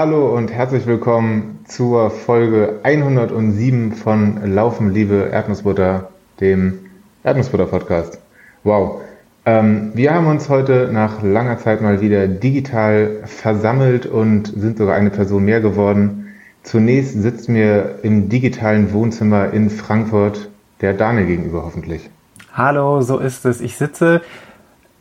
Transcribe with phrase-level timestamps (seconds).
[0.00, 6.10] Hallo und herzlich willkommen zur Folge 107 von Laufen, Liebe, Erdnussbutter,
[6.40, 6.78] dem
[7.24, 8.20] Erdnussbutter-Podcast.
[8.62, 9.00] Wow.
[9.44, 14.94] Ähm, wir haben uns heute nach langer Zeit mal wieder digital versammelt und sind sogar
[14.94, 16.32] eine Person mehr geworden.
[16.62, 20.48] Zunächst sitzt mir im digitalen Wohnzimmer in Frankfurt
[20.80, 22.08] der Daniel gegenüber hoffentlich.
[22.52, 23.60] Hallo, so ist es.
[23.60, 24.22] Ich sitze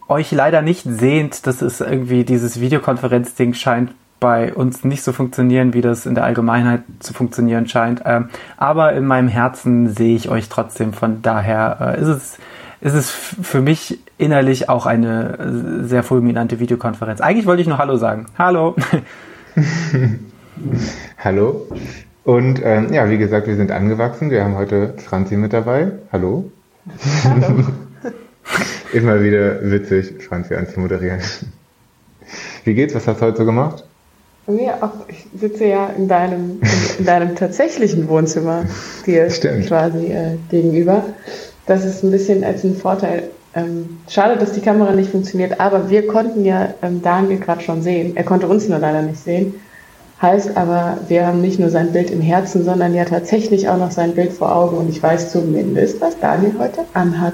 [0.08, 1.46] euch leider nicht sehend.
[1.46, 6.24] Das ist irgendwie dieses Videokonferenzding scheint bei uns nicht so funktionieren, wie das in der
[6.24, 8.02] Allgemeinheit zu funktionieren scheint.
[8.06, 10.94] Ähm, aber in meinem Herzen sehe ich euch trotzdem.
[10.94, 12.38] Von daher äh, ist es
[12.80, 17.22] ist es für mich innerlich auch eine sehr fulminante Videokonferenz.
[17.22, 18.28] Eigentlich wollte ich nur Hallo sagen.
[18.38, 18.76] Hallo.
[21.18, 21.68] Hallo.
[22.24, 24.30] Und ähm, ja, wie gesagt, wir sind angewachsen.
[24.30, 25.92] Wir haben heute Franzi mit dabei.
[26.12, 26.52] Hallo.
[27.24, 27.64] Hallo.
[28.94, 31.20] Immer wieder witzig, Franzi anzumoderieren.
[32.64, 32.94] Wie geht's?
[32.96, 33.87] Was hast du heute so gemacht?
[34.48, 38.64] Ja, auch, ich sitze ja in deinem, in, in deinem tatsächlichen Wohnzimmer
[39.06, 39.68] dir Stimmt.
[39.68, 41.04] quasi äh, gegenüber.
[41.66, 43.24] Das ist ein bisschen als ein Vorteil.
[43.54, 47.82] Ähm, schade, dass die Kamera nicht funktioniert, aber wir konnten ja ähm, Daniel gerade schon
[47.82, 48.16] sehen.
[48.16, 49.56] Er konnte uns nur leider nicht sehen.
[50.22, 53.92] Heißt aber, wir haben nicht nur sein Bild im Herzen, sondern ja tatsächlich auch noch
[53.92, 54.78] sein Bild vor Augen.
[54.78, 57.34] Und ich weiß zumindest, was Daniel heute anhat.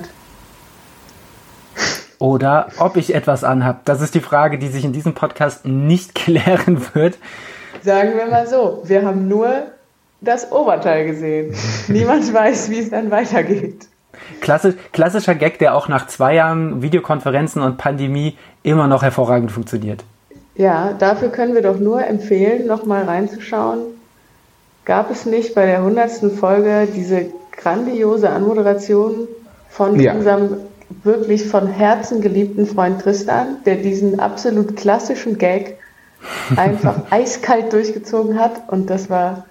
[2.23, 3.83] Oder ob ich etwas anhab.
[3.83, 7.17] Das ist die Frage, die sich in diesem Podcast nicht klären wird.
[7.81, 9.63] Sagen wir mal so, wir haben nur
[10.21, 11.53] das Oberteil gesehen.
[11.89, 13.87] Niemand weiß, wie es dann weitergeht.
[14.39, 20.05] Klassisch, klassischer Gag, der auch nach zwei Jahren Videokonferenzen und Pandemie immer noch hervorragend funktioniert.
[20.55, 23.79] Ja, dafür können wir doch nur empfehlen, nochmal reinzuschauen.
[24.85, 29.27] Gab es nicht bei der hundertsten Folge diese grandiose Anmoderation
[29.69, 30.13] von ja.
[30.13, 30.57] unserem
[31.03, 35.77] wirklich von Herzen geliebten Freund Tristan, der diesen absolut klassischen Gag
[36.55, 39.45] einfach eiskalt durchgezogen hat und das war,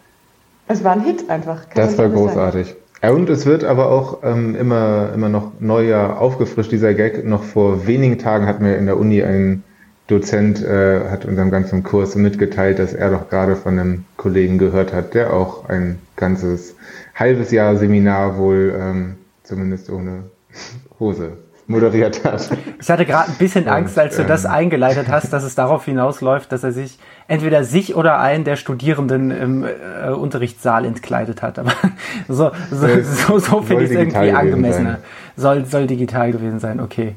[0.69, 1.69] es war ein Hit einfach.
[1.69, 2.76] Kann das war großartig.
[3.03, 7.26] Ja, und es wird aber auch ähm, immer, immer noch neuer aufgefrischt, dieser Gag.
[7.26, 9.65] Noch vor wenigen Tagen hat mir in der Uni ein
[10.06, 14.92] Dozent, äh, hat unserem ganzen Kurs mitgeteilt, dass er doch gerade von einem Kollegen gehört
[14.92, 16.76] hat, der auch ein ganzes
[17.15, 20.25] halbes Jahr Seminar wohl ähm, zumindest ohne
[21.02, 21.36] Hose
[21.66, 22.50] moderiert hat.
[22.80, 25.84] Ich hatte gerade ein bisschen Angst, als du das ähm, eingeleitet hast, dass es darauf
[25.84, 26.98] hinausläuft, dass er sich
[27.28, 31.58] entweder sich oder einen der Studierenden im äh, Unterrichtssaal entkleidet hat.
[31.58, 31.72] Aber
[32.28, 34.98] so, so, so, so finde ich es irgendwie angemessener.
[35.36, 37.14] Soll, soll digital gewesen sein, okay.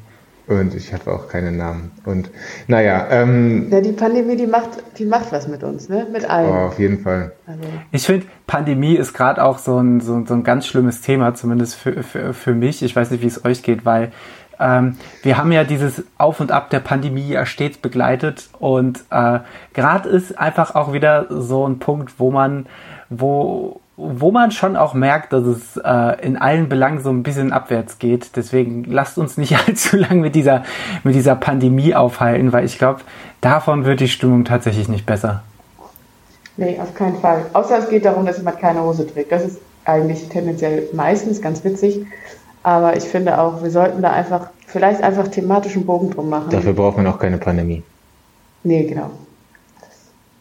[0.48, 1.90] Und ich hatte auch keinen Namen.
[2.04, 2.30] Und
[2.68, 3.06] naja.
[3.10, 6.06] Ähm, ja, die Pandemie, die macht, die macht was mit uns, ne?
[6.12, 6.48] Mit allen.
[6.48, 7.32] Oh, auf jeden Fall.
[7.46, 7.62] Also.
[7.90, 11.74] Ich finde, Pandemie ist gerade auch so ein, so, so, ein ganz schlimmes Thema, zumindest
[11.74, 12.82] für, für, für mich.
[12.82, 14.12] Ich weiß nicht, wie es euch geht, weil
[14.60, 19.40] ähm, wir haben ja dieses Auf und Ab der Pandemie ja stets begleitet und äh,
[19.74, 22.66] gerade ist einfach auch wieder so ein Punkt, wo man,
[23.10, 27.52] wo, wo man schon auch merkt, dass es äh, in allen Belangen so ein bisschen
[27.52, 28.36] abwärts geht.
[28.36, 30.64] Deswegen lasst uns nicht allzu lang mit dieser,
[31.02, 33.00] mit dieser Pandemie aufhalten, weil ich glaube,
[33.40, 35.42] davon wird die Stimmung tatsächlich nicht besser.
[36.58, 37.46] Nee, auf keinen Fall.
[37.52, 39.32] Außer es geht darum, dass jemand keine Hose trägt.
[39.32, 42.06] Das ist eigentlich tendenziell meistens ganz witzig.
[42.62, 46.50] Aber ich finde auch, wir sollten da einfach, vielleicht einfach thematischen Bogen drum machen.
[46.50, 47.82] Dafür braucht man auch keine Pandemie.
[48.64, 49.10] Nee, genau.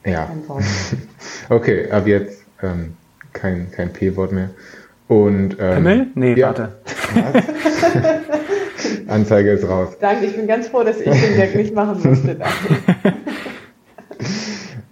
[0.03, 0.27] ja.
[1.49, 2.95] okay, ab jetzt ähm,
[3.35, 4.50] kein, kein P-Wort mehr.
[5.07, 6.07] Und, ähm, Himmel?
[6.16, 6.47] Nee, ja.
[6.47, 6.79] warte.
[9.07, 9.96] Anzeige ist raus.
[10.00, 12.38] Danke, ich bin ganz froh, dass ich den Gag nicht machen musste.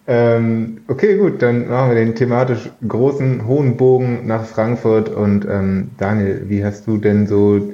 [0.06, 5.10] Ähm, okay, gut, dann machen wir den thematisch großen, hohen Bogen nach Frankfurt.
[5.10, 7.72] Und ähm, Daniel, wie hast du denn so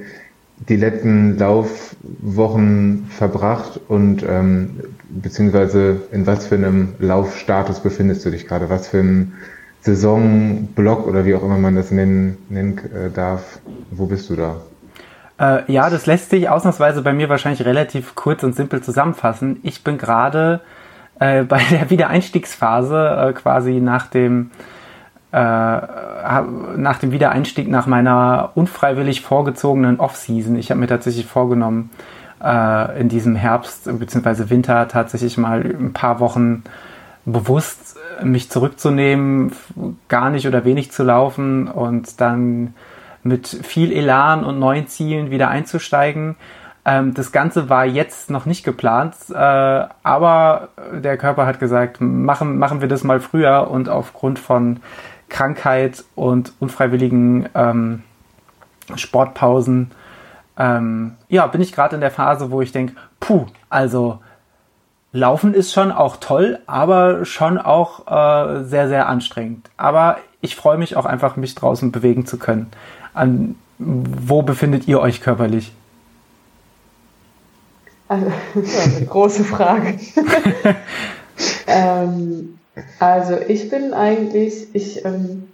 [0.67, 8.45] die letzten Laufwochen verbracht und ähm, beziehungsweise in was für einem Laufstatus befindest du dich
[8.45, 8.69] gerade?
[8.69, 9.33] Was für ein
[9.81, 13.59] Saisonblock oder wie auch immer man das nennen, nennen äh, darf?
[13.91, 14.57] Wo bist du da?
[15.39, 19.59] Äh, ja, das lässt sich ausnahmsweise bei mir wahrscheinlich relativ kurz und simpel zusammenfassen.
[19.63, 20.61] Ich bin gerade
[21.19, 24.51] äh, bei der Wiedereinstiegsphase äh, quasi nach dem
[25.31, 30.55] äh, nach dem Wiedereinstieg nach meiner unfreiwillig vorgezogenen Off-Season.
[30.55, 31.91] Ich habe mir tatsächlich vorgenommen,
[32.43, 34.49] äh, in diesem Herbst bzw.
[34.49, 36.63] Winter tatsächlich mal ein paar Wochen
[37.25, 37.88] bewusst
[38.23, 39.51] mich zurückzunehmen,
[40.07, 42.73] gar nicht oder wenig zu laufen und dann
[43.23, 46.35] mit viel Elan und neuen Zielen wieder einzusteigen.
[46.85, 52.57] Ähm, das Ganze war jetzt noch nicht geplant, äh, aber der Körper hat gesagt, machen,
[52.57, 54.79] machen wir das mal früher und aufgrund von
[55.27, 58.03] Krankheit und unfreiwilligen ähm,
[58.95, 59.91] Sportpausen,
[60.57, 64.19] ähm, ja, bin ich gerade in der Phase, wo ich denke, puh, also
[65.11, 69.69] Laufen ist schon auch toll, aber schon auch äh, sehr, sehr anstrengend.
[69.75, 72.67] Aber ich freue mich auch einfach, mich draußen bewegen zu können.
[73.13, 75.71] An, wo befindet ihr euch körperlich?
[78.07, 78.27] Also,
[78.97, 79.95] eine große Frage.
[81.67, 82.59] ähm,
[82.99, 85.47] also ich bin eigentlich, ich, ähm,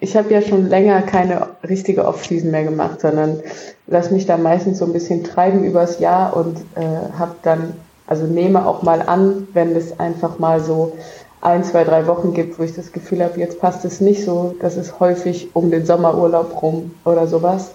[0.00, 3.40] ich habe ja schon länger keine richtige Off-Season mehr gemacht, sondern
[3.86, 7.74] lass mich da meistens so ein bisschen treiben übers Jahr und äh, habe dann
[8.08, 10.94] also nehme auch mal an, wenn es einfach mal so
[11.40, 14.56] ein, zwei, drei Wochen gibt, wo ich das Gefühl habe, jetzt passt es nicht so.
[14.60, 17.72] Das ist häufig um den Sommerurlaub rum oder sowas.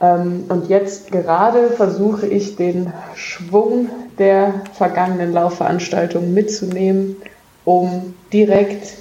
[0.00, 3.88] Ähm, und jetzt gerade versuche ich den Schwung
[4.18, 7.16] der vergangenen Laufveranstaltungen mitzunehmen,
[7.64, 8.94] um direkt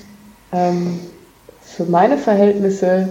[0.52, 1.00] ähm,
[1.62, 3.10] für meine Verhältnisse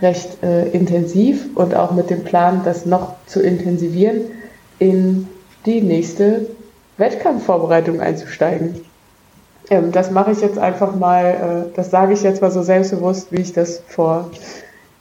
[0.00, 4.22] recht äh, intensiv und auch mit dem Plan, das noch zu intensivieren,
[4.78, 5.26] in
[5.66, 6.46] die nächste
[6.96, 8.84] Wettkampfvorbereitung einzusteigen.
[9.68, 11.24] Ähm, das mache ich jetzt einfach mal,
[11.70, 14.30] äh, das sage ich jetzt mal so selbstbewusst, wie ich das vor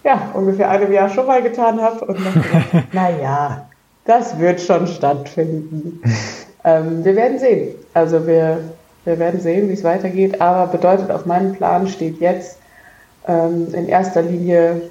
[0.03, 2.05] ja, ungefähr einem Jahr schon mal getan habe.
[2.05, 3.67] Und dann naja,
[4.05, 6.01] das wird schon stattfinden.
[6.63, 7.75] ähm, wir werden sehen.
[7.93, 8.59] Also wir,
[9.05, 10.41] wir werden sehen, wie es weitergeht.
[10.41, 12.57] Aber bedeutet auf meinem Plan steht jetzt
[13.27, 14.81] ähm, in erster Linie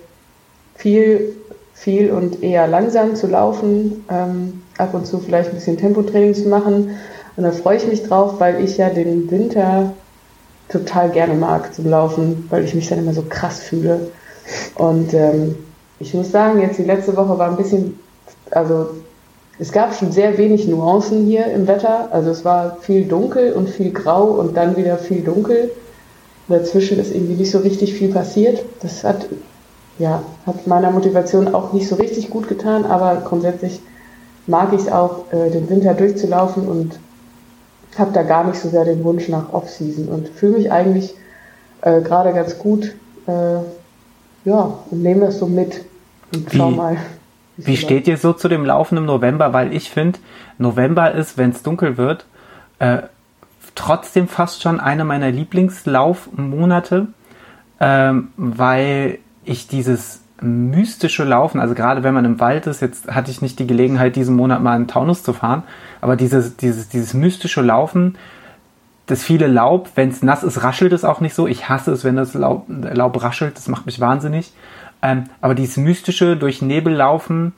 [0.74, 1.34] viel
[1.78, 6.48] viel und eher langsam zu laufen, ähm, ab und zu vielleicht ein bisschen Tempotraining zu
[6.48, 6.96] machen.
[7.36, 9.92] Und da freue ich mich drauf, weil ich ja den Winter
[10.68, 14.00] total gerne mag zum Laufen, weil ich mich dann immer so krass fühle.
[14.74, 15.54] Und ähm,
[16.00, 17.98] ich muss sagen, jetzt die letzte Woche war ein bisschen,
[18.50, 18.90] also
[19.58, 22.08] es gab schon sehr wenig Nuancen hier im Wetter.
[22.12, 25.70] Also es war viel dunkel und viel grau und dann wieder viel dunkel.
[26.48, 28.64] Dazwischen ist irgendwie nicht so richtig viel passiert.
[28.80, 29.26] Das hat
[29.98, 33.80] ja, hat meiner Motivation auch nicht so richtig gut getan, aber grundsätzlich
[34.48, 36.98] mag ich es auch, äh, den Winter durchzulaufen und
[37.96, 41.14] habe da gar nicht so sehr den Wunsch nach Off-Season und fühle mich eigentlich
[41.82, 42.94] äh, gerade ganz gut,
[43.26, 43.58] äh,
[44.44, 45.84] ja, und nehme das so mit
[46.34, 46.96] und schau mal.
[47.56, 49.52] Wie steht ihr so zu dem Laufen im November?
[49.52, 50.20] Weil ich finde,
[50.58, 52.24] November ist, wenn es dunkel wird,
[52.78, 52.98] äh,
[53.74, 57.08] trotzdem fast schon einer meiner Lieblingslaufmonate,
[57.80, 63.30] ähm, weil ich dieses mystische Laufen, also gerade wenn man im Wald ist, jetzt hatte
[63.30, 65.64] ich nicht die Gelegenheit, diesen Monat mal in Taunus zu fahren,
[66.00, 68.16] aber dieses, dieses, dieses mystische Laufen,
[69.06, 71.46] das viele Laub, wenn es nass ist, raschelt es auch nicht so.
[71.46, 74.52] Ich hasse es, wenn das Laub, Laub raschelt, das macht mich wahnsinnig.
[75.00, 77.54] Ähm, aber dieses mystische durch Nebel laufen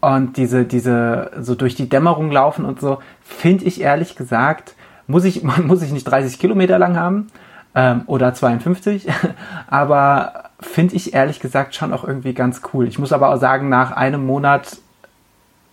[0.00, 4.74] und diese, diese, so durch die Dämmerung laufen und so, finde ich ehrlich gesagt,
[5.06, 7.28] muss ich, muss ich nicht 30 Kilometer lang haben
[7.74, 9.08] ähm, oder 52,
[9.68, 12.86] aber finde ich ehrlich gesagt schon auch irgendwie ganz cool.
[12.86, 14.76] Ich muss aber auch sagen, nach einem Monat,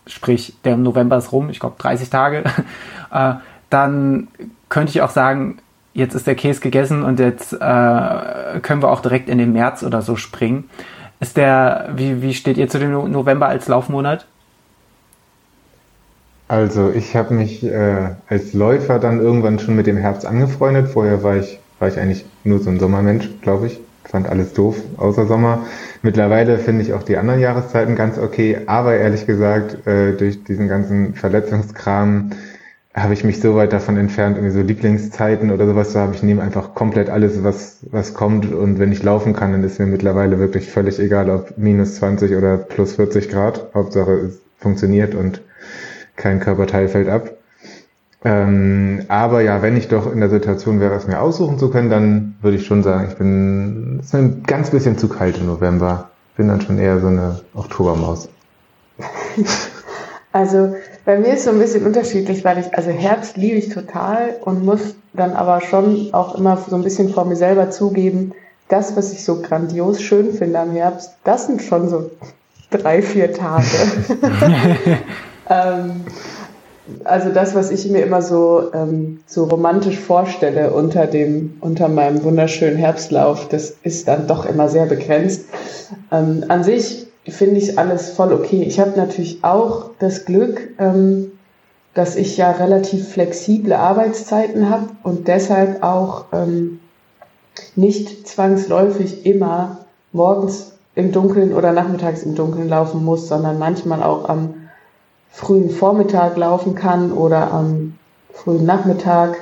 [0.08, 2.44] sprich der November ist rum, ich glaube 30 Tage,
[3.12, 3.34] äh,
[3.70, 4.28] dann
[4.70, 5.60] könnte ich auch sagen,
[5.94, 7.58] jetzt ist der Käse gegessen und jetzt äh,
[8.62, 10.70] können wir auch direkt in den März oder so springen.
[11.20, 14.26] Ist der, wie, wie steht ihr zu dem November als Laufmonat?
[16.48, 20.88] Also ich habe mich äh, als Läufer dann irgendwann schon mit dem Herbst angefreundet.
[20.88, 24.82] Vorher war ich, war ich eigentlich nur so ein Sommermensch, glaube ich fand alles doof,
[24.98, 25.66] außer Sommer.
[26.02, 30.68] Mittlerweile finde ich auch die anderen Jahreszeiten ganz okay, aber ehrlich gesagt, äh, durch diesen
[30.68, 32.32] ganzen Verletzungskram
[32.96, 36.14] habe ich mich so weit davon entfernt, irgendwie so Lieblingszeiten oder sowas zu haben.
[36.14, 39.80] Ich nehme einfach komplett alles, was, was kommt und wenn ich laufen kann, dann ist
[39.80, 43.68] mir mittlerweile wirklich völlig egal, ob minus 20 oder plus 40 Grad.
[43.76, 45.42] Hauptsache es funktioniert und
[46.16, 47.39] kein Körperteil fällt ab.
[48.26, 51.90] Ähm, aber ja, wenn ich doch in der Situation wäre, es mir aussuchen zu können,
[51.90, 55.48] dann würde ich schon sagen, ich bin, es ist ein ganz bisschen zu kalt im
[55.48, 56.10] November.
[56.36, 58.30] Bin dann schon eher so eine Oktobermaus.
[60.32, 64.36] Also bei mir ist so ein bisschen unterschiedlich, weil ich, also Herbst liebe ich total
[64.42, 68.34] und muss dann aber schon auch immer so ein bisschen vor mir selber zugeben,
[68.68, 72.12] das, was ich so grandios schön finde am Herbst, das sind schon so
[72.70, 73.66] drei, vier Tage.
[75.50, 76.04] ähm,
[77.04, 82.24] also das, was ich mir immer so, ähm, so romantisch vorstelle unter dem, unter meinem
[82.24, 85.46] wunderschönen Herbstlauf, das ist dann doch immer sehr begrenzt.
[86.12, 88.64] Ähm, an sich finde ich alles voll okay.
[88.64, 91.32] Ich habe natürlich auch das Glück, ähm,
[91.94, 96.80] dass ich ja relativ flexible Arbeitszeiten habe und deshalb auch ähm,
[97.76, 104.28] nicht zwangsläufig immer morgens im Dunkeln oder nachmittags im Dunkeln laufen muss, sondern manchmal auch
[104.30, 104.54] am
[105.32, 107.96] frühen Vormittag laufen kann oder am
[108.34, 109.36] frühen Nachmittag,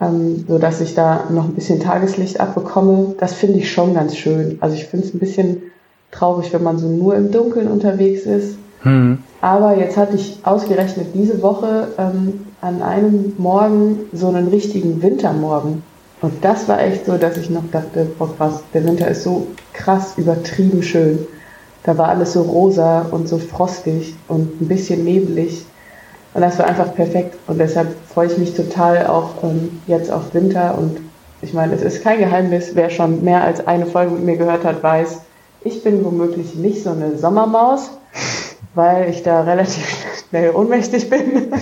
[0.00, 3.14] ähm, so dass ich da noch ein bisschen Tageslicht abbekomme.
[3.18, 4.58] Das finde ich schon ganz schön.
[4.60, 5.62] Also ich finde es ein bisschen
[6.10, 8.56] traurig, wenn man so nur im Dunkeln unterwegs ist.
[8.82, 9.18] Hm.
[9.40, 15.82] Aber jetzt hatte ich ausgerechnet diese Woche ähm, an einem Morgen so einen richtigen Wintermorgen.
[16.20, 19.46] Und das war echt so, dass ich noch dachte, boah krass, der Winter ist so
[19.72, 21.20] krass übertrieben schön.
[21.84, 25.64] Da war alles so rosa und so frostig und ein bisschen nebelig.
[26.34, 27.36] Und das war einfach perfekt.
[27.46, 30.76] Und deshalb freue ich mich total auch ähm, jetzt auf Winter.
[30.76, 30.98] Und
[31.40, 34.64] ich meine, es ist kein Geheimnis, wer schon mehr als eine Folge mit mir gehört
[34.64, 35.20] hat, weiß,
[35.64, 37.90] ich bin womöglich nicht so eine Sommermaus,
[38.74, 39.84] weil ich da relativ
[40.28, 41.52] schnell ohnmächtig bin.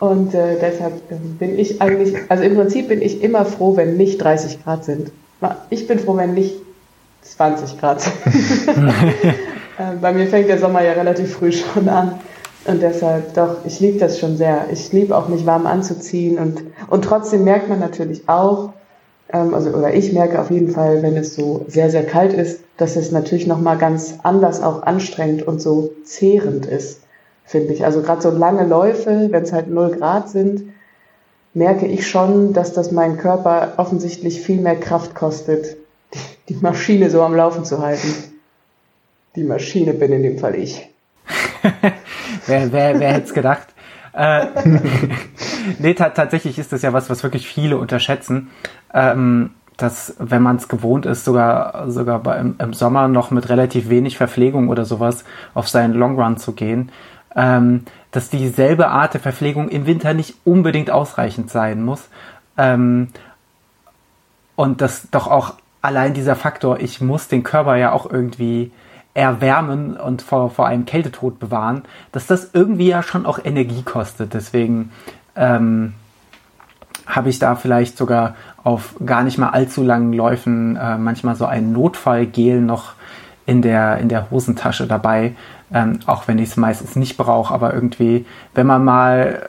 [0.00, 3.96] Und äh, deshalb ähm, bin ich eigentlich, also im Prinzip bin ich immer froh, wenn
[3.96, 5.12] nicht 30 Grad sind.
[5.68, 6.56] Ich bin froh, wenn nicht
[7.22, 12.18] 20 Grad äh, bei mir fängt der Sommer ja relativ früh schon an.
[12.66, 14.66] Und deshalb, doch, ich liebe das schon sehr.
[14.70, 16.38] Ich liebe auch, mich warm anzuziehen.
[16.38, 18.72] Und, und trotzdem merkt man natürlich auch,
[19.32, 22.60] ähm, also, oder ich merke auf jeden Fall, wenn es so sehr, sehr kalt ist,
[22.76, 27.00] dass es natürlich nochmal ganz anders auch anstrengend und so zehrend ist
[27.50, 27.84] finde ich.
[27.84, 30.72] Also gerade so lange Läufe, wenn es halt 0 Grad sind,
[31.52, 35.76] merke ich schon, dass das meinen Körper offensichtlich viel mehr Kraft kostet,
[36.50, 38.08] die, Maschine so am Laufen zu halten.
[39.36, 40.88] Die Maschine bin in dem Fall ich.
[42.46, 43.68] wer wer, wer hätte es gedacht?
[44.12, 44.46] Äh,
[45.78, 48.50] nee, tatsächlich ist das ja was, was wirklich viele unterschätzen.
[48.92, 53.48] Ähm, dass, wenn man es gewohnt ist, sogar, sogar bei, im, im, Sommer noch mit
[53.48, 56.92] relativ wenig Verpflegung oder sowas auf seinen Long Run zu gehen,
[57.34, 62.08] ähm, dass dieselbe Art der Verpflegung im Winter nicht unbedingt ausreichend sein muss.
[62.58, 63.08] Ähm,
[64.56, 68.70] und dass doch auch allein dieser Faktor, ich muss den Körper ja auch irgendwie
[69.14, 71.82] erwärmen und vor, vor einem Kältetod bewahren,
[72.12, 74.34] dass das irgendwie ja schon auch Energie kostet.
[74.34, 74.92] Deswegen
[75.34, 75.94] ähm,
[77.06, 81.46] habe ich da vielleicht sogar auf gar nicht mal allzu langen Läufen äh, manchmal so
[81.46, 82.92] ein Notfallgel noch
[83.46, 85.34] in der, in der Hosentasche dabei,
[85.72, 89.42] ähm, auch wenn ich es meistens nicht brauche, aber irgendwie, wenn man mal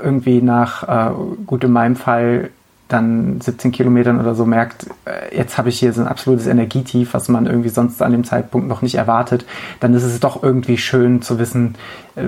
[0.00, 1.12] äh, irgendwie nach, äh,
[1.46, 2.50] gut in meinem Fall,
[2.92, 7.14] dann 17 Kilometern oder so merkt, äh, jetzt habe ich hier so ein absolutes Energietief,
[7.14, 9.44] was man irgendwie sonst an dem Zeitpunkt noch nicht erwartet,
[9.80, 11.76] dann ist es doch irgendwie schön zu wissen,
[12.16, 12.22] äh,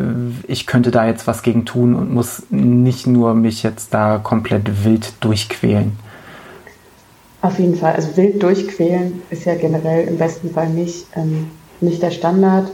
[0.47, 4.85] ich könnte da jetzt was gegen tun und muss nicht nur mich jetzt da komplett
[4.85, 5.93] wild durchquälen.
[7.41, 11.07] Auf jeden Fall, also wild durchquälen ist ja generell im besten Fall nicht.
[11.17, 11.51] Ähm
[11.83, 12.71] nicht der Standard.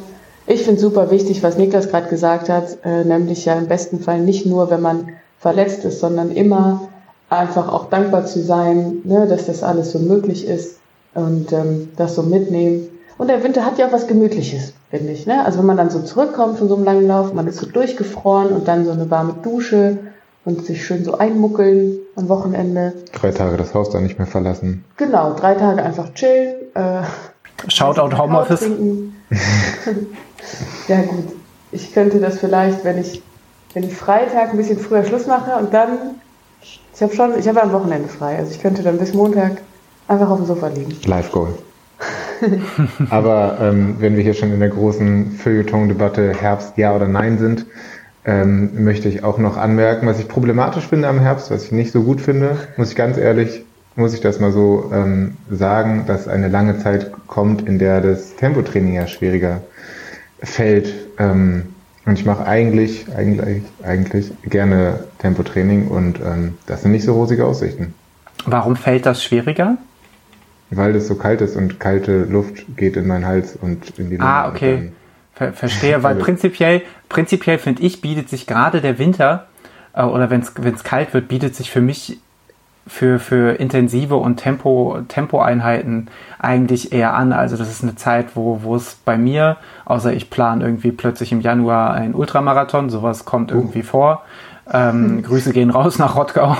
[0.47, 4.21] Ich finde super wichtig, was Niklas gerade gesagt hat, äh, nämlich ja im besten Fall
[4.21, 6.89] nicht nur, wenn man verletzt ist, sondern immer
[7.31, 10.79] einfach auch dankbar zu sein, ne, dass das alles so möglich ist
[11.15, 12.89] und ähm, das so mitnehmen.
[13.19, 15.27] Und der Winter hat ja auch was Gemütliches, finde ich.
[15.27, 15.45] Ne?
[15.45, 18.53] Also wenn man dann so zurückkommt von so einem langen Lauf, man ist so durchgefroren
[18.53, 19.99] und dann so eine warme Dusche
[20.45, 22.95] und sich schön so einmuckeln am Wochenende.
[23.13, 24.85] Drei Tage das Haus dann nicht mehr verlassen.
[24.97, 26.55] Genau, drei Tage einfach chillen.
[26.75, 27.03] Äh,
[27.67, 28.63] Shoutout Homeoffice.
[30.89, 31.25] ja gut,
[31.73, 33.21] ich könnte das vielleicht, wenn ich,
[33.75, 36.21] wenn ich Freitag ein bisschen früher Schluss mache und dann,
[36.99, 39.59] ich habe schon, ich habe am Wochenende frei, also ich könnte dann bis Montag
[40.09, 40.97] einfach auf dem Sofa liegen.
[41.07, 41.55] Live Goal.
[43.11, 47.67] Aber ähm, wenn wir hier schon in der großen Feuilleton-Debatte Herbst ja oder nein sind,
[48.25, 51.93] ähm, möchte ich auch noch anmerken, was ich problematisch finde am Herbst, was ich nicht
[51.93, 53.65] so gut finde, muss ich ganz ehrlich
[53.95, 58.35] muss ich das mal so ähm, sagen, dass eine lange Zeit kommt, in der das
[58.35, 59.61] Tempotraining ja schwieriger
[60.41, 60.95] fällt.
[61.19, 61.75] Ähm,
[62.09, 67.45] und ich mache eigentlich, eigentlich, eigentlich gerne Tempotraining und ähm, das sind nicht so rosige
[67.45, 67.93] Aussichten.
[68.47, 69.77] Warum fällt das schwieriger?
[70.71, 74.17] Weil es so kalt ist und kalte Luft geht in meinen Hals und in die
[74.17, 74.29] Lunge.
[74.29, 74.91] Ah, okay.
[75.35, 79.47] Ver verstehe, weil prinzipiell, prinzipiell finde ich, bietet sich gerade der Winter
[79.93, 82.21] äh, oder wenn es kalt wird, bietet sich für mich
[82.89, 87.33] für, für intensive und Tempo, Tempoeinheiten eigentlich eher an.
[87.33, 91.31] Also das ist eine Zeit, wo, wo es bei mir, außer ich plane irgendwie plötzlich
[91.31, 93.85] im Januar ein Ultramarathon, sowas kommt irgendwie uh.
[93.85, 94.23] vor.
[94.71, 96.57] Ähm, Grüße gehen raus nach Rottgau.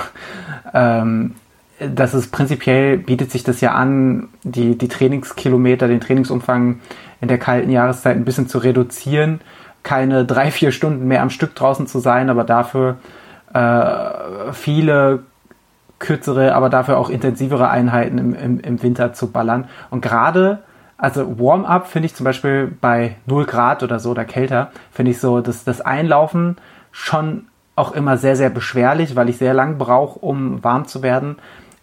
[0.73, 1.35] Ähm,
[1.79, 6.81] das ist prinzipiell, bietet sich das ja an, die, die Trainingskilometer, den Trainingsumfang
[7.21, 9.41] in der kalten Jahreszeit ein bisschen zu reduzieren.
[9.83, 12.97] Keine drei, vier Stunden mehr am Stück draußen zu sein, aber dafür
[13.55, 15.21] äh, viele
[15.99, 19.69] kürzere, aber dafür auch intensivere Einheiten im, im, im Winter zu ballern.
[19.91, 20.61] Und gerade,
[20.97, 25.21] also Warm-up finde ich zum Beispiel bei 0 Grad oder so oder kälter, finde ich
[25.21, 26.57] so, dass das Einlaufen
[26.93, 31.37] schon auch immer sehr, sehr beschwerlich, weil ich sehr lang brauche, um warm zu werden.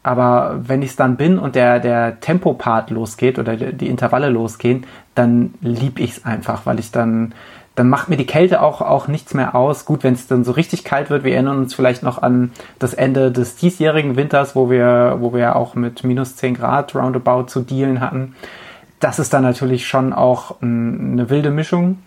[0.04, 4.86] Aber wenn ich es dann bin und der, der Tempopart losgeht oder die Intervalle losgehen,
[5.16, 7.34] dann lieb ich es einfach, weil ich dann
[7.76, 9.86] dann macht mir die Kälte auch, auch nichts mehr aus.
[9.86, 12.94] Gut, wenn es dann so richtig kalt wird, wir erinnern uns vielleicht noch an das
[12.94, 17.62] Ende des diesjährigen Winters, wo wir, wo wir auch mit minus 10 Grad roundabout zu
[17.62, 18.36] dealen hatten.
[19.02, 22.00] das ist dann natürlich schon auch eine wilde Mischung.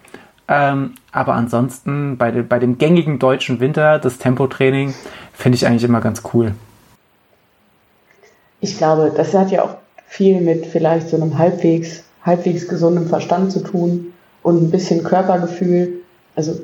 [0.48, 4.94] Ähm, aber ansonsten bei, de, bei dem gängigen deutschen Winter, das Tempotraining,
[5.34, 6.54] finde ich eigentlich immer ganz cool.
[8.60, 13.52] Ich glaube, das hat ja auch viel mit vielleicht so einem halbwegs, halbwegs gesundem Verstand
[13.52, 16.00] zu tun und ein bisschen Körpergefühl.
[16.34, 16.60] Also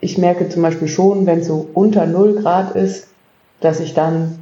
[0.00, 3.08] ich merke zum Beispiel schon, wenn es so unter 0 Grad ist,
[3.60, 4.38] dass ich dann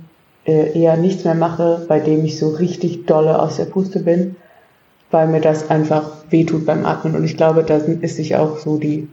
[0.47, 4.37] äh, eher nichts mehr mache, bei dem ich so richtig dolle aus der Puste bin,
[5.11, 7.15] weil mir das einfach wehtut beim Atmen.
[7.15, 9.09] Und ich glaube, da ist sich auch so die,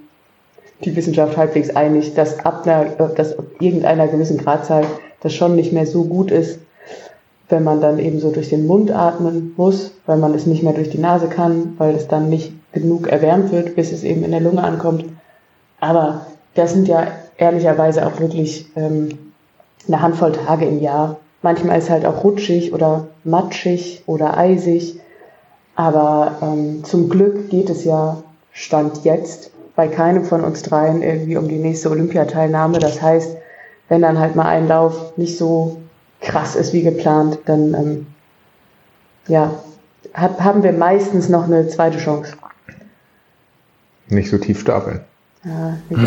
[0.86, 4.86] die Wissenschaft halbwegs einig, dass ab, einer, dass ab irgendeiner gewissen Gradzahl
[5.22, 6.60] das schon nicht mehr so gut ist,
[7.50, 10.74] wenn man dann eben so durch den Mund atmen muss, weil man es nicht mehr
[10.74, 14.32] durch die Nase kann, weil es dann nicht genug erwärmt wird, bis es eben in
[14.32, 15.06] der Lunge ankommt.
[15.80, 17.08] Aber das sind ja
[17.38, 19.10] ehrlicherweise auch wirklich ähm,
[19.88, 21.18] eine Handvoll Tage im Jahr.
[21.42, 25.00] Manchmal ist es halt auch rutschig oder matschig oder eisig.
[25.76, 28.18] Aber ähm, zum Glück geht es ja
[28.52, 32.80] Stand jetzt bei keinem von uns dreien irgendwie um die nächste Olympiateilnahme.
[32.80, 33.38] Das heißt,
[33.88, 35.78] wenn dann halt mal ein Lauf nicht so
[36.20, 38.08] krass ist wie geplant, dann ähm,
[39.28, 39.54] ja,
[40.16, 42.34] hab, haben wir meistens noch eine zweite Chance.
[44.10, 45.02] Nicht so tief stapeln.
[45.44, 45.78] Ja,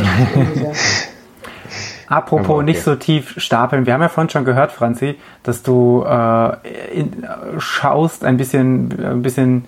[2.09, 2.65] Apropos okay.
[2.65, 3.87] nicht so tief stapeln.
[3.87, 6.57] Wir haben ja vorhin schon gehört, Franzi, dass du äh,
[6.93, 7.25] in,
[7.59, 9.67] schaust ein bisschen, ein bisschen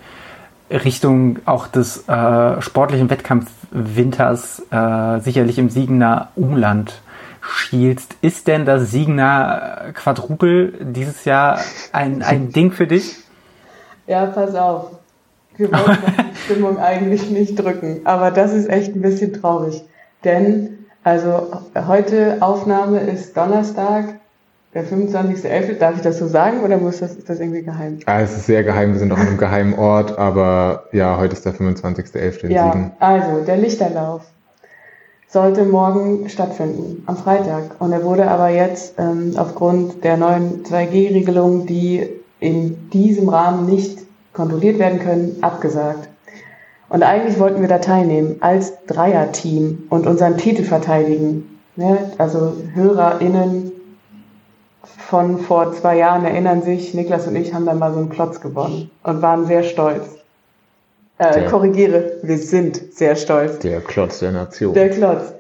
[0.69, 7.01] Richtung auch des äh, sportlichen Wettkampfwinters äh, sicherlich im Siegener Umland
[7.43, 8.17] schielst.
[8.23, 11.61] Ist denn das Siegener Quadrupel dieses Jahr
[11.93, 13.19] ein, ein Ding für dich?
[14.07, 15.02] Ja, pass auf.
[15.57, 19.83] Wir wollten die Stimmung eigentlich nicht drücken, aber das ist echt ein bisschen traurig.
[20.25, 24.21] Denn also heute Aufnahme ist Donnerstag,
[24.73, 25.79] der 25.11.
[25.79, 27.99] Darf ich das so sagen oder muss das, ist das irgendwie geheim?
[28.07, 31.35] Ah, es ist sehr geheim, wir sind auch in einem geheimen Ort, aber ja, heute
[31.35, 32.49] ist der 25.11.
[32.49, 32.93] Ja, Siegen.
[33.01, 34.23] also der Lichterlauf
[35.29, 37.81] sollte morgen stattfinden, am Freitag.
[37.81, 42.07] Und er wurde aber jetzt ähm, aufgrund der neuen 2G-Regelung, die
[42.39, 43.99] in diesem Rahmen nicht
[44.33, 46.09] kontrolliert werden können, abgesagt.
[46.89, 51.59] Und eigentlich wollten wir da teilnehmen als Dreierteam und unseren Titel verteidigen.
[51.77, 52.13] Ne?
[52.19, 53.73] Also HörerInnen
[54.99, 58.41] von vor zwei Jahren erinnern sich, Niklas und ich haben dann mal so einen Klotz
[58.41, 60.05] gewonnen und waren sehr stolz.
[61.19, 63.59] Äh, korrigiere, wir sind sehr stolz.
[63.61, 64.75] Der Klotz der Nation.
[64.75, 65.33] Der Klotz.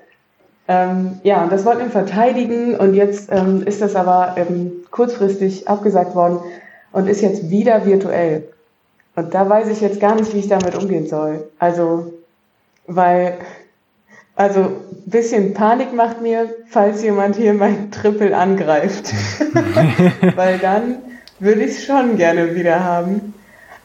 [0.68, 5.68] Ähm, ja, und das wollten wir verteidigen und jetzt ähm, ist das aber ähm, kurzfristig
[5.68, 6.38] abgesagt worden
[6.92, 8.44] und ist jetzt wieder virtuell.
[9.14, 11.48] Und da weiß ich jetzt gar nicht, wie ich damit umgehen soll.
[11.58, 12.12] Also,
[12.86, 13.38] weil,
[14.36, 19.12] also, ein bisschen Panik macht mir, falls jemand hier mein Triple angreift.
[20.36, 20.96] weil dann
[21.38, 23.34] würde ich es schon gerne wieder haben.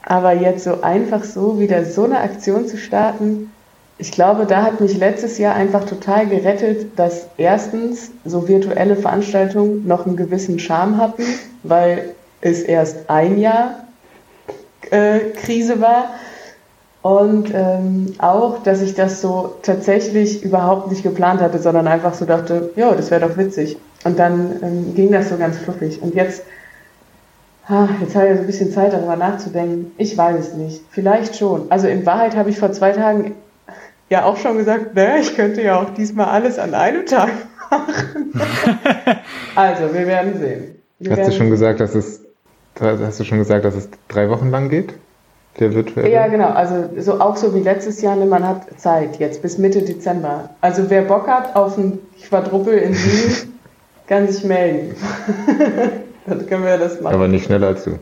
[0.04, 3.52] Aber jetzt so einfach so wieder so eine Aktion zu starten,
[4.00, 9.88] ich glaube, da hat mich letztes Jahr einfach total gerettet, dass erstens so virtuelle Veranstaltungen
[9.88, 11.24] noch einen gewissen Charme hatten,
[11.64, 13.87] weil es erst ein Jahr
[14.92, 16.16] äh, Krise war.
[17.02, 22.26] Und ähm, auch, dass ich das so tatsächlich überhaupt nicht geplant hatte, sondern einfach so
[22.26, 23.78] dachte, ja, das wäre doch witzig.
[24.04, 26.02] Und dann ähm, ging das so ganz fluffig.
[26.02, 26.44] Und jetzt,
[27.70, 29.92] ha, jetzt habe ich so ein bisschen Zeit darüber nachzudenken.
[29.98, 30.82] Ich weiß es nicht.
[30.90, 31.72] Vielleicht schon.
[31.72, 33.36] Also in Wahrheit habe ich vor zwei Tagen
[34.10, 37.30] ja auch schon gesagt, ne, ich könnte ja auch diesmal alles an einem Tag
[37.70, 38.34] machen.
[39.56, 40.76] also, wir werden sehen.
[41.00, 42.27] Wir Hast werden du schon gesagt, dass es
[42.80, 44.94] Hast du schon gesagt, dass es drei Wochen lang geht?
[45.60, 46.12] Der virtuelle?
[46.12, 46.50] Ja, genau.
[46.50, 50.52] Also so, auch so wie letztes Jahr, ne, man hat Zeit jetzt bis Mitte Dezember.
[50.62, 53.54] Also wer Bock hat auf ein Quadruppel in Wien,
[54.08, 54.96] kann sich melden.
[56.28, 57.16] Dann können wir das machen.
[57.16, 58.00] Aber nicht schneller als du.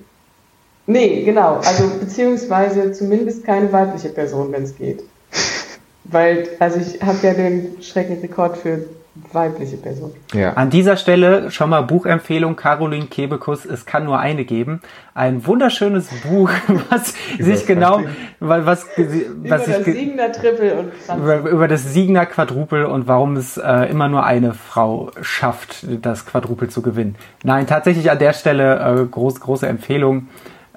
[0.88, 1.56] Nee, genau.
[1.58, 5.04] Also beziehungsweise zumindest keine weibliche Person, wenn es geht.
[6.04, 8.86] Weil, also ich habe ja den Schreckenrekord für
[9.32, 10.12] weibliche Person.
[10.34, 10.54] Ja.
[10.54, 14.82] An dieser Stelle schon mal Buchempfehlung Caroline Kebekus, es kann nur eine geben.
[15.14, 16.50] Ein wunderschönes Buch,
[16.90, 18.02] was sich genau,
[18.40, 23.38] was, was, was über das Siegener Triple und über, über, das Siegener Quadrupel und warum
[23.38, 27.16] es äh, immer nur eine Frau schafft, das Quadrupel zu gewinnen.
[27.44, 30.28] Nein, tatsächlich an der Stelle äh, groß, große Empfehlung,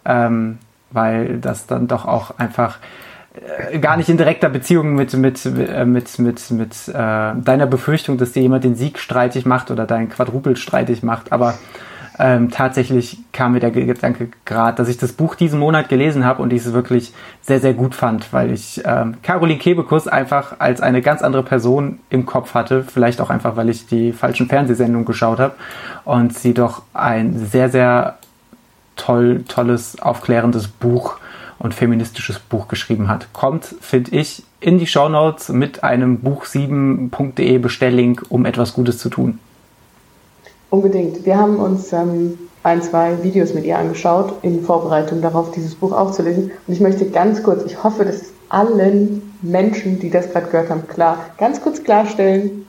[0.05, 0.59] ähm,
[0.93, 3.08] weil das dann doch auch einfach äh,
[3.81, 8.33] gar nicht in direkter Beziehung mit, mit, äh, mit, mit, mit äh, deiner Befürchtung, dass
[8.33, 11.55] dir jemand den Sieg streitig macht oder deinen Quadrupel streitig macht, aber
[12.21, 16.43] ähm, tatsächlich kam mir der Gedanke gerade, dass ich das Buch diesen Monat gelesen habe
[16.43, 20.81] und ich es wirklich sehr, sehr gut fand, weil ich ähm, Caroline Kebekus einfach als
[20.81, 25.07] eine ganz andere Person im Kopf hatte, vielleicht auch einfach, weil ich die falschen Fernsehsendungen
[25.07, 25.55] geschaut habe
[26.05, 28.19] und sie doch ein sehr, sehr
[28.97, 31.19] toll, tolles, aufklärendes Buch
[31.59, 33.33] und feministisches Buch geschrieben hat.
[33.33, 39.39] Kommt, finde ich, in die Shownotes mit einem Buch7.de Bestelllink, um etwas Gutes zu tun.
[40.71, 41.25] Unbedingt.
[41.25, 45.93] Wir haben uns ähm, ein, zwei Videos mit ihr angeschaut in Vorbereitung darauf, dieses Buch
[45.93, 46.51] aufzulesen.
[46.67, 50.87] Und ich möchte ganz kurz, ich hoffe, dass allen Menschen, die das gerade gehört haben,
[50.87, 52.67] klar, ganz kurz klarstellen,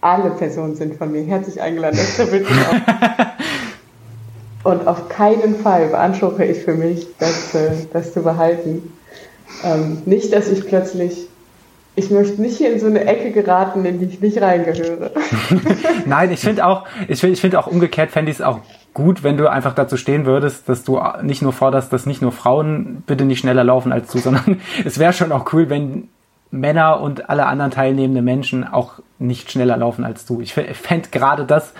[0.00, 1.96] alle Personen sind von mir herzlich eingeladen.
[1.96, 2.18] Das
[4.64, 8.92] Und auf keinen Fall beanspruche ich für mich, das, äh, das zu behalten.
[9.64, 11.28] Ähm, nicht, dass ich plötzlich
[11.94, 15.10] ich möchte nicht hier in so eine Ecke geraten, in die ich nicht reingehöre.
[16.06, 18.60] Nein, ich finde auch, ich finde ich find auch umgekehrt fände ich es auch
[18.94, 22.32] gut, wenn du einfach dazu stehen würdest, dass du nicht nur forderst, dass nicht nur
[22.32, 26.08] Frauen bitte nicht schneller laufen als du, sondern es wäre schon auch cool, wenn
[26.50, 30.40] Männer und alle anderen teilnehmenden Menschen auch nicht schneller laufen als du.
[30.40, 31.72] Ich fände gerade das,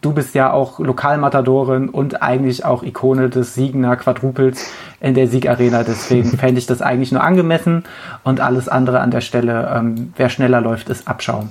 [0.00, 5.82] du bist ja auch Lokalmatadorin und eigentlich auch Ikone des Siegener Quadrupels in der Siegarena.
[5.82, 7.84] Deswegen fände ich das eigentlich nur angemessen
[8.24, 11.50] und alles andere an der Stelle, ähm, wer schneller läuft, ist Abschaum.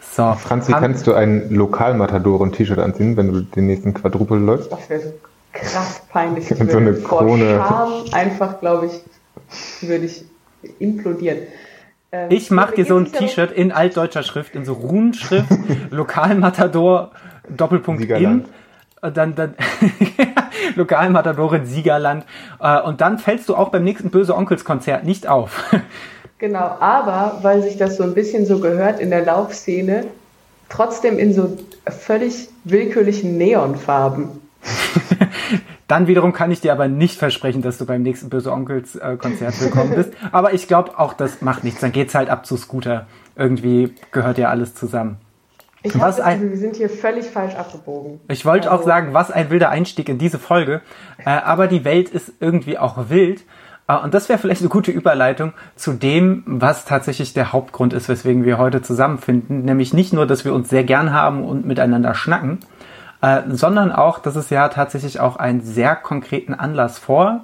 [0.00, 0.32] So.
[0.34, 4.72] Franzi, An kannst du ein Lokalmatadoren-T-Shirt anziehen, wenn du den nächsten Quadrupel läufst?
[4.72, 5.12] Das wäre so
[5.52, 6.50] krass peinlich.
[6.58, 7.56] Und so eine Krone.
[7.56, 10.24] Vor Scham einfach, glaube ich, würde ich
[10.80, 11.38] implodieren.
[12.10, 15.50] Ähm, ich mache dir so ein T-Shirt in altdeutscher Schrift, in so Runenschrift,
[15.90, 17.12] Lokalmatador,
[17.48, 18.46] Doppelpunkt Siegerland.
[18.46, 19.12] in.
[19.14, 19.54] Dann, dann
[20.74, 22.24] Lokalmatadorin Siegerland.
[22.60, 25.64] Äh, und dann fällst du auch beim nächsten Böse Onkels Konzert nicht auf.
[26.40, 30.06] Genau, aber weil sich das so ein bisschen so gehört in der Laufszene,
[30.68, 34.40] trotzdem in so völlig willkürlichen Neonfarben.
[35.88, 39.16] Dann wiederum kann ich dir aber nicht versprechen, dass du beim nächsten Böse Onkels äh,
[39.16, 40.12] Konzert willkommen bist.
[40.32, 41.80] Aber ich glaube auch, das macht nichts.
[41.80, 43.06] Dann geht's halt ab zu Scooter.
[43.36, 45.16] Irgendwie gehört ja alles zusammen.
[45.82, 48.20] Ich was ein, wir sind hier völlig falsch abgebogen.
[48.28, 48.82] Ich wollte also.
[48.82, 50.82] auch sagen, was ein wilder Einstieg in diese Folge.
[51.24, 53.44] Äh, aber die Welt ist irgendwie auch wild.
[53.86, 58.10] Äh, und das wäre vielleicht eine gute Überleitung zu dem, was tatsächlich der Hauptgrund ist,
[58.10, 59.64] weswegen wir heute zusammenfinden.
[59.64, 62.58] Nämlich nicht nur, dass wir uns sehr gern haben und miteinander schnacken,
[63.20, 67.40] äh, sondern auch, dass es ja tatsächlich auch einen sehr konkreten Anlass vor,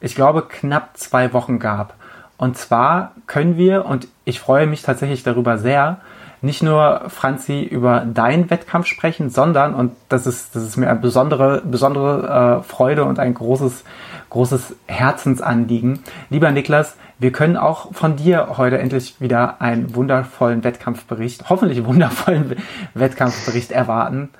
[0.00, 1.94] ich glaube, knapp zwei Wochen gab.
[2.36, 5.98] Und zwar können wir, und ich freue mich tatsächlich darüber sehr,
[6.40, 10.98] nicht nur, Franzi, über deinen Wettkampf sprechen, sondern, und das ist, das ist mir eine
[10.98, 13.84] besondere, besondere äh, Freude und ein großes,
[14.30, 16.00] großes Herzensanliegen.
[16.30, 22.56] Lieber Niklas, wir können auch von dir heute endlich wieder einen wundervollen Wettkampfbericht, hoffentlich wundervollen
[22.94, 24.30] Wettkampfbericht erwarten.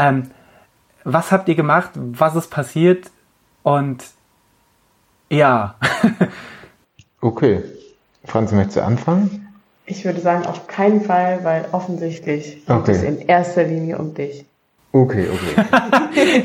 [0.00, 0.30] Ähm,
[1.04, 1.90] was habt ihr gemacht?
[1.94, 3.10] Was ist passiert?
[3.62, 4.02] Und
[5.28, 5.76] ja.
[7.20, 7.62] okay.
[8.24, 9.48] Franz, möchtest du anfangen?
[9.84, 12.92] Ich würde sagen, auf keinen Fall, weil offensichtlich geht okay.
[12.92, 14.46] es in erster Linie um dich.
[14.92, 16.44] Okay, okay.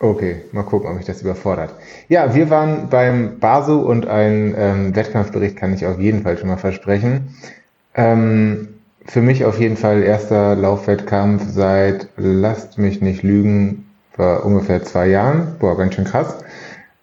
[0.00, 1.74] okay, mal gucken, ob mich das überfordert.
[2.08, 6.48] Ja, wir waren beim BASU und ein ähm, Wettkampfbericht kann ich auf jeden Fall schon
[6.48, 7.36] mal versprechen.
[7.94, 8.75] Ähm,
[9.06, 15.08] für mich auf jeden Fall erster Laufwettkampf seit, lasst mich nicht lügen, vor ungefähr zwei
[15.08, 15.56] Jahren.
[15.58, 16.38] Boah, ganz schön krass.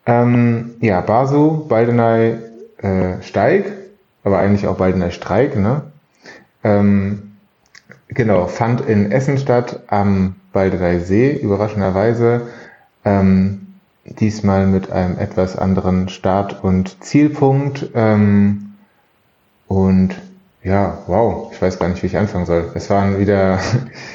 [0.05, 2.39] Ähm, ja, Basu, Baldenei,
[2.79, 3.71] äh, Steig,
[4.23, 5.83] aber eigentlich auch Baldenei Streik, ne?
[6.63, 7.33] Ähm,
[8.09, 12.47] genau, fand in Essen statt am Baldenei See, überraschenderweise.
[13.05, 13.67] Ähm,
[14.05, 17.89] diesmal mit einem etwas anderen Start- und Zielpunkt.
[17.95, 18.73] Ähm,
[19.67, 20.15] und
[20.63, 22.71] ja, wow, ich weiß gar nicht, wie ich anfangen soll.
[22.73, 23.59] Es waren wieder.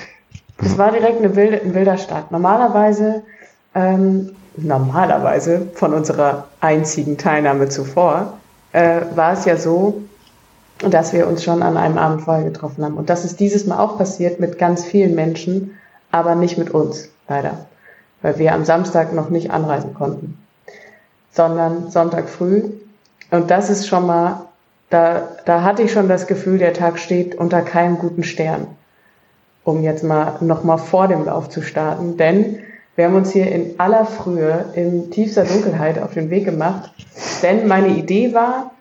[0.58, 2.30] es war direkt eine wilde, ein wilder Start.
[2.32, 3.22] Normalerweise,
[3.74, 8.38] ähm, normalerweise von unserer einzigen Teilnahme zuvor,
[8.72, 10.02] äh, war es ja so,
[10.78, 12.96] dass wir uns schon an einem Abend vorher getroffen haben.
[12.96, 15.76] Und das ist dieses Mal auch passiert mit ganz vielen Menschen,
[16.10, 17.66] aber nicht mit uns, leider.
[18.22, 20.38] Weil wir am Samstag noch nicht anreisen konnten,
[21.32, 22.62] sondern Sonntag früh.
[23.30, 24.47] Und das ist schon mal
[24.90, 28.66] da, da hatte ich schon das Gefühl, der Tag steht unter keinem guten Stern,
[29.64, 32.16] um jetzt mal nochmal vor dem Lauf zu starten.
[32.16, 32.60] Denn
[32.96, 36.90] wir haben uns hier in aller Frühe, in tiefster Dunkelheit auf den Weg gemacht.
[37.42, 38.72] Denn meine Idee war,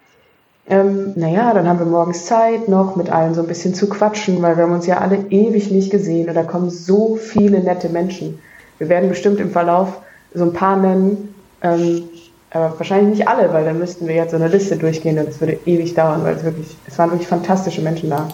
[0.70, 4.42] ähm, naja, dann haben wir morgens Zeit noch mit allen so ein bisschen zu quatschen,
[4.42, 7.90] weil wir haben uns ja alle ewig nicht gesehen und da kommen so viele nette
[7.90, 8.40] Menschen.
[8.78, 10.02] Wir werden bestimmt im Verlauf
[10.34, 12.04] so ein paar nennen, ähm,
[12.52, 15.40] aber wahrscheinlich nicht alle, weil dann müssten wir jetzt so eine Liste durchgehen und es
[15.40, 18.30] würde ewig dauern, weil es wirklich, es waren wirklich fantastische Menschen da.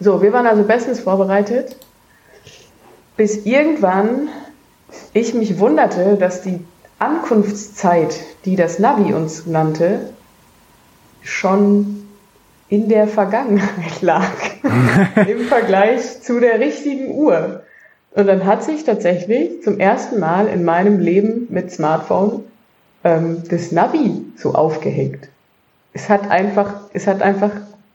[0.00, 1.76] So, wir waren also bestens vorbereitet,
[3.16, 4.28] bis irgendwann
[5.12, 6.60] ich mich wunderte, dass die
[7.00, 10.10] Ankunftszeit, die das Navi uns nannte,
[11.22, 12.06] schon
[12.68, 14.30] in der Vergangenheit lag.
[15.26, 17.62] Im Vergleich zu der richtigen Uhr.
[18.12, 22.44] Und dann hat sich tatsächlich zum ersten Mal in meinem Leben mit Smartphone
[23.08, 25.28] ähm, das Navi so aufgehängt.
[25.92, 27.50] Es hat einfach, es hat einfach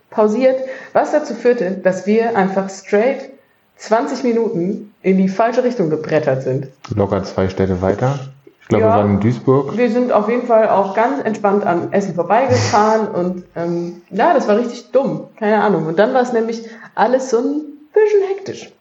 [0.10, 0.58] pausiert,
[0.94, 3.30] was dazu führte, dass wir einfach straight
[3.78, 6.68] 20 Minuten in die falsche Richtung gebrettert sind.
[6.96, 8.20] Locker zwei Städte weiter.
[8.62, 9.78] Ich glaube, ja, wir waren in Duisburg.
[9.78, 14.48] Wir sind auf jeden Fall auch ganz entspannt an Essen vorbeigefahren und ähm, ja, das
[14.48, 15.26] war richtig dumm.
[15.38, 15.86] Keine Ahnung.
[15.86, 16.64] Und dann war es nämlich
[16.96, 17.62] alles so ein
[17.94, 18.72] bisschen hektisch.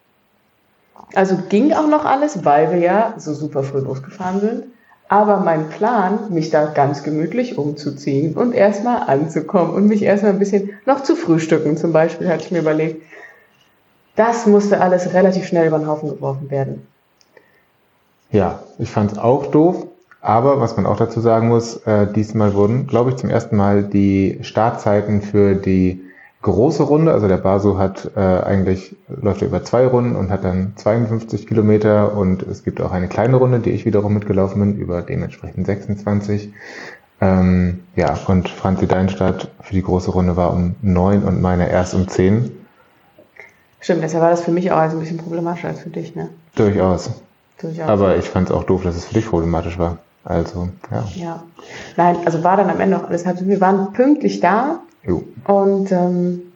[1.14, 4.64] Also ging auch noch alles, weil wir ja so super früh losgefahren sind.
[5.12, 10.38] Aber mein Plan, mich da ganz gemütlich umzuziehen und erstmal anzukommen und mich erstmal ein
[10.38, 13.02] bisschen noch zu frühstücken, zum Beispiel, hatte ich mir überlegt,
[14.16, 16.86] das musste alles relativ schnell über den Haufen geworfen werden.
[18.30, 19.86] Ja, ich fand es auch doof,
[20.22, 23.82] aber was man auch dazu sagen muss, äh, diesmal wurden, glaube ich, zum ersten Mal
[23.82, 26.01] die Startzeiten für die
[26.42, 30.44] große Runde, also der Basu hat äh, eigentlich, läuft er über zwei Runden und hat
[30.44, 34.76] dann 52 Kilometer und es gibt auch eine kleine Runde, die ich wiederum mitgelaufen bin,
[34.76, 36.52] über dementsprechend 26.
[37.20, 41.94] Ähm, ja, und Franzi Deinstadt für die große Runde war um neun und meine erst
[41.94, 42.50] um zehn.
[43.80, 46.28] Stimmt, deshalb war das für mich auch ein bisschen problematischer als für dich, ne?
[46.56, 47.10] Durchaus.
[47.60, 47.88] Durchaus.
[47.88, 49.98] Aber ich fand es auch doof, dass es für dich problematisch war.
[50.24, 51.04] Also, ja.
[51.14, 51.42] Ja.
[51.96, 53.38] Nein, also war dann am Ende auch alles halb.
[53.40, 55.24] Wir waren pünktlich da, Jo.
[55.46, 56.52] Und ähm,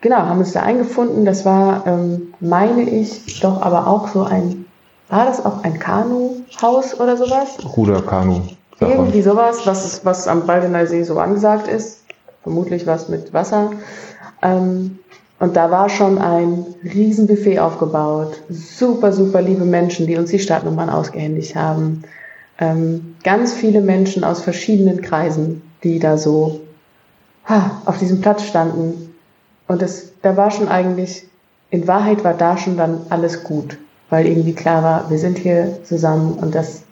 [0.00, 1.24] genau, haben uns da eingefunden.
[1.24, 4.66] Das war, ähm, meine ich, doch aber auch so ein,
[5.08, 7.58] war das auch ein Kanuhaus oder sowas?
[7.76, 8.42] Ruderkanu.
[8.80, 12.00] Irgendwie sowas, was, was am Baldener See so angesagt ist.
[12.42, 13.70] Vermutlich was mit Wasser.
[14.42, 14.98] Ähm,
[15.38, 18.40] und da war schon ein Riesenbuffet aufgebaut.
[18.48, 22.02] Super, super liebe Menschen, die uns die Startnummern ausgehändigt haben.
[22.58, 26.60] Ähm, ganz viele Menschen aus verschiedenen Kreisen, die da so
[27.84, 29.14] auf diesem Platz standen.
[29.68, 31.26] Und das, da war schon eigentlich,
[31.70, 33.78] in Wahrheit war da schon dann alles gut,
[34.10, 36.82] weil irgendwie klar war, wir sind hier zusammen und das,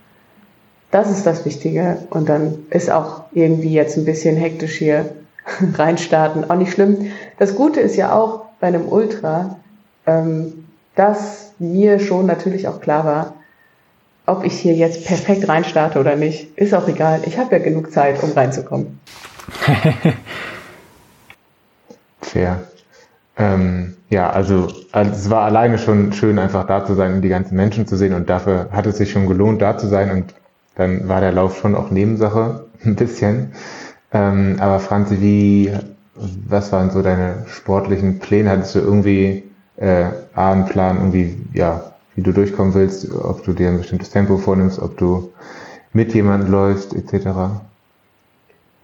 [0.90, 1.98] das ist das Wichtige.
[2.10, 5.14] Und dann ist auch irgendwie jetzt ein bisschen hektisch hier
[5.74, 7.10] reinstarten, auch nicht schlimm.
[7.38, 9.56] Das Gute ist ja auch bei einem Ultra,
[10.06, 13.34] ähm, dass mir schon natürlich auch klar war,
[14.26, 17.22] ob ich hier jetzt perfekt reinstarte oder nicht, ist auch egal.
[17.26, 19.00] Ich habe ja genug Zeit, um reinzukommen.
[22.30, 22.60] Fair.
[23.36, 27.28] Ähm, ja, also, also es war alleine schon schön, einfach da zu sein und die
[27.28, 30.34] ganzen Menschen zu sehen und dafür hat es sich schon gelohnt, da zu sein und
[30.76, 33.52] dann war der Lauf schon auch Nebensache, ein bisschen.
[34.12, 35.72] Ähm, aber Franzi, wie,
[36.14, 38.50] was waren so deine sportlichen Pläne?
[38.50, 39.44] Hattest du irgendwie
[39.76, 44.36] äh, einen Plan, irgendwie, ja, wie du durchkommen willst, ob du dir ein bestimmtes Tempo
[44.36, 45.32] vornimmst, ob du
[45.92, 47.26] mit jemandem läufst, etc.?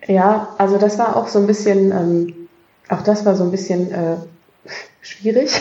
[0.06, 2.45] Ja, also das war auch so ein bisschen, ähm,
[2.88, 4.16] auch das war so ein bisschen äh,
[5.01, 5.61] schwierig,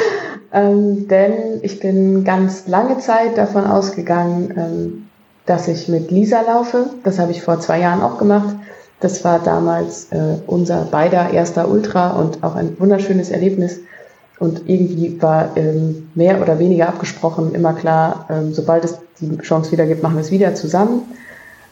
[0.52, 5.08] ähm, denn ich bin ganz lange Zeit davon ausgegangen, ähm,
[5.46, 6.90] dass ich mit Lisa laufe.
[7.04, 8.54] Das habe ich vor zwei Jahren auch gemacht.
[9.00, 13.80] Das war damals äh, unser beider erster Ultra und auch ein wunderschönes Erlebnis.
[14.38, 19.72] Und irgendwie war ähm, mehr oder weniger abgesprochen immer klar, ähm, sobald es die Chance
[19.72, 21.02] wieder gibt, machen wir es wieder zusammen.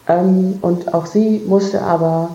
[0.09, 2.31] Ähm, und auch sie musste aber,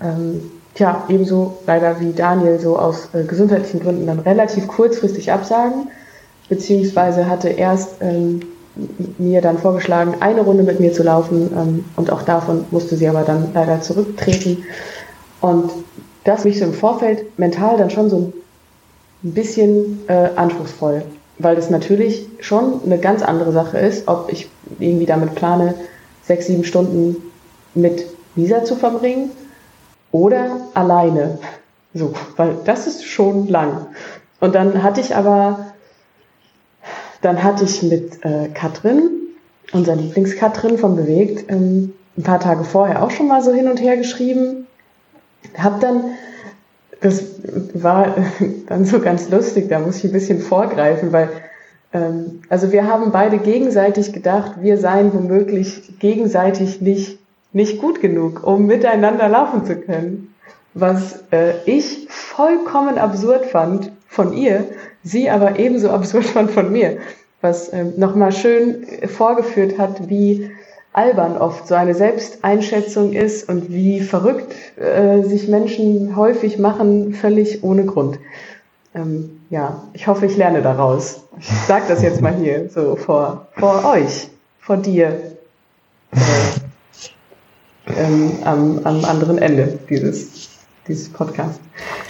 [0.00, 5.88] ähm, tja, ebenso leider wie Daniel so aus äh, gesundheitlichen Gründen dann relativ kurzfristig absagen,
[6.48, 8.40] beziehungsweise hatte erst ähm,
[9.18, 13.08] mir dann vorgeschlagen, eine Runde mit mir zu laufen ähm, und auch davon musste sie
[13.08, 14.64] aber dann leider zurücktreten.
[15.40, 15.70] Und
[16.24, 18.32] das mich so im Vorfeld mental dann schon so
[19.24, 21.02] ein bisschen äh, anspruchsvoll,
[21.38, 25.74] weil das natürlich schon eine ganz andere Sache ist, ob ich irgendwie damit plane,
[26.22, 27.16] sechs, sieben Stunden
[27.74, 29.30] mit Lisa zu verbringen
[30.16, 31.38] oder alleine.
[31.94, 33.86] So, weil das ist schon lang.
[34.40, 35.72] Und dann hatte ich aber,
[37.22, 39.10] dann hatte ich mit äh, Katrin,
[39.72, 43.80] unserer Lieblingskatrin von Bewegt, ähm, ein paar Tage vorher auch schon mal so hin und
[43.80, 44.66] her geschrieben.
[45.56, 46.04] Hab dann,
[47.00, 47.24] das
[47.74, 48.14] war
[48.68, 51.28] dann so ganz lustig, da muss ich ein bisschen vorgreifen, weil
[51.92, 57.18] ähm, also wir haben beide gegenseitig gedacht, wir seien womöglich gegenseitig nicht,
[57.56, 60.34] nicht gut genug, um miteinander laufen zu können.
[60.74, 64.64] Was äh, ich vollkommen absurd fand von ihr,
[65.02, 66.98] sie aber ebenso absurd fand von mir.
[67.40, 70.50] Was ähm, nochmal schön vorgeführt hat, wie
[70.92, 77.64] albern oft so eine Selbsteinschätzung ist und wie verrückt äh, sich Menschen häufig machen, völlig
[77.64, 78.18] ohne Grund.
[78.94, 81.22] Ähm, ja, ich hoffe, ich lerne daraus.
[81.40, 84.28] Ich sage das jetzt mal hier, so vor, vor euch,
[84.60, 85.08] vor dir,
[86.12, 86.16] äh,
[87.96, 90.48] ähm, am, am anderen Ende dieses,
[90.86, 91.60] dieses Podcasts.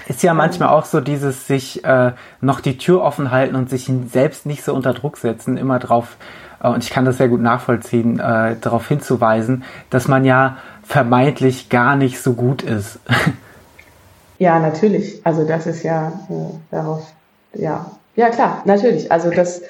[0.08, 3.90] Ist ja manchmal auch so dieses sich äh, noch die Tür offen halten und sich
[4.12, 6.16] selbst nicht so unter Druck setzen, immer drauf,
[6.62, 11.68] äh, und ich kann das sehr gut nachvollziehen, äh, darauf hinzuweisen, dass man ja vermeintlich
[11.68, 12.98] gar nicht so gut ist.
[14.38, 15.24] Ja, natürlich.
[15.24, 16.32] Also das ist ja äh,
[16.70, 17.10] darauf,
[17.54, 19.10] ja, ja klar, natürlich.
[19.10, 19.62] Also das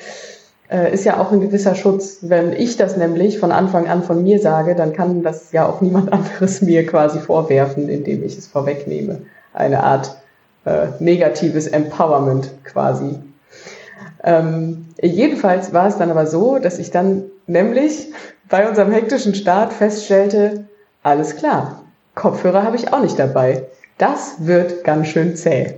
[0.70, 2.18] äh, ist ja auch ein gewisser Schutz.
[2.22, 5.81] Wenn ich das nämlich von Anfang an von mir sage, dann kann das ja auch
[5.81, 9.22] niemand anderes mir quasi vorwerfen, indem ich es vorwegnehme.
[9.52, 10.16] Eine Art
[10.64, 13.18] äh, negatives Empowerment quasi.
[14.24, 18.12] Ähm, jedenfalls war es dann aber so, dass ich dann nämlich
[18.48, 20.64] bei unserem hektischen Start feststellte,
[21.02, 21.83] alles klar,
[22.14, 23.64] Kopfhörer habe ich auch nicht dabei.
[23.98, 25.74] Das wird ganz schön zäh.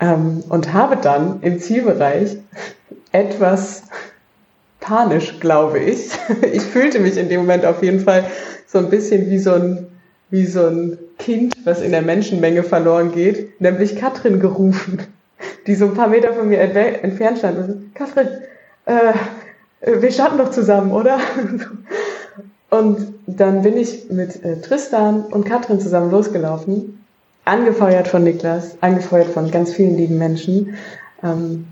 [0.00, 2.38] Ähm, und habe dann im Zielbereich
[3.12, 3.84] etwas
[4.80, 6.10] panisch, glaube ich.
[6.52, 8.24] Ich fühlte mich in dem Moment auf jeden Fall
[8.66, 9.86] so ein bisschen wie so ein,
[10.30, 15.00] wie so ein Kind, was in der Menschenmenge verloren geht, nämlich Katrin gerufen,
[15.66, 17.58] die so ein paar Meter von mir entfernt stand.
[17.58, 18.28] Und, Katrin,
[18.86, 19.12] äh,
[20.00, 21.18] wir starten doch zusammen, oder?
[22.70, 27.04] Und dann bin ich mit äh, Tristan und Katrin zusammen losgelaufen,
[27.44, 30.74] angefeuert von Niklas, angefeuert von ganz vielen lieben Menschen.
[31.22, 31.66] Ähm,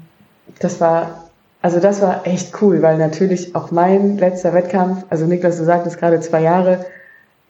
[0.59, 1.26] das war,
[1.67, 5.99] also das war echt cool, weil natürlich auch mein letzter Wettkampf, also Niklas, du sagtest
[5.99, 6.87] gerade zwei Jahre,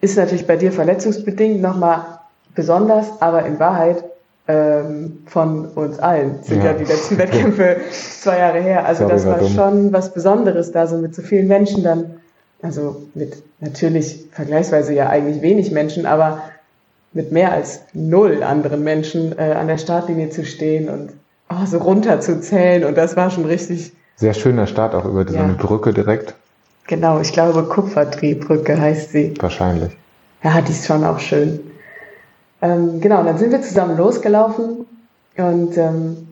[0.00, 2.20] ist natürlich bei dir verletzungsbedingt nochmal
[2.54, 4.02] besonders, aber in Wahrheit
[4.48, 8.86] ähm, von uns allen sind ja, ja die letzten Wettkämpfe zwei Jahre her.
[8.86, 12.14] Also Sorry, das war, war schon was Besonderes, da so mit so vielen Menschen dann
[12.62, 16.40] also mit natürlich vergleichsweise ja eigentlich wenig Menschen, aber
[17.12, 21.10] mit mehr als null anderen Menschen äh, an der Startlinie zu stehen und
[21.50, 23.92] oh, so runter zu zählen und das war schon richtig.
[24.16, 26.34] Sehr schöner Start auch über so eine Brücke direkt.
[26.86, 29.34] Genau, ich glaube Kupferdrehbrücke heißt sie.
[29.40, 29.94] Wahrscheinlich.
[30.42, 31.60] Ja, die ist schon auch schön.
[32.62, 34.86] Ähm, genau, dann sind wir zusammen losgelaufen
[35.36, 36.28] und ähm,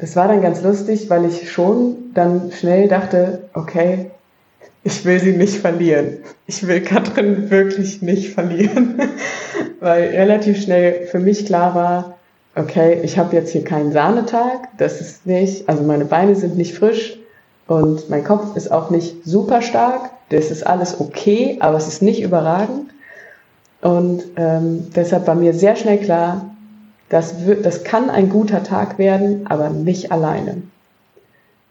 [0.00, 4.10] das war dann ganz lustig, weil ich schon dann schnell dachte, okay,
[4.82, 6.18] ich will sie nicht verlieren.
[6.46, 9.00] Ich will Katrin wirklich nicht verlieren,
[9.80, 12.16] weil relativ schnell für mich klar war,
[12.56, 16.74] okay, ich habe jetzt hier keinen Sahnetag, das ist nicht, also meine Beine sind nicht
[16.74, 17.18] frisch
[17.68, 22.02] und mein Kopf ist auch nicht super stark, das ist alles okay, aber es ist
[22.02, 22.90] nicht überragend.
[23.80, 26.44] Und ähm, deshalb war mir sehr schnell klar,
[27.08, 30.62] das, wird, das kann ein guter Tag werden, aber nicht alleine.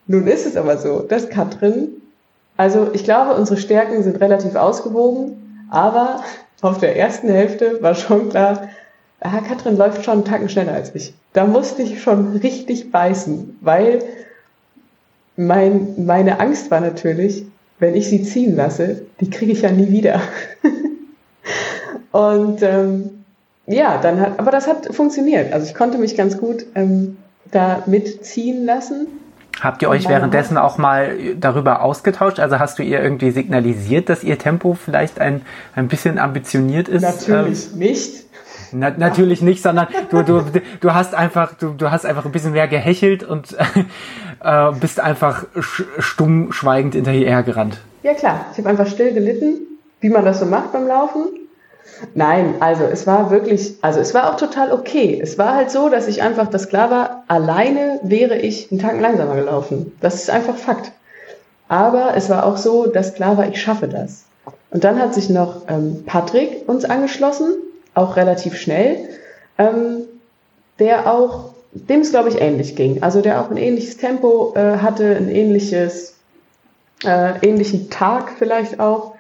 [0.08, 1.98] Nun ist es aber so, dass Katrin
[2.58, 6.24] also ich glaube, unsere Stärken sind relativ ausgewogen, aber
[6.62, 8.70] auf der ersten Hälfte war schon klar,
[9.22, 11.14] ah, Katrin läuft schon einen Tacken schneller als ich.
[11.34, 14.02] Da musste ich schon richtig beißen, weil
[15.38, 17.46] mein, meine Angst war natürlich,
[17.80, 20.20] wenn ich sie ziehen lasse, die kriege ich ja nie wieder.
[22.12, 23.24] Und ähm,
[23.68, 25.54] ja, dann hat, aber das hat funktioniert.
[25.54, 27.18] Also ich konnte mich ganz gut ähm,
[27.52, 29.08] da mitziehen lassen.
[29.60, 32.40] Habt ihr euch währenddessen auch mal darüber ausgetauscht?
[32.40, 35.42] Also hast du ihr irgendwie signalisiert, dass ihr Tempo vielleicht ein,
[35.76, 37.02] ein bisschen ambitioniert ist?
[37.02, 38.28] Natürlich ähm, nicht.
[38.72, 40.44] Na, natürlich nicht, sondern du, du,
[40.80, 43.56] du hast einfach, du, du hast einfach ein bisschen mehr gehechelt und
[44.48, 45.46] äh, bist einfach
[46.00, 47.80] stumm schweigend hinter ihr hergerannt.
[48.04, 49.60] Ja klar, ich habe einfach still gelitten,
[50.00, 51.28] wie man das so macht beim Laufen
[52.14, 55.20] Nein, also es war wirklich, also es war auch total okay.
[55.22, 59.00] Es war halt so, dass ich einfach, das klar war, alleine wäre ich einen Tag
[59.00, 59.96] langsamer gelaufen.
[60.02, 60.92] Das ist einfach Fakt.
[61.68, 64.26] Aber es war auch so, dass klar war, ich schaffe das.
[64.72, 67.54] Und dann hat sich noch ähm, Patrick uns angeschlossen,
[67.94, 68.98] auch relativ schnell,
[69.58, 70.04] ähm,
[70.80, 73.04] der auch, dem es glaube ich ähnlich ging.
[73.04, 76.16] Also der auch ein ähnliches Tempo äh, hatte, ein ähnliches,
[77.04, 79.16] äh, ähnlichen Tag vielleicht auch.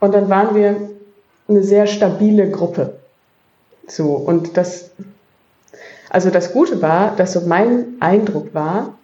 [0.00, 0.90] Und dann waren wir
[1.48, 2.98] eine sehr stabile Gruppe.
[3.86, 4.90] So, und das,
[6.10, 8.94] also das Gute war, dass so mein Eindruck war,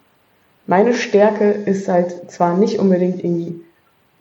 [0.67, 3.61] meine Stärke ist halt zwar nicht unbedingt irgendwie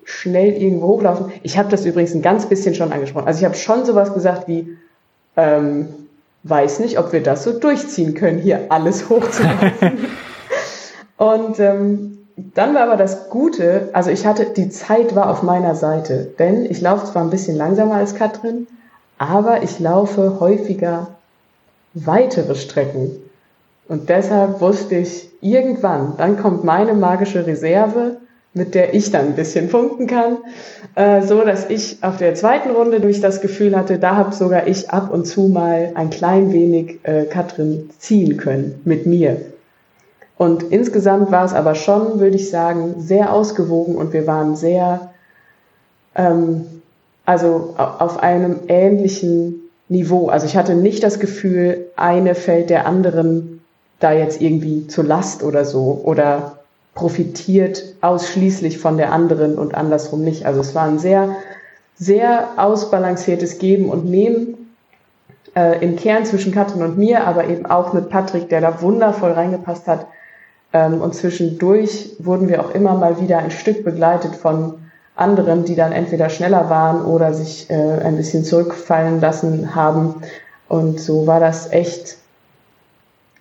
[0.03, 1.31] schnell irgendwo hochlaufen.
[1.43, 3.27] Ich habe das übrigens ein ganz bisschen schon angesprochen.
[3.27, 4.77] Also ich habe schon sowas gesagt wie,
[5.37, 5.87] ähm,
[6.43, 10.07] weiß nicht, ob wir das so durchziehen können, hier alles hochzulaufen.
[11.17, 15.75] und ähm, dann war aber das Gute, also ich hatte, die Zeit war auf meiner
[15.75, 18.67] Seite, denn ich laufe zwar ein bisschen langsamer als Katrin,
[19.17, 21.07] aber ich laufe häufiger
[21.93, 23.11] weitere Strecken.
[23.87, 28.20] Und deshalb wusste ich, irgendwann, dann kommt meine magische Reserve,
[28.53, 30.37] mit der ich dann ein bisschen punkten kann,
[30.95, 34.67] äh, so dass ich auf der zweiten Runde durch das Gefühl hatte, da habe sogar
[34.67, 39.37] ich ab und zu mal ein klein wenig äh, Katrin ziehen können mit mir.
[40.37, 45.11] Und insgesamt war es aber schon, würde ich sagen, sehr ausgewogen und wir waren sehr,
[46.15, 46.65] ähm,
[47.25, 50.27] also auf einem ähnlichen Niveau.
[50.27, 53.61] Also ich hatte nicht das Gefühl, eine fällt der anderen
[53.99, 56.60] da jetzt irgendwie zur Last oder so oder
[56.93, 60.45] profitiert ausschließlich von der anderen und andersrum nicht.
[60.45, 61.35] Also es war ein sehr,
[61.95, 64.75] sehr ausbalanciertes Geben und Nehmen
[65.55, 69.31] äh, im Kern zwischen Katrin und mir, aber eben auch mit Patrick, der da wundervoll
[69.31, 70.07] reingepasst hat.
[70.73, 74.75] Ähm, und zwischendurch wurden wir auch immer mal wieder ein Stück begleitet von
[75.15, 80.15] anderen, die dann entweder schneller waren oder sich äh, ein bisschen zurückfallen lassen haben.
[80.67, 82.17] Und so war das echt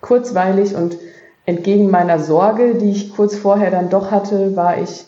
[0.01, 0.97] kurzweilig und
[1.51, 5.05] entgegen meiner Sorge, die ich kurz vorher dann doch hatte, war ich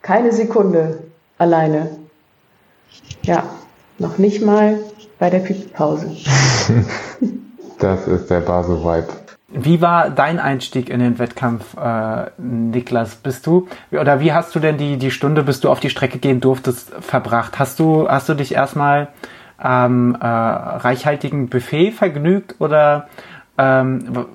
[0.00, 1.00] keine Sekunde
[1.38, 1.90] alleine.
[3.22, 3.44] Ja,
[3.98, 4.78] noch nicht mal
[5.18, 6.10] bei der Pause.
[7.78, 9.08] das ist der Baso-Vibe.
[9.54, 13.16] Wie war dein Einstieg in den Wettkampf, äh, Niklas?
[13.16, 16.18] Bist du oder wie hast du denn die die Stunde, bis du auf die Strecke
[16.18, 17.58] gehen durftest, verbracht?
[17.58, 19.08] Hast du hast du dich erstmal
[19.62, 23.08] ähm, äh, reichhaltigen Buffet vergnügt oder
[23.58, 24.26] ähm,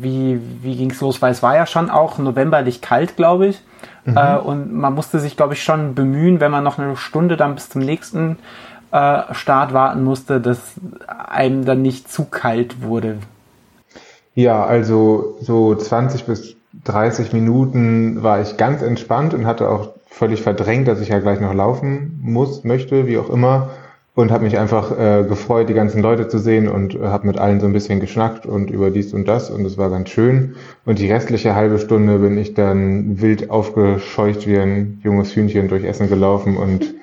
[0.00, 1.20] wie wie ging's los?
[1.20, 3.62] Weil es war ja schon auch novemberlich kalt, glaube ich,
[4.04, 4.16] mhm.
[4.16, 7.54] äh, und man musste sich, glaube ich, schon bemühen, wenn man noch eine Stunde dann
[7.54, 8.38] bis zum nächsten
[8.90, 10.74] äh, Start warten musste, dass
[11.06, 13.18] einem dann nicht zu kalt wurde.
[14.34, 20.42] Ja, also so 20 bis 30 Minuten war ich ganz entspannt und hatte auch völlig
[20.42, 23.70] verdrängt, dass ich ja gleich noch laufen muss, möchte, wie auch immer.
[24.18, 27.38] Und habe mich einfach äh, gefreut, die ganzen Leute zu sehen und äh, habe mit
[27.38, 30.56] allen so ein bisschen geschnackt und über dies und das und es war ganz schön.
[30.84, 35.84] Und die restliche halbe Stunde bin ich dann wild aufgescheucht wie ein junges Hühnchen durch
[35.84, 36.96] Essen gelaufen und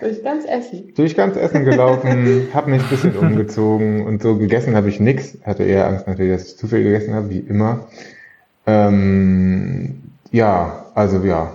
[0.00, 0.92] durch ganz Essen.
[0.94, 5.38] Durch ganz Essen gelaufen, habe mich ein bisschen umgezogen und so gegessen habe ich nix.
[5.42, 7.88] Hatte eher Angst natürlich, dass ich zu viel gegessen habe, wie immer.
[8.68, 11.50] Ähm, ja, also ja,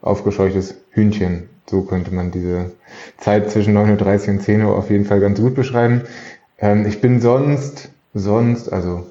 [0.00, 1.49] aufgescheuchtes Hühnchen.
[1.70, 2.72] So könnte man diese
[3.18, 6.02] Zeit zwischen 9.30 und 10 Uhr auf jeden Fall ganz gut beschreiben.
[6.58, 9.06] Ähm, ich bin sonst, sonst, also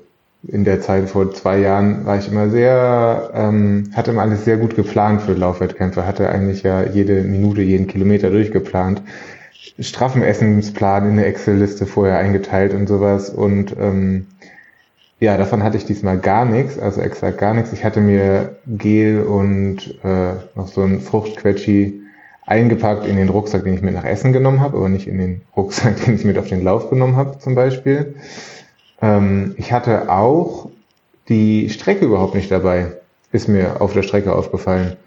[0.46, 4.58] in der Zeit vor zwei Jahren war ich immer sehr, ähm, hatte immer alles sehr
[4.58, 9.04] gut geplant für Laufwettkämpfe, hatte eigentlich ja jede Minute, jeden Kilometer durchgeplant,
[9.80, 14.28] straffen Essensplan in eine Excel-Liste vorher eingeteilt und sowas und ähm,
[15.22, 17.74] ja, davon hatte ich diesmal gar nichts, also exakt gar nichts.
[17.74, 21.99] Ich hatte mir Gel und äh, noch so ein Fruchtquetschi
[22.50, 25.42] eingepackt in den Rucksack, den ich mit nach Essen genommen habe, aber nicht in den
[25.56, 28.16] Rucksack, den ich mit auf den Lauf genommen habe zum Beispiel.
[29.02, 30.70] Ähm, ich hatte auch
[31.30, 32.94] die Strecke überhaupt nicht dabei,
[33.32, 34.98] ist mir auf der Strecke aufgefallen.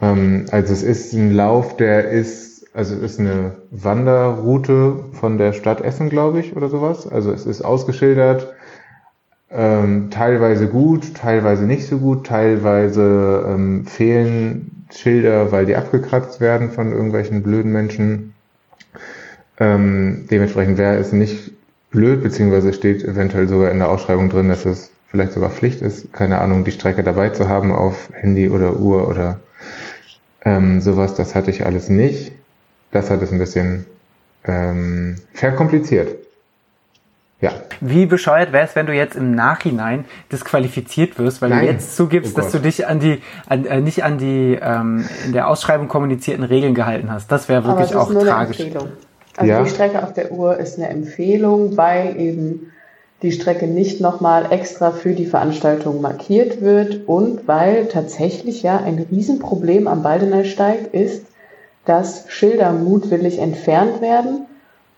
[0.00, 5.52] Ähm, also es ist ein Lauf, der ist, also es ist eine Wanderroute von der
[5.52, 7.06] Stadt Essen, glaube ich, oder sowas.
[7.06, 8.52] Also es ist ausgeschildert,
[9.52, 16.70] ähm, teilweise gut, teilweise nicht so gut, teilweise ähm, fehlen Schilder, weil die abgekratzt werden
[16.70, 18.34] von irgendwelchen blöden Menschen.
[19.58, 21.52] Ähm, dementsprechend wäre es nicht
[21.90, 26.12] blöd, beziehungsweise steht eventuell sogar in der Ausschreibung drin, dass es vielleicht sogar Pflicht ist,
[26.12, 29.40] keine Ahnung, die Strecke dabei zu haben auf Handy oder Uhr oder
[30.44, 31.14] ähm, sowas.
[31.14, 32.32] Das hatte ich alles nicht.
[32.90, 33.86] Das hat es ein bisschen
[34.44, 36.16] ähm, verkompliziert.
[37.42, 37.50] Ja.
[37.80, 41.66] Wie bescheuert wäre es, wenn du jetzt im Nachhinein disqualifiziert wirst, weil Nein.
[41.66, 45.04] du jetzt zugibst, oh dass du dich an die, an, äh, nicht an die ähm,
[45.26, 47.32] in der Ausschreibung kommunizierten Regeln gehalten hast.
[47.32, 48.60] Das wäre wirklich auch tragisch.
[48.60, 48.88] Empfehlung.
[49.36, 49.62] Also ja.
[49.62, 52.72] die Strecke auf der Uhr ist eine Empfehlung, weil eben
[53.22, 59.04] die Strecke nicht nochmal extra für die Veranstaltung markiert wird und weil tatsächlich ja ein
[59.10, 61.26] Riesenproblem am Baldener Steig ist,
[61.86, 64.46] dass Schilder mutwillig entfernt werden.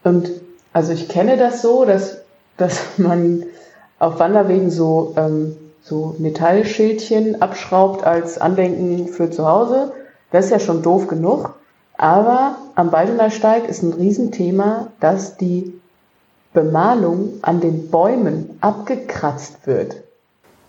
[0.02, 0.30] Und
[0.74, 2.23] also ich kenne das so, dass,
[2.56, 3.44] dass man
[3.98, 9.92] auf Wanderwegen so, ähm, so Metallschildchen abschraubt als Andenken für zu Hause.
[10.30, 11.54] Das ist ja schon doof genug.
[11.96, 15.72] Aber am Baldener Steig ist ein Riesenthema, dass die
[16.52, 19.96] Bemalung an den Bäumen abgekratzt wird,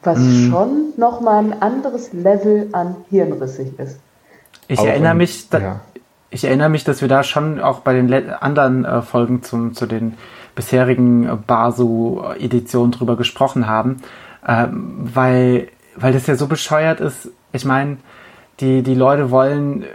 [0.03, 0.49] was mm.
[0.49, 3.99] schon nochmal ein anderes Level an hirnrissig ist.
[4.67, 5.79] Ich auch erinnere mich, da, ja.
[6.31, 9.85] ich erinnere mich, dass wir da schon auch bei den anderen äh, Folgen zum, zu
[9.85, 10.15] den
[10.55, 14.01] bisherigen Basu-Editionen drüber gesprochen haben,
[14.45, 17.29] äh, weil, weil das ja so bescheuert ist.
[17.51, 17.97] Ich meine,
[18.59, 19.85] die, die Leute wollen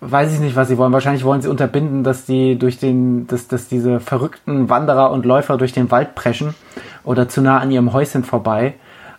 [0.00, 0.92] weiß ich nicht, was sie wollen.
[0.92, 5.58] Wahrscheinlich wollen sie unterbinden, dass die durch den, dass, dass diese verrückten Wanderer und Läufer
[5.58, 6.54] durch den Wald preschen
[7.04, 8.74] oder zu nah an ihrem Häuschen vorbei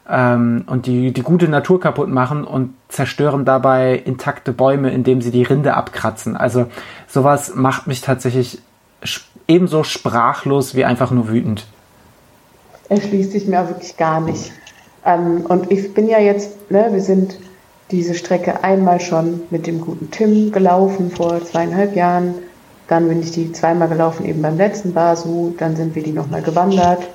[0.10, 5.32] ähm, und die, die gute Natur kaputt machen und zerstören dabei intakte Bäume, indem sie
[5.32, 6.36] die Rinde abkratzen.
[6.36, 6.66] Also
[7.08, 8.60] sowas macht mich tatsächlich
[9.52, 11.66] ebenso sprachlos wie einfach nur wütend.
[12.90, 14.52] Erschließt sich mir wirklich gar nicht.
[15.06, 17.38] Ähm, und ich bin ja jetzt, ne, wir sind
[17.92, 22.36] diese Strecke einmal schon mit dem guten Tim gelaufen vor zweieinhalb Jahren.
[22.88, 25.54] Dann bin ich die zweimal gelaufen, eben beim letzten Basu.
[25.58, 27.08] Dann sind wir die nochmal gewandert.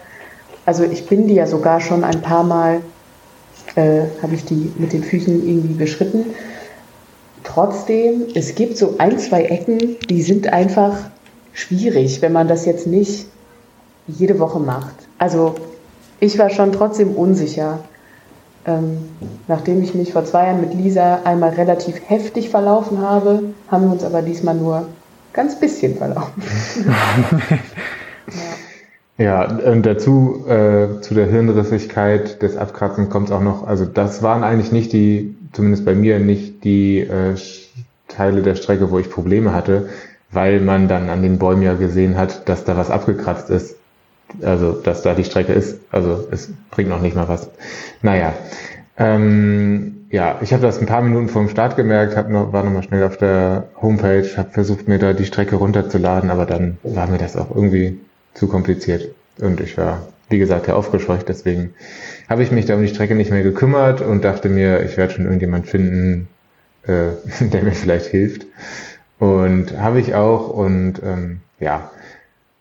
[0.67, 2.83] Also ich bin die ja sogar schon ein paar Mal,
[3.77, 6.27] äh, habe ich die mit den Füßen irgendwie beschritten.
[7.45, 10.97] Trotzdem, es gibt so ein, zwei Ecken, die sind einfach
[11.57, 13.27] schwierig, wenn man das jetzt nicht
[14.07, 14.95] jede Woche macht.
[15.19, 15.55] Also
[16.21, 17.81] ich war schon trotzdem unsicher.
[18.67, 18.99] Ähm,
[19.49, 23.93] nachdem ich mich vor zwei Jahren mit Lisa einmal relativ heftig verlaufen habe, haben wir
[23.93, 24.89] uns aber diesmal nur
[25.33, 26.43] ganz bisschen verlaufen.
[29.19, 29.45] ja.
[29.45, 34.73] und dazu äh, zu der Hirnrissigkeit des Abkratzen kommt auch noch, also das waren eigentlich
[34.73, 37.37] nicht die, zumindest bei mir nicht die äh,
[38.09, 39.89] Teile der Strecke, wo ich Probleme hatte,
[40.31, 43.77] weil man dann an den Bäumen ja gesehen hat, dass da was abgekratzt ist
[44.43, 45.81] also dass da die Strecke ist.
[45.91, 47.51] Also es bringt noch nicht mal was.
[48.03, 48.35] Naja,
[48.99, 52.63] ähm, ja, ich habe das ein paar Minuten vor dem Start gemerkt, hab noch, war
[52.63, 57.07] nochmal schnell auf der Homepage, habe versucht, mir da die Strecke runterzuladen, aber dann war
[57.09, 57.99] mir das auch irgendwie
[58.35, 59.15] zu kompliziert.
[59.41, 61.75] Und ich war, wie gesagt, ja aufgescheucht, deswegen
[62.29, 65.13] habe ich mich da um die Strecke nicht mehr gekümmert und dachte mir, ich werde
[65.13, 66.29] schon irgendjemand finden,
[66.85, 67.11] äh,
[67.41, 68.47] der mir vielleicht hilft.
[69.19, 71.91] Und habe ich auch und ähm, ja,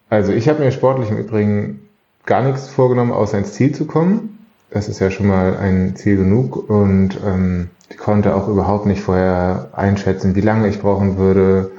[0.10, 1.90] also ich habe mir sportlich im Übrigen
[2.26, 4.48] gar nichts vorgenommen, außer ins Ziel zu kommen.
[4.72, 9.02] Das ist ja schon mal ein Ziel genug und ähm, ich konnte auch überhaupt nicht
[9.02, 11.72] vorher einschätzen, wie lange ich brauchen würde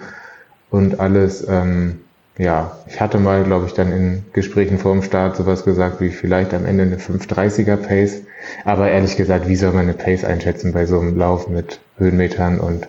[0.71, 1.47] und alles.
[1.49, 2.01] Ähm,
[2.39, 6.11] ja, ich hatte mal, glaube ich, dann in Gesprächen vor dem Start sowas gesagt, wie
[6.11, 8.23] vielleicht am Ende eine 530er Pace.
[8.65, 12.61] Aber ehrlich gesagt, wie soll man eine Pace einschätzen bei so einem Lauf mit Höhenmetern
[12.61, 12.89] und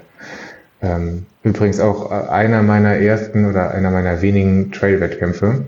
[0.82, 5.66] ähm, übrigens auch äh, einer meiner ersten oder einer meiner wenigen Trail-Wettkämpfe.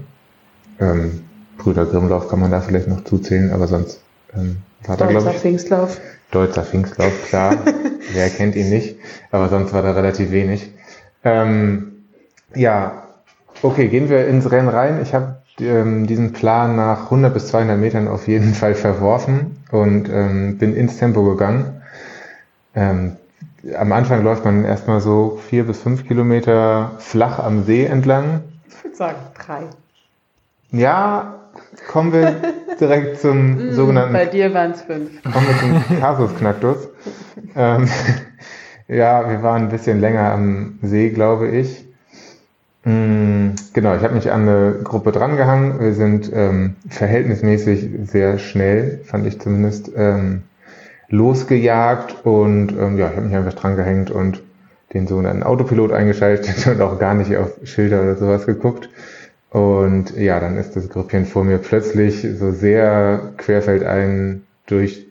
[0.79, 1.21] Ähm,
[1.57, 4.01] Brüder Grimmlauf kann man da vielleicht noch zuzählen, aber sonst
[4.35, 5.37] ähm, war da, glaube ich.
[5.37, 5.99] Pfingstlauf.
[6.31, 7.57] Deutscher Pfingstlauf, klar.
[8.13, 8.97] Wer kennt ihn nicht?
[9.31, 10.71] Aber sonst war da relativ wenig.
[11.23, 12.03] Ähm,
[12.55, 13.03] ja,
[13.61, 15.01] okay, gehen wir ins Rennen rein.
[15.01, 20.09] Ich habe ähm, diesen Plan nach 100 bis 200 Metern auf jeden Fall verworfen und
[20.09, 21.81] ähm, bin ins Tempo gegangen.
[22.75, 23.17] Ähm,
[23.77, 28.41] am Anfang läuft man erstmal so vier bis fünf Kilometer flach am See entlang.
[28.67, 29.63] Ich würde sagen drei.
[30.71, 31.35] Ja,
[31.87, 32.35] kommen wir
[32.79, 34.13] direkt zum mm, sogenannten.
[34.13, 35.21] Bei dir waren es fünf.
[35.23, 36.87] Kommen wir zum Casus Knactus.
[37.55, 37.89] ähm,
[38.87, 41.85] ja, wir waren ein bisschen länger am See, glaube ich.
[42.85, 45.79] Mm, genau, ich habe mich an eine Gruppe drangehangen.
[45.79, 49.91] Wir sind ähm, verhältnismäßig sehr schnell, fand ich zumindest.
[49.95, 50.43] Ähm,
[51.09, 54.41] losgejagt und ähm, ja, ich habe mich einfach dran gehängt und
[54.93, 58.89] den sogenannten Autopilot eingeschaltet und auch gar nicht auf Schilder oder sowas geguckt.
[59.51, 65.07] Und ja, dann ist das Grüppchen vor mir plötzlich so sehr querfeldein durch,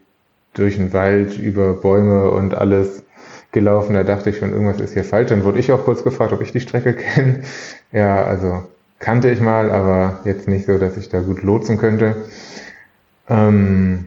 [0.54, 3.02] durch den Wald, über Bäume und alles
[3.50, 3.94] gelaufen.
[3.94, 5.30] Da dachte ich schon, irgendwas ist hier falsch.
[5.30, 7.40] Dann wurde ich auch kurz gefragt, ob ich die Strecke kenne.
[7.90, 8.62] Ja, also
[9.00, 12.14] kannte ich mal, aber jetzt nicht so, dass ich da gut lotsen könnte.
[13.28, 14.06] Ähm,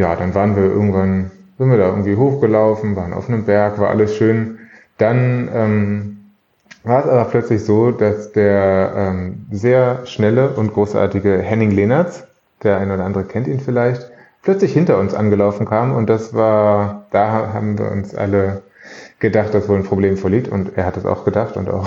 [0.00, 3.90] ja, dann waren wir irgendwann, sind wir da irgendwie hochgelaufen, waren auf einem Berg, war
[3.90, 4.58] alles schön.
[4.96, 6.18] Dann ähm,
[6.84, 12.24] war es aber plötzlich so, dass der ähm, sehr schnelle und großartige Henning Lehnertz,
[12.62, 14.10] der ein oder andere kennt ihn vielleicht,
[14.42, 18.62] plötzlich hinter uns angelaufen kam und das war, da haben wir uns alle
[19.18, 21.86] gedacht, dass wohl ein Problem vorliegt und er hat es auch gedacht und auch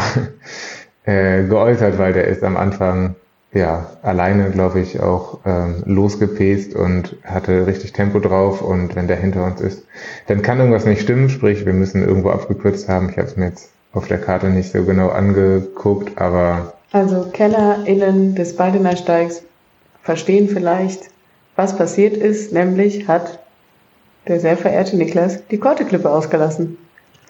[1.05, 3.15] äh, geäußert, weil der ist am Anfang
[3.53, 8.61] ja, alleine, glaube ich, auch ähm, losgepest und hatte richtig Tempo drauf.
[8.61, 9.85] Und wenn der hinter uns ist,
[10.27, 11.29] dann kann irgendwas nicht stimmen.
[11.29, 13.09] Sprich, wir müssen irgendwo abgekürzt haben.
[13.09, 16.73] Ich habe es mir jetzt auf der Karte nicht so genau angeguckt, aber...
[16.91, 19.43] Also KennerInnen des Baldener Steigs
[20.01, 21.09] verstehen vielleicht,
[21.55, 22.53] was passiert ist.
[22.53, 23.39] Nämlich hat
[24.27, 26.77] der sehr verehrte Niklas die Korteklippe ausgelassen.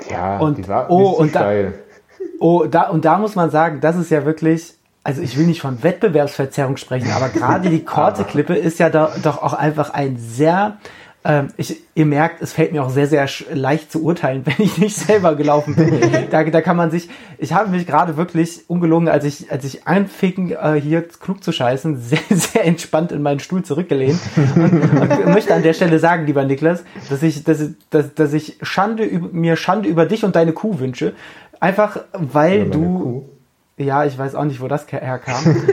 [0.09, 1.73] Ja, und, die war oh, und steil.
[2.19, 5.45] Da, oh, da, und da muss man sagen, das ist ja wirklich also ich will
[5.45, 10.17] nicht von Wettbewerbsverzerrung sprechen, aber gerade die Korte-Klippe ist ja da, doch auch einfach ein
[10.17, 10.77] sehr,
[11.25, 14.77] ähm, ich, ihr merkt, es fällt mir auch sehr, sehr leicht zu urteilen, wenn ich
[14.77, 15.99] nicht selber gelaufen bin.
[16.31, 19.85] da, da kann man sich, ich habe mich gerade wirklich ungelogen, als ich, als ich
[19.87, 24.19] anfing, äh, hier klug zu scheißen, sehr, sehr entspannt in meinen Stuhl zurückgelehnt
[24.55, 28.57] und, und möchte an der Stelle sagen, lieber Niklas, dass ich, dass, dass, dass ich
[28.61, 31.13] Schande über, mir Schande über dich und deine Kuh wünsche.
[31.59, 33.32] Einfach, weil du.
[33.77, 35.43] Ja, ich weiß auch nicht, wo das herkam.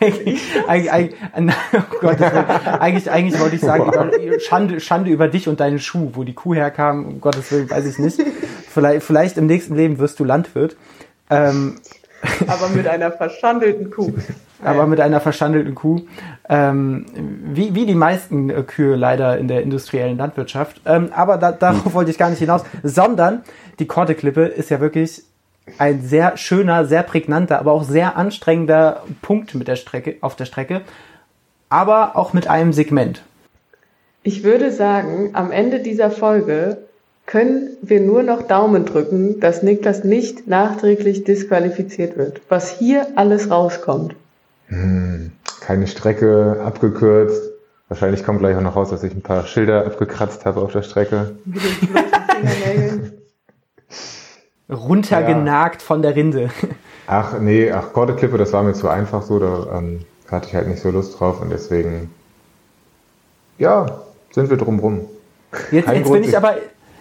[0.00, 1.14] eigentlich, eigentlich,
[1.74, 3.90] oh Gott, eigentlich, eigentlich wollte ich sagen.
[4.40, 7.86] Schande, Schande über dich und deinen Schuh, wo die Kuh herkam, um Gottes Willen, weiß
[7.86, 8.20] ich nicht.
[8.68, 10.76] Vielleicht, vielleicht im nächsten Leben wirst du Landwirt.
[11.28, 11.76] Ähm,
[12.48, 14.12] aber mit einer verschandelten Kuh.
[14.62, 16.02] aber mit einer verschandelten Kuh.
[16.48, 17.06] Ähm,
[17.44, 20.80] wie, wie die meisten äh, Kühe leider in der industriellen Landwirtschaft.
[20.84, 23.42] Ähm, aber da, darauf wollte ich gar nicht hinaus, sondern
[23.78, 25.22] die Korteklippe ist ja wirklich
[25.78, 30.44] ein sehr schöner, sehr prägnanter, aber auch sehr anstrengender Punkt mit der Strecke, auf der
[30.44, 30.82] Strecke,
[31.68, 33.22] aber auch mit einem Segment.
[34.22, 36.78] Ich würde sagen, am Ende dieser Folge
[37.26, 42.40] können wir nur noch Daumen drücken, dass Niklas nicht nachträglich disqualifiziert wird.
[42.48, 44.14] Was hier alles rauskommt.
[44.66, 47.50] Hm, keine Strecke abgekürzt.
[47.88, 50.82] Wahrscheinlich kommt gleich auch noch raus, dass ich ein paar Schilder abgekratzt habe auf der
[50.82, 51.32] Strecke.
[54.70, 55.86] Runtergenagt ja.
[55.86, 56.50] von der Rinde.
[57.06, 60.00] Ach nee, ach Kordeklippe, das war mir zu einfach so, da ähm,
[60.30, 62.14] hatte ich halt nicht so Lust drauf und deswegen,
[63.58, 64.00] ja,
[64.30, 65.06] sind wir drumrum.
[65.72, 66.54] Jetzt, jetzt bin ich aber,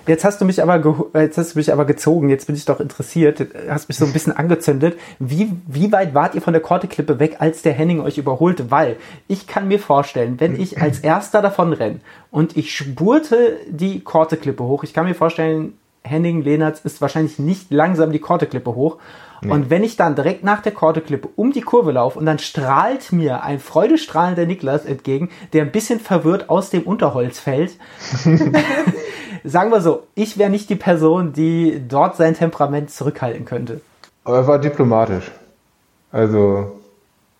[0.09, 0.81] Jetzt hast du mich aber,
[1.13, 2.29] jetzt hast du mich aber gezogen.
[2.29, 3.45] Jetzt bin ich doch interessiert.
[3.69, 4.97] Hast mich so ein bisschen angezündet.
[5.19, 8.71] Wie, wie weit wart ihr von der Korteklippe weg, als der Henning euch überholte?
[8.71, 8.95] Weil
[9.27, 11.99] ich kann mir vorstellen, wenn ich als Erster davon renne
[12.31, 17.71] und ich spurte die Korteklippe hoch, ich kann mir vorstellen, Henning Lehnertz ist wahrscheinlich nicht
[17.71, 18.97] langsam die Korteklippe hoch.
[19.41, 19.51] Nee.
[19.51, 23.11] Und wenn ich dann direkt nach der Korteklippe um die Kurve laufe und dann strahlt
[23.13, 27.77] mir ein freudestrahlender Niklas entgegen, der ein bisschen verwirrt aus dem Unterholz fällt,
[29.43, 33.81] sagen wir so, ich wäre nicht die Person, die dort sein Temperament zurückhalten könnte.
[34.25, 35.31] Aber er war diplomatisch.
[36.11, 36.79] Also,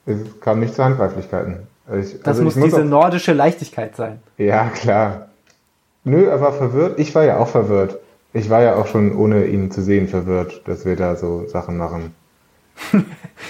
[0.06, 1.68] es kam nicht zu Handgreiflichkeiten.
[2.00, 4.20] Ich, das also muss, muss diese auch, nordische Leichtigkeit sein.
[4.38, 5.28] Ja, klar.
[6.04, 7.00] Nö, er war verwirrt.
[7.00, 7.98] Ich war ja auch verwirrt.
[8.34, 11.78] Ich war ja auch schon ohne ihn zu sehen verwirrt, dass wir da so Sachen
[11.78, 12.14] machen.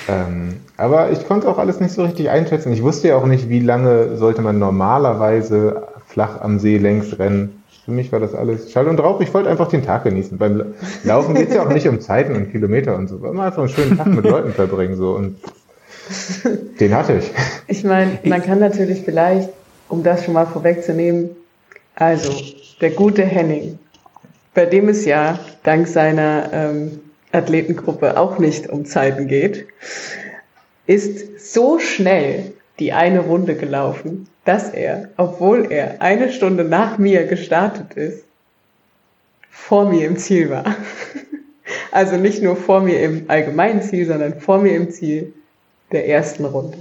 [0.08, 2.72] ähm, aber ich konnte auch alles nicht so richtig einschätzen.
[2.72, 7.64] Ich wusste ja auch nicht, wie lange sollte man normalerweise flach am See längs rennen.
[7.86, 9.20] Für mich war das alles Schall und Rauch.
[9.22, 10.38] Ich wollte einfach den Tag genießen.
[10.38, 10.74] Beim
[11.04, 13.18] Laufen geht es ja auch nicht um Zeiten und Kilometer und so.
[13.18, 14.96] Immer einfach einen schönen Tag mit Leuten verbringen.
[14.96, 15.14] So.
[15.16, 15.38] Und
[16.80, 17.32] den hatte ich.
[17.68, 19.50] Ich meine, man kann natürlich vielleicht,
[19.90, 21.30] um das schon mal vorwegzunehmen,
[21.94, 22.32] also
[22.82, 23.78] der gute Henning,
[24.60, 27.00] bei dem es ja dank seiner ähm,
[27.32, 29.68] Athletengruppe auch nicht um Zeiten geht,
[30.86, 37.26] ist so schnell die eine Runde gelaufen, dass er, obwohl er eine Stunde nach mir
[37.26, 38.26] gestartet ist,
[39.50, 40.66] vor mir im Ziel war.
[41.92, 45.34] Also nicht nur vor mir im allgemeinen Ziel, sondern vor mir im Ziel
[45.92, 46.80] der ersten Runde.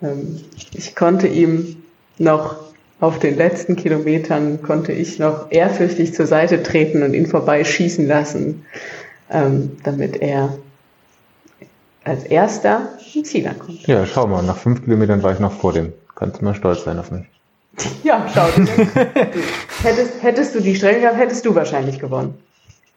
[0.00, 0.44] Ähm,
[0.74, 1.82] ich konnte ihm
[2.18, 2.71] noch
[3.02, 8.64] auf den letzten Kilometern, konnte ich noch ehrfürchtig zur Seite treten und ihn vorbeischießen lassen,
[9.28, 10.56] ähm, damit er
[12.04, 13.84] als erster im Ziel ankommt.
[13.88, 15.92] Ja, schau mal, nach fünf Kilometern war ich noch vor dem.
[16.14, 17.24] Kannst du mal stolz sein auf mich.
[18.04, 18.46] Ja, schau.
[19.82, 22.34] hättest, hättest du die Strecke gehabt, hättest du wahrscheinlich gewonnen.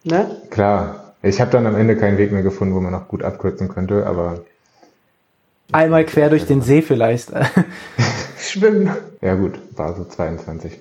[0.04, 0.40] Ne?
[0.52, 1.14] Klar.
[1.24, 4.06] Ich habe dann am Ende keinen Weg mehr gefunden, wo man noch gut abkürzen könnte,
[4.06, 4.42] aber.
[5.72, 7.32] Einmal quer durch den See vielleicht.
[8.38, 8.90] Schwimmen.
[9.22, 10.80] Ja gut, war so 22.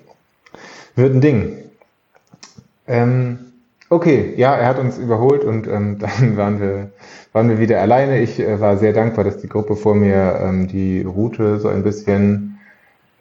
[0.95, 1.57] Wird ein Ding.
[2.87, 3.39] Ähm,
[3.89, 6.91] okay, ja, er hat uns überholt und ähm, dann waren wir,
[7.33, 8.19] waren wir wieder alleine.
[8.21, 11.83] Ich äh, war sehr dankbar, dass die Gruppe vor mir ähm, die Route so ein
[11.83, 12.59] bisschen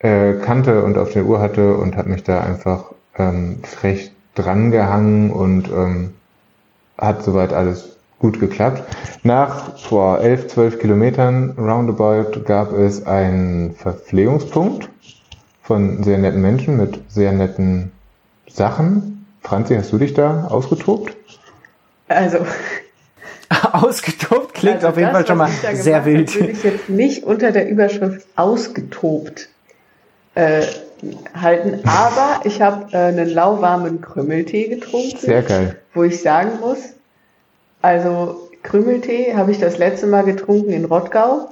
[0.00, 5.30] äh, kannte und auf der Uhr hatte und hat mich da einfach ähm, frech drangehangen
[5.30, 6.14] und ähm,
[6.98, 8.82] hat soweit alles gut geklappt.
[9.22, 14.88] Nach vor 11, 12 Kilometern roundabout gab es einen Verpflegungspunkt
[15.62, 17.92] von sehr netten Menschen mit sehr netten
[18.48, 19.26] Sachen.
[19.42, 21.16] Franzi, hast du dich da ausgetobt?
[22.08, 22.38] Also.
[23.72, 26.34] ausgetobt klingt also auf jeden das, Fall schon mal sehr wild.
[26.34, 29.48] Würde ich jetzt nicht unter der Überschrift ausgetobt
[30.34, 30.62] äh,
[31.34, 35.18] halten, aber ich habe äh, einen lauwarmen Krümmeltee getrunken.
[35.18, 35.76] Sehr geil.
[35.92, 36.78] Wo ich sagen muss,
[37.84, 41.50] also Krümmeltee habe ich das letzte Mal getrunken in Rottgau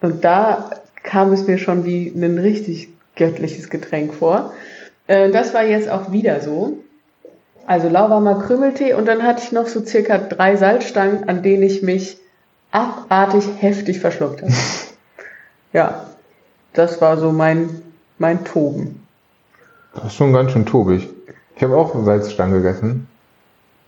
[0.00, 0.70] und da
[1.02, 4.54] kam es mir schon wie ein richtig göttliches Getränk vor.
[5.06, 6.78] Äh, das war jetzt auch wieder so.
[7.66, 11.82] Also lauwarmer Krümmeltee und dann hatte ich noch so circa drei Salzstangen, an denen ich
[11.82, 12.16] mich
[12.70, 14.52] abartig heftig verschluckt habe.
[15.74, 16.06] ja,
[16.72, 17.82] das war so mein,
[18.16, 19.06] mein Toben.
[19.94, 21.06] Das ist schon ganz schön tobig.
[21.54, 23.08] Ich habe auch Salzstangen gegessen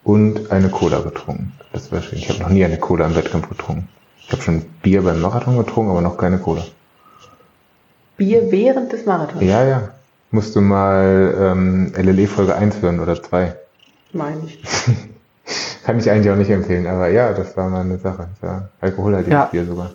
[0.09, 1.53] und eine Cola getrunken.
[1.75, 2.19] Das war schön.
[2.19, 3.89] Ich habe noch nie eine Cola im Wettkampf getrunken.
[4.23, 6.65] Ich habe schon Bier beim Marathon getrunken, aber noch keine Cola.
[8.17, 9.43] Bier während des Marathons?
[9.43, 9.91] Ja, ja.
[10.31, 13.55] Musst du mal ähm, LLE Folge 1 hören oder 2.
[14.15, 14.63] Meine ich.
[15.85, 18.29] Kann ich eigentlich auch nicht empfehlen, aber ja, das war mal eine Sache.
[18.43, 19.45] Ja, Alkoholhaltiges ja.
[19.45, 19.91] Bier sogar.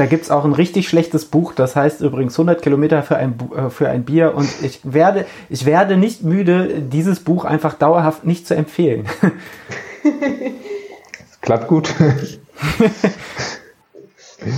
[0.00, 3.38] Da gibt es auch ein richtig schlechtes Buch, das heißt übrigens 100 Kilometer für ein,
[3.54, 8.24] äh, für ein Bier und ich werde, ich werde nicht müde, dieses Buch einfach dauerhaft
[8.24, 9.04] nicht zu empfehlen.
[11.42, 11.94] Klappt gut.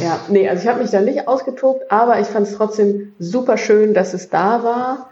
[0.00, 3.58] ja, nee, also ich habe mich da nicht ausgetobt, aber ich fand es trotzdem super
[3.58, 5.10] schön, dass es da war.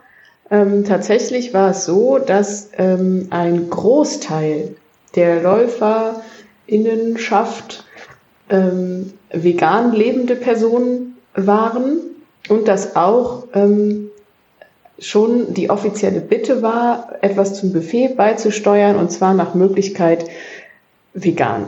[0.48, 4.76] Ähm, tatsächlich war es so, dass ähm, ein Großteil
[5.16, 6.22] der Läufer
[6.68, 7.84] Innenschaft
[8.48, 11.98] ähm, vegan lebende Personen waren
[12.48, 14.10] und dass auch ähm,
[14.98, 20.26] schon die offizielle Bitte war, etwas zum Buffet beizusteuern und zwar nach Möglichkeit
[21.14, 21.66] vegan.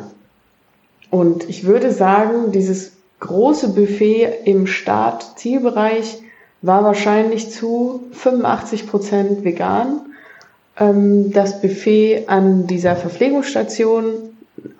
[1.10, 6.22] Und ich würde sagen, dieses große Buffet im Start-Zielbereich
[6.62, 10.00] war wahrscheinlich zu 85 Prozent vegan.
[10.78, 14.31] Ähm, das Buffet an dieser Verpflegungsstation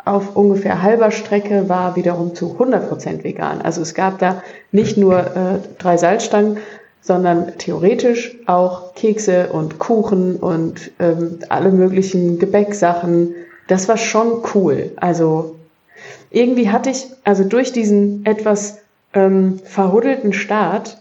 [0.05, 3.62] auf ungefähr halber Strecke war wiederum zu 100 Prozent vegan.
[3.62, 6.59] Also es gab da nicht nur äh, drei Salzstangen,
[7.01, 13.35] sondern theoretisch auch Kekse und Kuchen und ähm, alle möglichen Gebäcksachen.
[13.66, 14.93] Das war schon cool.
[14.97, 15.57] Also
[16.30, 18.78] irgendwie hatte ich, also durch diesen etwas
[19.14, 20.99] ähm, verhuddelten Start,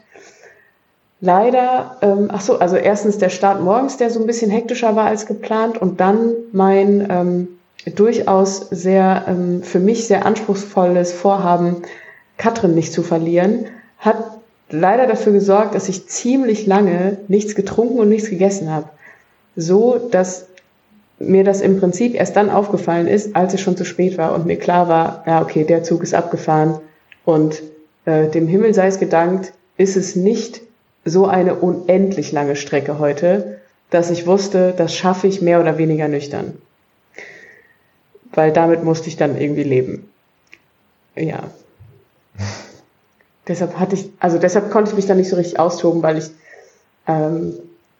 [1.21, 5.05] leider, ähm, ach so, also erstens der Start morgens, der so ein bisschen hektischer war
[5.05, 7.47] als geplant und dann mein ähm,
[7.85, 11.77] durchaus sehr, ähm, für mich sehr anspruchsvolles Vorhaben,
[12.37, 13.65] Katrin nicht zu verlieren,
[13.97, 14.17] hat
[14.69, 18.89] leider dafür gesorgt, dass ich ziemlich lange nichts getrunken und nichts gegessen habe.
[19.55, 20.47] So, dass
[21.19, 24.45] mir das im Prinzip erst dann aufgefallen ist, als es schon zu spät war und
[24.45, 26.79] mir klar war, ja, okay, der Zug ist abgefahren
[27.25, 27.61] und
[28.05, 30.61] äh, dem Himmel sei es gedankt, ist es nicht
[31.05, 33.59] so eine unendlich lange Strecke heute,
[33.89, 36.53] dass ich wusste, das schaffe ich mehr oder weniger nüchtern.
[38.33, 40.09] Weil damit musste ich dann irgendwie leben.
[41.15, 41.43] Ja.
[43.47, 46.31] deshalb hatte ich, also deshalb konnte ich mich da nicht so richtig austoben, weil ich
[47.07, 47.53] ähm,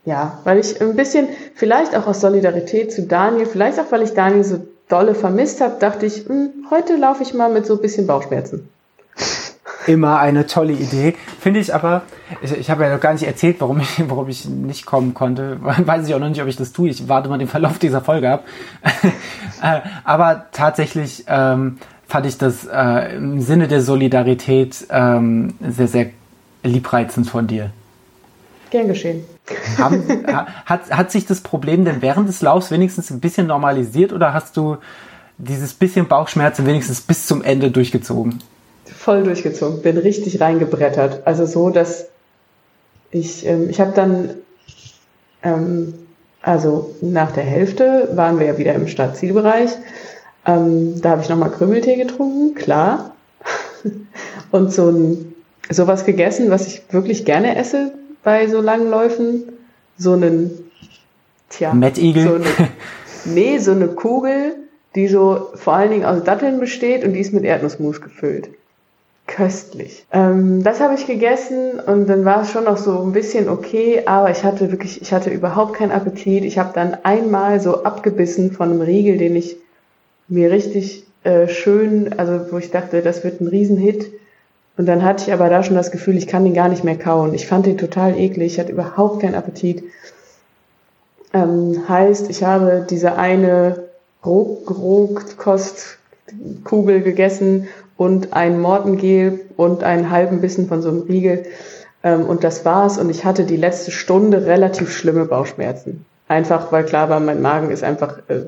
[0.06, 4.14] ja, weil ich ein bisschen, vielleicht auch aus Solidarität zu Daniel, vielleicht auch, weil ich
[4.14, 7.76] Daniel so dolle vermisst habe, dachte ich, mh, hm, heute laufe ich mal mit so
[7.76, 8.70] ein bisschen Bauchschmerzen.
[9.88, 11.16] Immer eine tolle Idee.
[11.40, 12.04] Finde ich aber,
[12.42, 15.58] ich, ich habe ja noch gar nicht erzählt, warum ich, warum ich nicht kommen konnte.
[15.62, 16.90] Weiß ich auch noch nicht, ob ich das tue.
[16.90, 18.46] Ich warte mal den Verlauf dieser Folge ab.
[19.64, 21.78] Äh, aber tatsächlich ähm,
[22.08, 26.10] fand ich das äh, im Sinne der Solidarität ähm, sehr, sehr
[26.64, 27.70] liebreizend von dir.
[28.72, 29.24] Gern geschehen.
[29.78, 30.26] Haben,
[30.66, 34.58] hat, hat sich das Problem denn während des Laufs wenigstens ein bisschen normalisiert oder hast
[34.58, 34.78] du
[35.38, 38.42] dieses bisschen Bauchschmerzen wenigstens bis zum Ende durchgezogen?
[38.98, 41.22] Voll durchgezogen, bin richtig reingebrettert.
[41.26, 42.08] Also so, dass
[43.12, 44.36] ich, ähm, ich habe dann,
[45.44, 45.94] ähm,
[46.42, 49.72] also nach der Hälfte waren wir ja wieder im Stadtzielbereich.
[50.46, 53.16] Ähm, da habe ich nochmal Krümeltee getrunken, klar.
[54.52, 55.34] Und so ein,
[55.70, 59.44] sowas gegessen, was ich wirklich gerne esse, bei so langen Läufen
[59.98, 60.72] so einen,
[61.50, 62.24] tja, Mettigel.
[62.24, 62.70] So eine,
[63.26, 64.56] nee, so eine Kugel,
[64.96, 68.50] die so vor allen Dingen aus Datteln besteht und die ist mit Erdnussmus gefüllt.
[69.32, 70.06] Köstlich.
[70.12, 74.04] Ähm, das habe ich gegessen und dann war es schon noch so ein bisschen okay,
[74.06, 76.44] aber ich hatte wirklich, ich hatte überhaupt keinen Appetit.
[76.44, 79.56] Ich habe dann einmal so abgebissen von einem Riegel, den ich
[80.28, 84.12] mir richtig äh, schön, also wo ich dachte, das wird ein Riesenhit,
[84.78, 86.98] und dann hatte ich aber da schon das Gefühl, ich kann den gar nicht mehr
[86.98, 87.34] kauen.
[87.34, 89.84] Ich fand den total eklig, ich hatte überhaupt keinen Appetit.
[91.34, 93.84] Ähm, heißt, ich habe diese eine
[94.26, 97.68] Rohkostkugel gegessen
[98.02, 101.44] und ein Mortengel und einen halben Bissen von so einem Riegel.
[102.04, 102.98] Ähm, und das war's.
[102.98, 106.04] Und ich hatte die letzte Stunde relativ schlimme Bauchschmerzen.
[106.28, 108.40] Einfach, weil klar war, mein Magen ist einfach äh,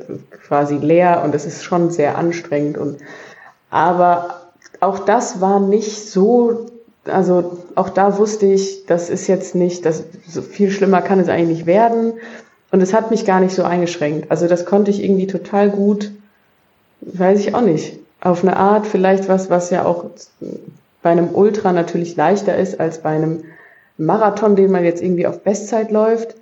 [0.48, 2.80] quasi leer und es ist schon sehr anstrengend.
[2.80, 2.98] Und
[3.70, 4.42] aber
[4.80, 6.66] auch das war nicht so,
[7.06, 11.30] also auch da wusste ich, das ist jetzt nicht, das so viel schlimmer kann es
[11.30, 12.14] eigentlich nicht werden.
[12.72, 14.32] Und es hat mich gar nicht so eingeschränkt.
[14.32, 16.12] Also das konnte ich irgendwie total gut,
[17.02, 20.06] weiß ich auch nicht, auf eine Art vielleicht was, was ja auch
[21.02, 23.44] bei einem Ultra natürlich leichter ist als bei einem
[23.98, 26.36] Marathon, den man jetzt irgendwie auf Bestzeit läuft,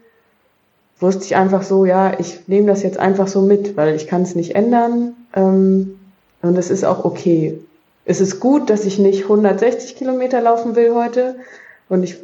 [1.00, 4.22] wusste ich einfach so, ja, ich nehme das jetzt einfach so mit, weil ich kann
[4.22, 6.00] es nicht ändern ähm,
[6.42, 7.60] und es ist auch okay
[8.06, 11.36] es ist gut, dass ich nicht 160 Kilometer laufen will heute.
[11.90, 12.18] Und ich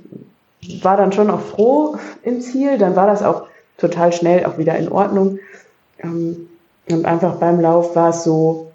[0.82, 2.78] war dann schon auch froh im Ziel.
[2.78, 3.44] Dann war das auch
[3.78, 5.40] total schnell auch wieder in Ordnung.
[6.00, 6.50] Ähm,
[6.90, 8.67] und einfach beim Lauf war es so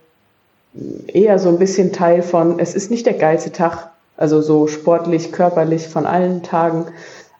[1.07, 5.33] eher so ein bisschen Teil von, es ist nicht der geilste Tag, also so sportlich,
[5.33, 6.87] körperlich von allen Tagen,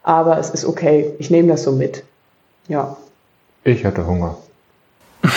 [0.03, 1.13] aber es ist okay.
[1.19, 2.03] Ich nehme das so mit.
[2.69, 2.97] Ja.
[3.65, 4.37] Ich hatte Hunger.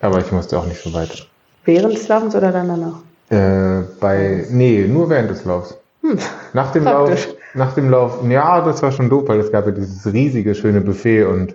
[0.00, 1.26] aber ich musste auch nicht so weit.
[1.64, 3.00] Während des Laufens oder danach?
[3.30, 5.76] Äh, bei, nee, nur während des Laufs.
[6.02, 6.18] Hm,
[6.52, 7.26] nach dem praktisch.
[7.26, 10.54] Lauf, nach dem Lauf, ja, das war schon doof, weil es gab ja dieses riesige,
[10.54, 11.54] schöne Buffet und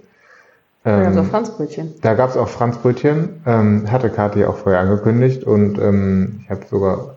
[0.87, 1.93] da gab es auch Franzbrötchen.
[2.01, 6.65] Da gab es auch Franzbrötchen, ähm, hatte Kathi auch vorher angekündigt und ähm, ich habe
[6.69, 7.15] sogar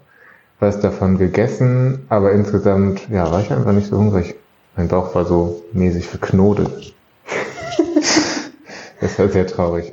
[0.59, 4.35] was davon gegessen, aber insgesamt, ja, war ich einfach nicht so hungrig.
[4.77, 6.95] Mein Bauch war so mäßig verknotet.
[9.01, 9.93] das war sehr traurig.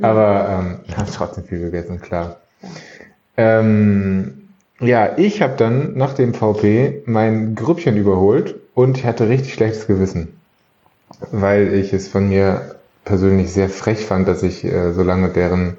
[0.00, 2.38] Aber ähm, habe trotzdem viel gegessen, klar.
[3.36, 4.48] Ähm,
[4.80, 9.86] ja, ich habe dann nach dem VP mein Grüppchen überholt und ich hatte richtig schlechtes
[9.86, 10.40] Gewissen,
[11.30, 12.74] weil ich es von mir
[13.04, 15.76] persönlich sehr frech fand, dass ich äh, so lange deren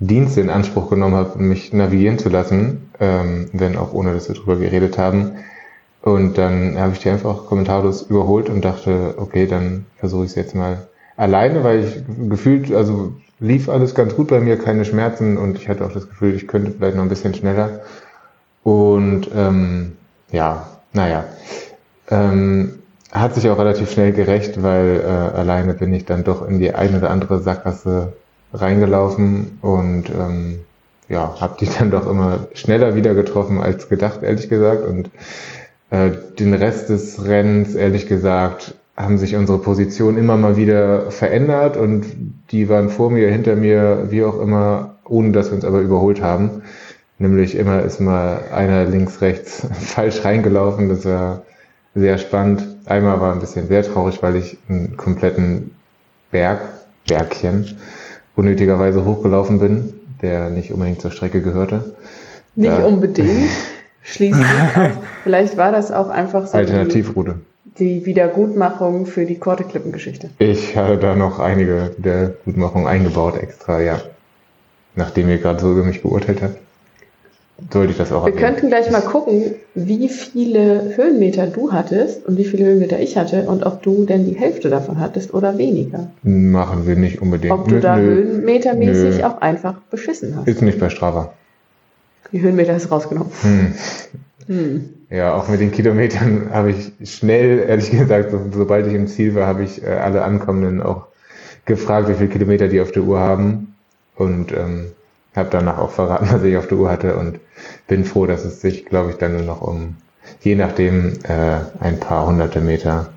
[0.00, 4.36] Dienste in Anspruch genommen habe, mich navigieren zu lassen, ähm, wenn auch ohne, dass wir
[4.36, 5.32] drüber geredet haben.
[6.02, 10.36] Und dann habe ich die einfach kommentarlos überholt und dachte, okay, dann versuche ich es
[10.36, 15.36] jetzt mal alleine, weil ich gefühlt, also lief alles ganz gut bei mir, keine Schmerzen
[15.36, 17.80] und ich hatte auch das Gefühl, ich könnte vielleicht noch ein bisschen schneller.
[18.62, 19.96] Und ähm,
[20.30, 21.24] ja, naja,
[22.10, 22.78] ähm,
[23.12, 26.74] hat sich auch relativ schnell gerecht, weil äh, alleine bin ich dann doch in die
[26.74, 28.12] eine oder andere Sackgasse
[28.52, 30.60] reingelaufen und ähm,
[31.08, 34.86] ja, habe die dann doch immer schneller wieder getroffen als gedacht, ehrlich gesagt.
[34.86, 35.10] Und
[35.90, 41.76] äh, den Rest des Rennens, ehrlich gesagt, haben sich unsere Positionen immer mal wieder verändert
[41.76, 42.04] und
[42.50, 46.20] die waren vor mir, hinter mir, wie auch immer, ohne dass wir uns aber überholt
[46.20, 46.62] haben.
[47.18, 50.88] Nämlich immer ist mal einer links, rechts falsch reingelaufen.
[50.88, 51.42] Das war
[51.94, 52.67] sehr spannend.
[52.88, 55.74] Einmal war ein bisschen sehr traurig, weil ich einen kompletten
[56.30, 56.60] Berg,
[57.06, 57.78] Bergchen,
[58.36, 61.96] unnötigerweise hochgelaufen bin, der nicht unbedingt zur Strecke gehörte.
[62.54, 63.50] Nicht da, unbedingt.
[64.02, 64.46] Schließlich.
[65.22, 66.56] Vielleicht war das auch einfach so.
[66.56, 67.36] Alternativroute
[67.78, 70.30] die Wiedergutmachung für die Korteklippengeschichte.
[70.38, 74.00] Ich habe da noch einige Wiedergutmachungen eingebaut extra, ja.
[74.94, 76.58] Nachdem ihr gerade so über mich beurteilt habt.
[77.72, 78.46] Sollte ich das auch Wir erwähnen.
[78.46, 83.42] könnten gleich mal gucken, wie viele Höhenmeter du hattest und wie viele Höhenmeter ich hatte
[83.42, 86.10] und ob du denn die Hälfte davon hattest oder weniger.
[86.22, 87.52] Machen wir nicht unbedingt.
[87.52, 89.24] Ob du da nö, höhenmetermäßig nö.
[89.24, 90.46] auch einfach beschissen hast.
[90.46, 91.32] Ist nicht bei Strava.
[92.30, 93.32] Die Höhenmeter hast du rausgenommen.
[93.42, 93.74] Hm.
[94.46, 94.88] Hm.
[95.10, 99.34] Ja, auch mit den Kilometern habe ich schnell, ehrlich gesagt, so, sobald ich im Ziel
[99.34, 101.06] war, habe ich äh, alle Ankommenden auch
[101.64, 103.74] gefragt, wie viele Kilometer die auf der Uhr haben
[104.16, 104.92] und ähm,
[105.38, 107.40] habe danach auch verraten, was ich auf der Uhr hatte und
[107.86, 109.96] bin froh, dass es sich, glaube ich, dann nur noch um
[110.40, 113.12] je nachdem äh, ein paar hunderte Meter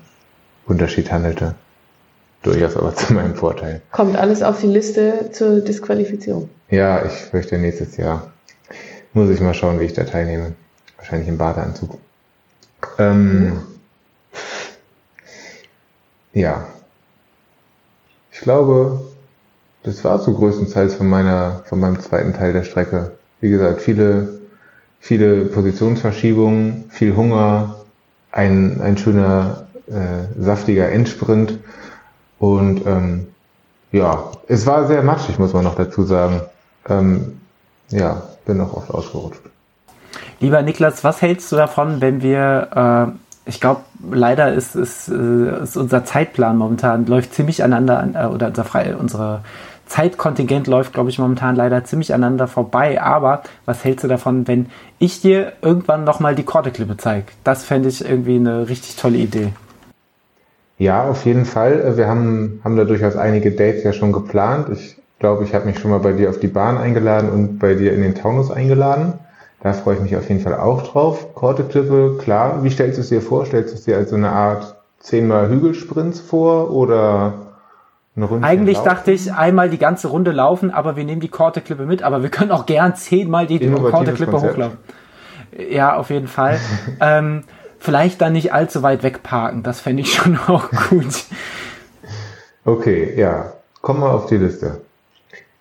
[0.66, 1.54] Unterschied handelte.
[2.42, 3.82] Durchaus aber zu meinem Vorteil.
[3.90, 6.48] Kommt alles auf die Liste zur Disqualifizierung?
[6.70, 8.32] Ja, ich fürchte nächstes Jahr.
[9.12, 10.54] Muss ich mal schauen, wie ich da teilnehme.
[10.96, 11.98] Wahrscheinlich im Badeanzug.
[12.98, 13.60] Ähm,
[16.32, 16.66] ja.
[18.32, 19.11] Ich glaube,
[19.82, 23.12] das war so größtenteils von meiner, von meinem zweiten Teil der Strecke.
[23.40, 24.40] Wie gesagt, viele,
[25.00, 27.76] viele Positionsverschiebungen, viel Hunger,
[28.30, 31.58] ein, ein schöner, äh, saftiger Endsprint
[32.38, 33.26] und ähm,
[33.92, 36.40] ja, es war sehr matschig, muss man noch dazu sagen.
[36.88, 37.40] Ähm,
[37.90, 39.42] ja, bin noch oft ausgerutscht.
[40.40, 43.12] Lieber Niklas, was hältst du davon, wenn wir,
[43.46, 48.26] äh, ich glaube, leider ist, ist, äh, ist, unser Zeitplan momentan, läuft ziemlich aneinander, äh,
[48.34, 49.42] oder unser Frei, unsere
[49.92, 53.02] Zeitkontingent läuft, glaube ich, momentan leider ziemlich aneinander vorbei.
[53.02, 57.26] Aber was hältst du davon, wenn ich dir irgendwann nochmal die Korteklippe zeige?
[57.44, 59.52] Das fände ich irgendwie eine richtig tolle Idee.
[60.78, 61.98] Ja, auf jeden Fall.
[61.98, 64.68] Wir haben, haben da durchaus einige Dates ja schon geplant.
[64.72, 67.74] Ich glaube, ich habe mich schon mal bei dir auf die Bahn eingeladen und bei
[67.74, 69.12] dir in den Taunus eingeladen.
[69.60, 71.34] Da freue ich mich auf jeden Fall auch drauf.
[71.34, 72.64] Korteklippe, klar.
[72.64, 73.44] Wie stellst du es dir vor?
[73.44, 77.51] Stellst du es dir als so eine Art zehnmal Hügelsprints vor oder?
[78.14, 78.88] Eigentlich laufen?
[78.88, 82.28] dachte ich einmal die ganze Runde laufen, aber wir nehmen die Korteklippe mit, aber wir
[82.28, 84.78] können auch gern zehnmal die Korteklippe hochlaufen.
[85.70, 86.60] Ja, auf jeden Fall.
[87.00, 87.44] ähm,
[87.78, 91.24] vielleicht dann nicht allzu weit wegparken, das fände ich schon auch gut.
[92.64, 93.52] Okay, ja.
[93.80, 94.80] Komm mal auf die Liste.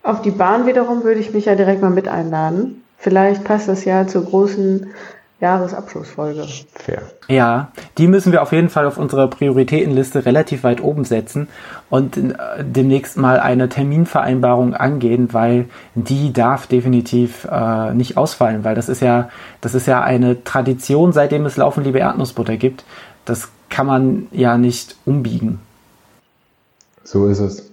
[0.04, 2.84] Auf die Bahn wiederum würde ich mich ja direkt mal mit einladen.
[2.98, 4.88] Vielleicht passt das ja zur großen
[5.42, 6.46] Jahresabschlussfolge.
[6.76, 7.02] Fair.
[7.28, 11.50] Ja, die müssen wir auf jeden Fall auf unserer Prioritätenliste relativ weit oben setzen
[11.90, 15.66] und äh, demnächst mal eine Terminvereinbarung angehen, weil
[15.96, 19.30] die darf definitiv äh, nicht ausfallen, weil das ist ja,
[19.62, 22.86] das ist ja eine Tradition, seitdem es Laufen liebe Erdnussbutter gibt.
[23.26, 25.60] Das kann man ja nicht umbiegen.
[27.04, 27.72] So ist es.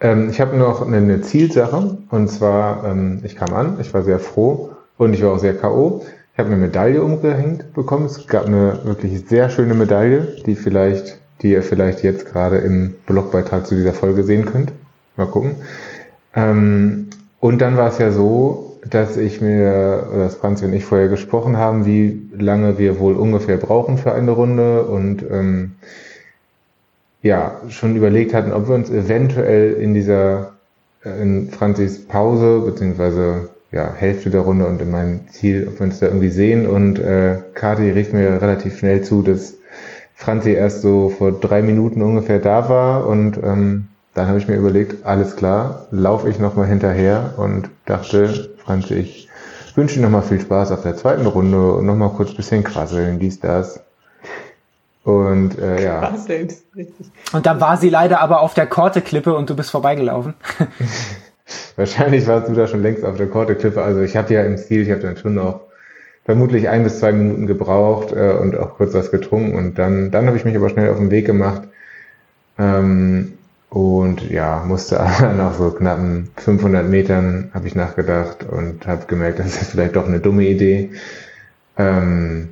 [0.00, 4.02] Ähm, ich habe noch eine, eine, Zielsache und zwar, ähm, ich kam an, ich war
[4.02, 6.04] sehr froh und ich war auch sehr K.O.
[6.34, 8.06] Ich habe eine Medaille umgehängt bekommen.
[8.06, 12.96] Es gab eine wirklich sehr schöne Medaille, die vielleicht, die ihr vielleicht jetzt gerade im
[13.06, 14.72] Blogbeitrag zu dieser Folge sehen könnt.
[15.16, 15.54] Mal gucken.
[16.34, 17.06] Ähm,
[17.38, 21.56] und dann war es ja so, dass ich mir, dass Franzi und ich vorher gesprochen
[21.56, 25.76] haben, wie lange wir wohl ungefähr brauchen für eine Runde und ähm,
[27.22, 30.54] ja, schon überlegt hatten, ob wir uns eventuell in dieser,
[31.04, 35.86] äh, in Franzis Pause, beziehungsweise ja, Hälfte der Runde und in meinem Ziel, ob wir
[35.86, 36.66] uns da irgendwie sehen.
[36.66, 39.54] Und äh, Kati rief mir relativ schnell zu, dass
[40.14, 44.54] Franzi erst so vor drei Minuten ungefähr da war und ähm, dann habe ich mir
[44.54, 49.28] überlegt, alles klar, laufe ich nochmal hinterher und dachte, Franzi, ich
[49.74, 53.18] wünsche dir nochmal viel Spaß auf der zweiten Runde und nochmal kurz ein bisschen quasseln,
[53.18, 53.80] dies, das.
[55.02, 55.98] Und äh, ja.
[55.98, 56.46] Quasseln,
[56.76, 57.06] richtig.
[57.32, 60.34] Und dann war sie leider aber auf der Korteklippe und du bist vorbeigelaufen.
[61.76, 63.82] Wahrscheinlich warst du da schon längst auf der Korteklippe.
[63.82, 65.60] Also ich habe ja im Ziel, ich habe dann schon noch
[66.24, 70.26] vermutlich ein bis zwei Minuten gebraucht äh, und auch kurz was getrunken und dann, dann
[70.26, 71.62] habe ich mich aber schnell auf den Weg gemacht.
[72.58, 73.34] Ähm,
[73.68, 79.38] und ja, musste aber nach so knappen 500 Metern habe ich nachgedacht und habe gemerkt,
[79.40, 80.92] das ist vielleicht doch eine dumme Idee,
[81.76, 82.48] ähm,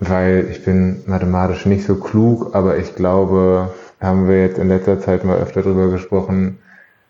[0.00, 3.70] weil ich bin mathematisch nicht so klug, aber ich glaube,
[4.00, 6.58] haben wir jetzt in letzter Zeit mal öfter drüber gesprochen,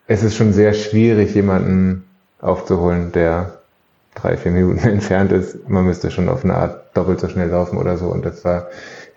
[0.08, 2.04] es ist schon sehr schwierig, jemanden
[2.40, 3.58] aufzuholen, der
[4.14, 5.68] drei, vier Minuten entfernt ist.
[5.68, 8.68] Man müsste schon auf eine Art doppelt so schnell laufen oder so und das war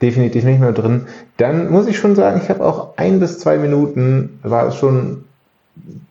[0.02, 1.08] definitiv nicht mehr drin.
[1.38, 5.26] Dann muss ich schon sagen, ich habe auch ein bis zwei Minuten, war es schon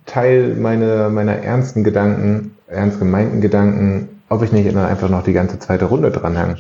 [0.07, 5.59] Teil meiner, meiner ernsten Gedanken, ernst gemeinten Gedanken, ob ich nicht einfach noch die ganze
[5.59, 6.57] zweite Runde dranhänge.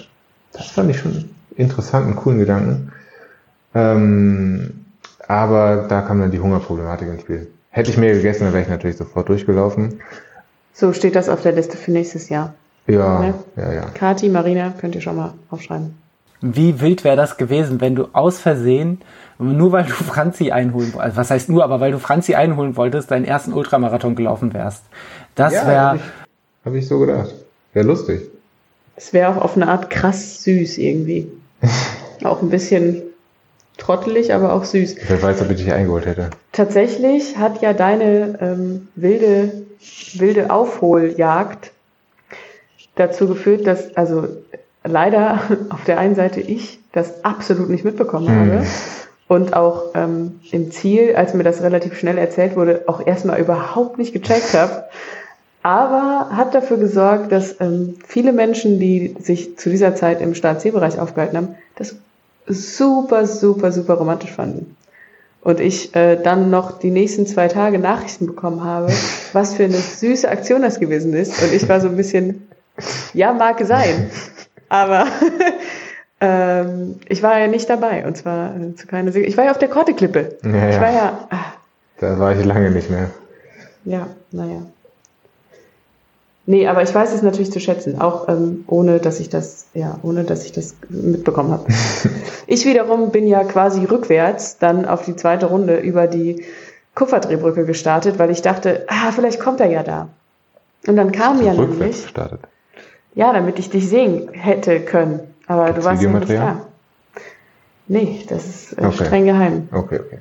[0.52, 2.92] Das fand ich schon interessant, einen coolen Gedanken.
[3.74, 4.84] Ähm,
[5.26, 7.48] aber da kam dann die Hungerproblematik ins Spiel.
[7.70, 10.00] Hätte ich mehr gegessen, dann wäre ich natürlich sofort durchgelaufen.
[10.72, 12.54] So steht das auf der Liste für nächstes Jahr.
[12.86, 13.34] Ja, ne?
[13.56, 13.82] ja, ja.
[13.94, 15.96] Kati, Marina, könnt ihr schon mal aufschreiben.
[16.40, 19.00] Wie wild wäre das gewesen, wenn du aus Versehen,
[19.38, 22.76] nur weil du Franzi einholen wolltest, also was heißt nur, aber weil du Franzi einholen
[22.76, 24.84] wolltest, deinen ersten Ultramarathon gelaufen wärst.
[25.34, 25.80] Das ja, wäre.
[25.80, 26.02] Habe ich,
[26.64, 27.34] hab ich so gedacht.
[27.72, 28.22] Wäre lustig.
[28.96, 31.28] Es wäre auch auf eine Art krass süß irgendwie.
[32.24, 33.02] auch ein bisschen
[33.78, 34.96] trottelig, aber auch süß.
[35.06, 36.30] Wer weiß, ob ich dich eingeholt hätte.
[36.52, 39.52] Tatsächlich hat ja deine ähm, wilde,
[40.14, 41.70] wilde Aufholjagd
[42.96, 44.28] dazu geführt, dass, also
[44.84, 48.52] leider auf der einen Seite ich das absolut nicht mitbekommen hm.
[48.52, 48.66] habe
[49.28, 53.98] und auch ähm, im Ziel, als mir das relativ schnell erzählt wurde, auch erstmal überhaupt
[53.98, 54.84] nicht gecheckt habe.
[55.62, 60.98] Aber hat dafür gesorgt, dass ähm, viele Menschen, die sich zu dieser Zeit im Start-C-Bereich
[60.98, 61.96] aufgehalten haben, das
[62.48, 64.76] super, super, super romantisch fanden.
[65.40, 68.88] Und ich äh, dann noch die nächsten zwei Tage Nachrichten bekommen habe,
[69.32, 71.42] was für eine süße Aktion das gewesen ist.
[71.42, 72.48] Und ich war so ein bisschen,
[73.14, 74.10] ja, mag sein.
[74.68, 75.06] Aber
[76.20, 78.06] ähm, ich war ja nicht dabei.
[78.06, 80.36] Und zwar äh, zu keiner Ich war ja auf der Korteklippe.
[80.42, 80.70] Ja, ja.
[80.70, 81.26] Ich war ja.
[81.30, 81.52] Ah.
[82.00, 83.10] Da war ich lange nicht mehr.
[83.84, 84.62] Ja, naja.
[86.50, 89.98] Nee, aber ich weiß es natürlich zu schätzen, auch ähm, ohne dass ich das, ja,
[90.02, 91.66] ohne dass ich das mitbekommen habe.
[92.46, 96.42] ich wiederum bin ja quasi rückwärts dann auf die zweite Runde über die
[96.94, 100.08] Kupferdrehbrücke gestartet, weil ich dachte, ah, vielleicht kommt er ja da.
[100.86, 102.02] Und dann kam ja rückwärts nämlich.
[102.04, 102.40] Gestartet.
[103.14, 105.20] Ja, damit ich dich sehen hätte können.
[105.48, 106.66] Aber du warst ja nicht da.
[107.88, 109.04] Nee, das ist äh, okay.
[109.04, 109.68] streng geheim.
[109.70, 110.18] Okay, okay.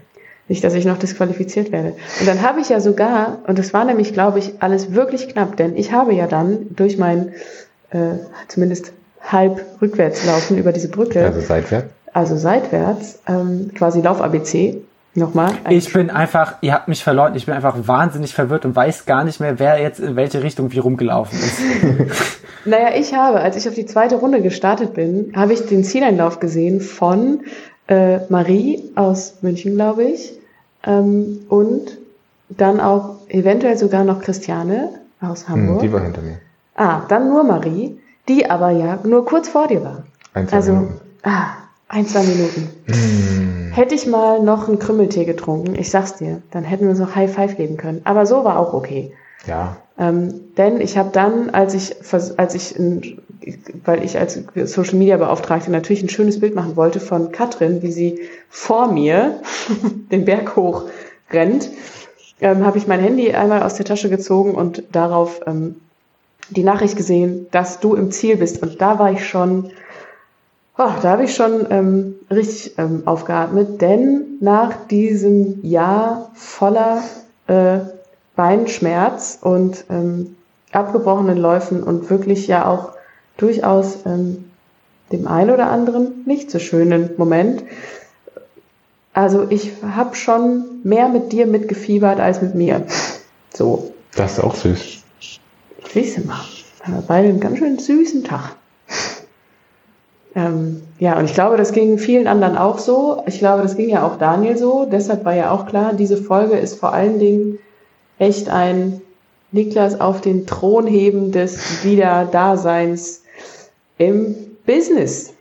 [0.48, 1.93] Nicht, dass ich noch disqualifiziert werde.
[2.20, 5.58] Und dann habe ich ja sogar, und das war nämlich, glaube ich, alles wirklich knapp,
[5.58, 7.34] denn ich habe ja dann durch mein
[7.91, 8.14] äh,
[8.48, 11.24] zumindest halb rückwärts laufen über diese Brücke.
[11.24, 11.88] Also seitwärts?
[12.14, 14.82] Also seitwärts, ähm, quasi Lauf-ABC.
[15.18, 15.52] Nochmal.
[15.70, 19.24] Ich bin einfach, ihr habt mich verloren, ich bin einfach wahnsinnig verwirrt und weiß gar
[19.24, 21.60] nicht mehr, wer jetzt in welche Richtung wie rumgelaufen ist.
[22.66, 26.39] naja, ich habe, als ich auf die zweite Runde gestartet bin, habe ich den Zieleinlauf
[26.39, 27.39] gesehen von
[27.88, 30.34] äh, Marie aus München, glaube ich,
[30.86, 31.98] ähm, und
[32.50, 34.90] dann auch eventuell sogar noch Christiane
[35.22, 35.82] aus hm, Hamburg.
[35.82, 36.38] die war hinter mir.
[36.76, 40.04] Ah, dann nur Marie, die aber ja nur kurz vor dir war.
[40.34, 41.02] Ein, zwei also, Minuten.
[41.24, 41.48] Ah,
[41.90, 42.70] ein, zwei Minuten.
[42.88, 43.72] Mm.
[43.74, 47.16] Hätte ich mal noch einen Krümmeltee getrunken, ich sag's dir, dann hätten wir uns noch
[47.16, 48.02] High Five geben können.
[48.04, 49.14] Aber so war auch okay.
[49.46, 49.78] Ja.
[49.98, 51.96] Ähm, denn ich habe dann, als ich,
[52.38, 52.76] als ich,
[53.86, 57.91] weil ich als Social Media Beauftragte natürlich ein schönes Bild machen wollte von Katrin, wie
[57.91, 58.20] sie
[58.50, 59.41] vor mir
[60.12, 60.84] den Berg hoch
[61.32, 61.70] rennt,
[62.39, 65.76] ähm, habe ich mein Handy einmal aus der Tasche gezogen und darauf ähm,
[66.50, 68.62] die Nachricht gesehen, dass du im Ziel bist.
[68.62, 69.72] Und da war ich schon,
[70.78, 77.04] oh, da habe ich schon ähm, richtig ähm, aufgeatmet, denn nach diesem Jahr voller
[77.48, 77.80] äh,
[78.36, 80.36] Beinschmerz und ähm,
[80.72, 82.97] abgebrochenen Läufen und wirklich ja auch
[83.38, 84.46] durchaus ähm,
[85.12, 87.64] dem einen oder anderen nicht so schönen Moment.
[89.14, 92.86] Also ich habe schon mehr mit dir mitgefiebert als mit mir.
[93.54, 93.94] So.
[94.16, 95.04] Das ist auch süß.
[95.94, 96.42] Siehst du mal.
[96.82, 98.56] Haben wir beide einen ganz schön süßen Tag.
[100.36, 103.24] Ähm, ja, und ich glaube, das ging vielen anderen auch so.
[103.26, 104.86] Ich glaube, das ging ja auch Daniel so.
[104.86, 107.58] Deshalb war ja auch klar, diese Folge ist vor allen Dingen
[108.20, 109.02] echt ein
[109.52, 113.24] Niklas auf den Thron heben des Wiederdaseins
[113.98, 114.36] im
[114.66, 115.34] Business.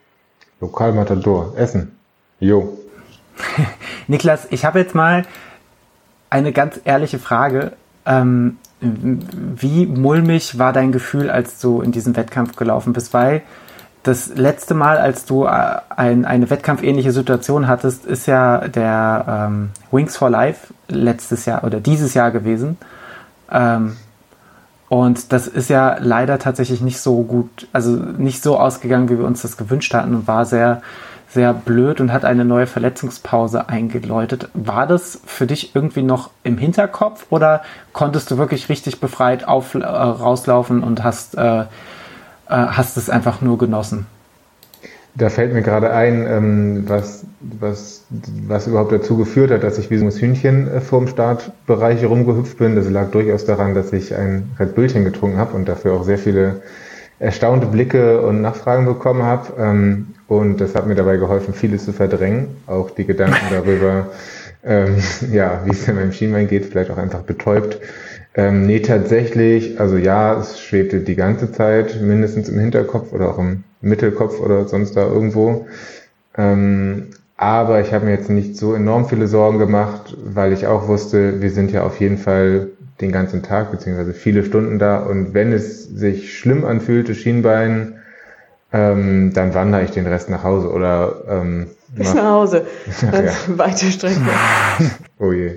[0.61, 1.97] Lokalmatador, Essen.
[2.41, 2.79] Jo.
[4.07, 5.25] Niklas, ich habe jetzt mal
[6.31, 7.73] eine ganz ehrliche Frage.
[8.05, 13.15] Ähm, wie mulmig war dein Gefühl, als du in diesem Wettkampf gelaufen bist?
[13.15, 13.43] Weil
[14.03, 19.71] das letzte Mal, als du äh, ein, eine wettkampfähnliche Situation hattest, ist ja der ähm,
[19.91, 22.77] Wings for Life letztes Jahr oder dieses Jahr gewesen.
[23.51, 23.97] Ähm,
[24.89, 29.27] und das ist ja leider tatsächlich nicht so gut, also nicht so ausgegangen, wie wir
[29.27, 30.81] uns das gewünscht hatten und war sehr,
[31.29, 34.49] sehr blöd und hat eine neue Verletzungspause eingeläutet.
[34.55, 37.63] War das für dich irgendwie noch im Hinterkopf oder
[37.93, 41.65] konntest du wirklich richtig befreit auf, äh, rauslaufen und hast, äh, äh,
[42.49, 44.07] hast es einfach nur genossen?
[45.19, 48.05] Da fällt mir gerade ein, ähm, was, was,
[48.47, 52.59] was überhaupt dazu geführt hat, dass ich wie so ein Hühnchen äh, vorm Startbereich rumgehüpft
[52.59, 52.77] bin.
[52.77, 56.19] Das lag durchaus daran, dass ich ein Red Bullchen getrunken habe und dafür auch sehr
[56.19, 56.61] viele
[57.19, 59.53] erstaunte Blicke und Nachfragen bekommen habe.
[59.59, 62.49] Ähm, und das hat mir dabei geholfen, vieles zu verdrängen.
[62.67, 64.09] Auch die Gedanken darüber,
[64.65, 64.97] ähm,
[65.33, 67.79] ja, wie es in meinem Schienbein geht, vielleicht auch einfach betäubt.
[68.35, 73.39] Ähm, nee, tatsächlich, also ja, es schwebte die ganze Zeit mindestens im Hinterkopf oder auch
[73.39, 75.67] im Mittelkopf oder sonst da irgendwo.
[76.37, 80.89] Ähm, aber ich habe mir jetzt nicht so enorm viele Sorgen gemacht, weil ich auch
[80.89, 82.69] wusste, wir sind ja auf jeden Fall
[83.01, 87.97] den ganzen Tag beziehungsweise viele Stunden da und wenn es sich schlimm anfühlte, Schienbein,
[88.73, 92.67] ähm, dann wandere ich den Rest nach Hause oder ähm, bis nach Hause.
[93.01, 93.59] Ganz ja.
[93.59, 94.21] weite Strecke.
[95.19, 95.53] oh je.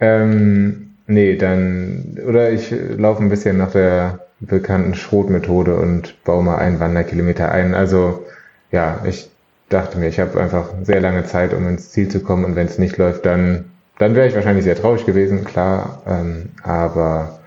[0.00, 6.56] Ähm, nee, dann oder ich laufe ein bisschen nach der bekannten Schrotmethode und baue mal
[6.56, 7.74] einen Wanderkilometer ein.
[7.74, 8.26] Also
[8.70, 9.30] ja, ich
[9.68, 12.66] dachte mir, ich habe einfach sehr lange Zeit, um ins Ziel zu kommen und wenn
[12.66, 13.66] es nicht läuft, dann,
[13.98, 17.38] dann wäre ich wahrscheinlich sehr traurig gewesen, klar, ähm, aber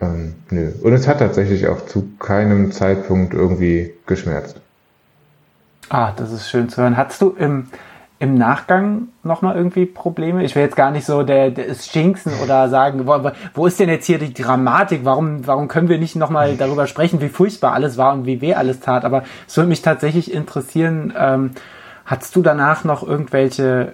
[0.00, 0.72] ähm, nö.
[0.82, 4.60] Und es hat tatsächlich auch zu keinem Zeitpunkt irgendwie geschmerzt.
[5.88, 6.96] Ah, das ist schön zu hören.
[6.96, 7.68] Hattest du im,
[8.18, 10.44] im Nachgang nochmal irgendwie Probleme?
[10.44, 13.88] Ich will jetzt gar nicht so der, der Schinksen oder sagen, wo, wo ist denn
[13.88, 15.00] jetzt hier die Dramatik?
[15.04, 18.54] Warum, warum können wir nicht nochmal darüber sprechen, wie furchtbar alles war und wie weh
[18.54, 19.04] alles tat?
[19.04, 21.50] Aber es würde mich tatsächlich interessieren, ähm,
[22.06, 23.92] hattest du danach noch irgendwelche,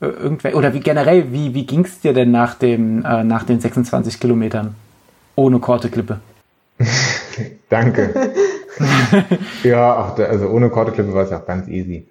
[0.00, 3.44] äh, irgendwelche oder wie generell, wie, wie ging es dir denn nach, dem, äh, nach
[3.44, 4.74] den 26 Kilometern
[5.34, 6.20] ohne Korteklippe?
[7.70, 8.32] Danke.
[9.62, 12.06] ja, ach, also ohne Korteklippe war es ja auch ganz easy.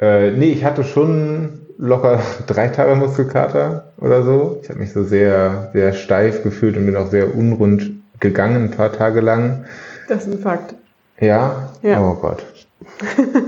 [0.00, 4.58] Äh, nee, ich hatte schon locker drei Tage Muskelkater oder so.
[4.62, 8.70] Ich habe mich so sehr, sehr steif gefühlt und bin auch sehr unrund gegangen ein
[8.70, 9.64] paar Tage lang.
[10.08, 10.74] Das ist ein Fakt.
[11.20, 11.70] Ja?
[11.82, 12.00] ja.
[12.00, 12.44] Oh Gott.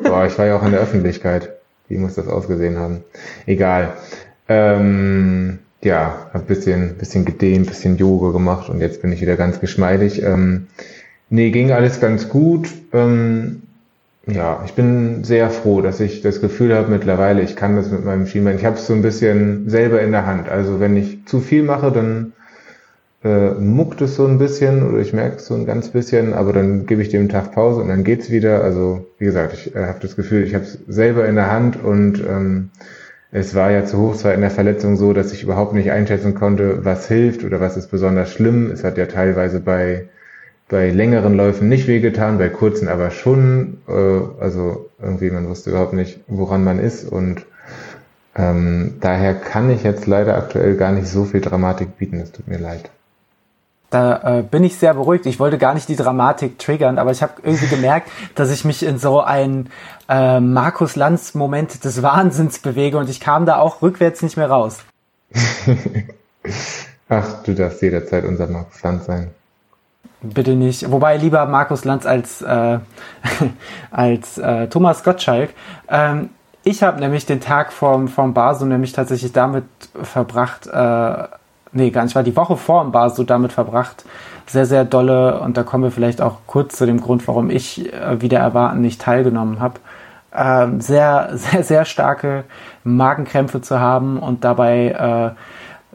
[0.05, 1.51] Boah, ich war ja auch in der Öffentlichkeit.
[1.88, 3.05] Wie muss das ausgesehen haben?
[3.47, 3.92] Egal.
[4.49, 9.61] Ähm, ja, hab bisschen, bisschen gedehnt, bisschen Yoga gemacht und jetzt bin ich wieder ganz
[9.61, 10.22] geschmeidig.
[10.22, 10.66] Ähm,
[11.28, 12.68] nee, ging alles ganz gut.
[12.92, 13.62] Ähm,
[14.27, 18.05] ja, ich bin sehr froh, dass ich das Gefühl habe mittlerweile, ich kann das mit
[18.05, 18.57] meinem Schienbein.
[18.57, 20.49] Ich habe es so ein bisschen selber in der Hand.
[20.49, 22.33] Also wenn ich zu viel mache, dann
[23.22, 26.53] äh, muckt es so ein bisschen oder ich merke es so ein ganz bisschen, aber
[26.53, 28.64] dann gebe ich dem Tag Pause und dann geht's wieder.
[28.64, 31.83] Also wie gesagt, ich äh, habe das Gefühl, ich habe es selber in der Hand
[31.83, 32.70] und ähm,
[33.31, 36.85] es war ja zu Hochzeit in der Verletzung so, dass ich überhaupt nicht einschätzen konnte,
[36.85, 38.70] was hilft oder was ist besonders schlimm.
[38.72, 40.09] Es hat ja teilweise bei
[40.69, 43.79] bei längeren Läufen nicht wehgetan, bei kurzen aber schon.
[43.89, 47.05] Äh, also irgendwie, man wusste überhaupt nicht, woran man ist.
[47.05, 47.47] Und
[48.35, 52.20] ähm, daher kann ich jetzt leider aktuell gar nicht so viel Dramatik bieten.
[52.20, 52.90] Es tut mir leid.
[53.90, 55.27] Da äh, bin ich sehr beruhigt.
[55.27, 58.82] Ich wollte gar nicht die Dramatik triggern, aber ich habe irgendwie gemerkt, dass ich mich
[58.82, 59.70] in so einen
[60.09, 64.81] äh, Markus Lanz-Moment des Wahnsinns bewege und ich kam da auch rückwärts nicht mehr raus.
[67.09, 69.31] Ach, du darfst jederzeit unser Markus Lanz sein.
[70.22, 70.90] Bitte nicht.
[70.90, 72.78] Wobei lieber Markus Lanz als, äh,
[73.90, 75.51] als äh, Thomas Gottschalk.
[75.88, 76.30] Ähm,
[76.64, 79.64] ich habe nämlich den Tag vorm, vorm Baso nämlich tatsächlich damit
[80.02, 81.28] verbracht, äh,
[81.70, 84.05] nee, gar nicht, war die Woche vor dem Baso damit verbracht,
[84.47, 87.93] sehr, sehr dolle, und da kommen wir vielleicht auch kurz zu dem Grund, warum ich
[87.93, 89.78] äh, wieder erwarten nicht teilgenommen habe,
[90.32, 92.43] äh, sehr, sehr, sehr starke
[92.82, 95.40] Magenkrämpfe zu haben und dabei äh,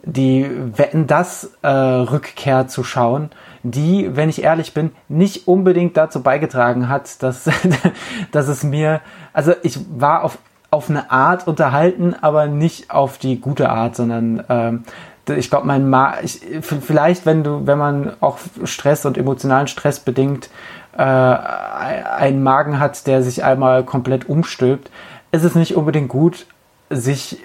[0.04, 3.30] die Wetten das äh, Rückkehr zu schauen
[3.64, 7.50] die, wenn ich ehrlich bin, nicht unbedingt dazu beigetragen hat, dass,
[8.32, 9.02] dass es mir,
[9.34, 10.38] also ich war auf,
[10.70, 14.84] auf eine Art unterhalten, aber nicht auf die gute Art, sondern ähm,
[15.28, 20.00] ich glaube, mein Ma ich, vielleicht, wenn du, wenn man auch Stress und emotionalen Stress
[20.00, 20.50] bedingt
[20.98, 24.90] äh, einen Magen hat, der sich einmal komplett umstülpt,
[25.32, 26.48] ist es nicht unbedingt gut,
[26.90, 27.40] sich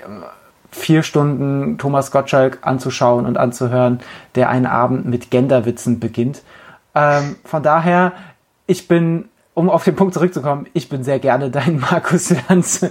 [0.70, 4.00] vier Stunden Thomas Gottschalk anzuschauen und anzuhören,
[4.34, 6.42] der einen Abend mit Genderwitzen beginnt.
[6.94, 8.12] Ähm, von daher,
[8.66, 12.86] ich bin, um auf den Punkt zurückzukommen, ich bin sehr gerne dein Markus Lanz.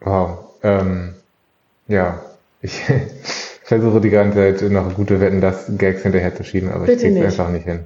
[0.00, 0.38] Wow.
[0.62, 1.14] Ähm,
[1.88, 2.20] ja,
[2.60, 2.82] ich
[3.64, 7.14] versuche die ganze Zeit noch gute Wetten, das Gags hinterher zu schieben, aber Bitte ich
[7.14, 7.80] kriege einfach nicht hin.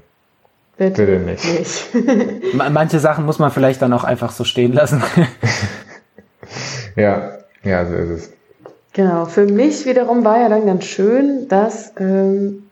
[0.76, 1.44] Bitte, Bitte nicht.
[1.44, 2.54] nicht.
[2.70, 5.02] Manche Sachen muss man vielleicht dann auch einfach so stehen lassen.
[6.96, 7.32] ja,
[7.62, 8.32] ja, so ist es.
[8.92, 12.64] Genau, für mich wiederum war ja dann ganz schön, dass ähm,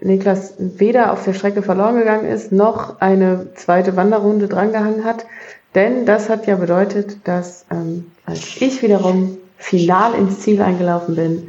[0.00, 5.26] Niklas weder auf der Strecke verloren gegangen ist, noch eine zweite Wanderrunde drangehangen hat.
[5.74, 11.48] Denn das hat ja bedeutet, dass ähm, als ich wiederum final ins Ziel eingelaufen bin,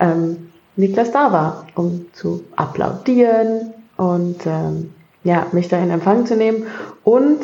[0.00, 6.36] ähm, Niklas da war, um zu applaudieren und ähm, ja, mich da in Empfang zu
[6.36, 6.68] nehmen.
[7.02, 7.40] Und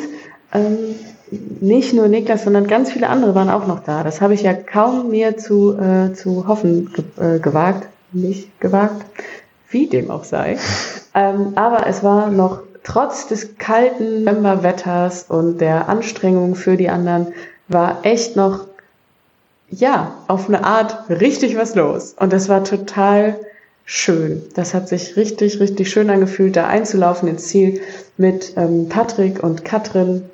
[0.53, 0.95] ähm,
[1.61, 4.03] nicht nur Niklas, sondern ganz viele andere waren auch noch da.
[4.03, 7.87] Das habe ich ja kaum mir zu, äh, zu hoffen ge äh, gewagt.
[8.11, 9.05] Nicht gewagt,
[9.69, 10.57] wie dem auch sei.
[11.17, 17.27] Ähm, aber es war noch trotz des kalten Novemberwetters und der Anstrengung für die anderen,
[17.67, 18.67] war echt noch,
[19.69, 22.15] ja, auf eine Art richtig was los.
[22.19, 23.39] Und das war total
[23.85, 24.43] schön.
[24.53, 27.81] Das hat sich richtig, richtig schön angefühlt, da einzulaufen ins Ziel
[28.17, 30.29] mit ähm, Patrick und Katrin.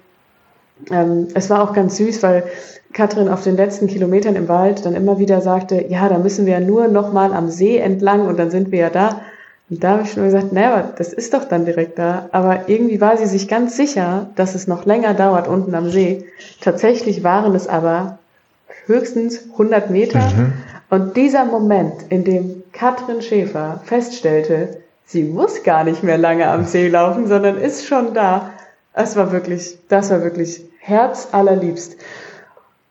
[0.89, 2.43] Ähm, es war auch ganz süß, weil
[2.93, 6.53] Katrin auf den letzten Kilometern im Wald dann immer wieder sagte, ja, da müssen wir
[6.53, 9.21] ja nur noch mal am See entlang und dann sind wir ja da.
[9.69, 12.27] Und da habe ich schon gesagt, naja, das ist doch dann direkt da.
[12.33, 16.25] Aber irgendwie war sie sich ganz sicher, dass es noch länger dauert unten am See.
[16.59, 18.19] Tatsächlich waren es aber
[18.85, 20.19] höchstens 100 Meter.
[20.19, 20.53] Mhm.
[20.89, 26.65] Und dieser Moment, in dem Katrin Schäfer feststellte, sie muss gar nicht mehr lange am
[26.65, 28.49] See laufen, sondern ist schon da,
[28.93, 31.95] das war wirklich, das war wirklich herzallerliebst.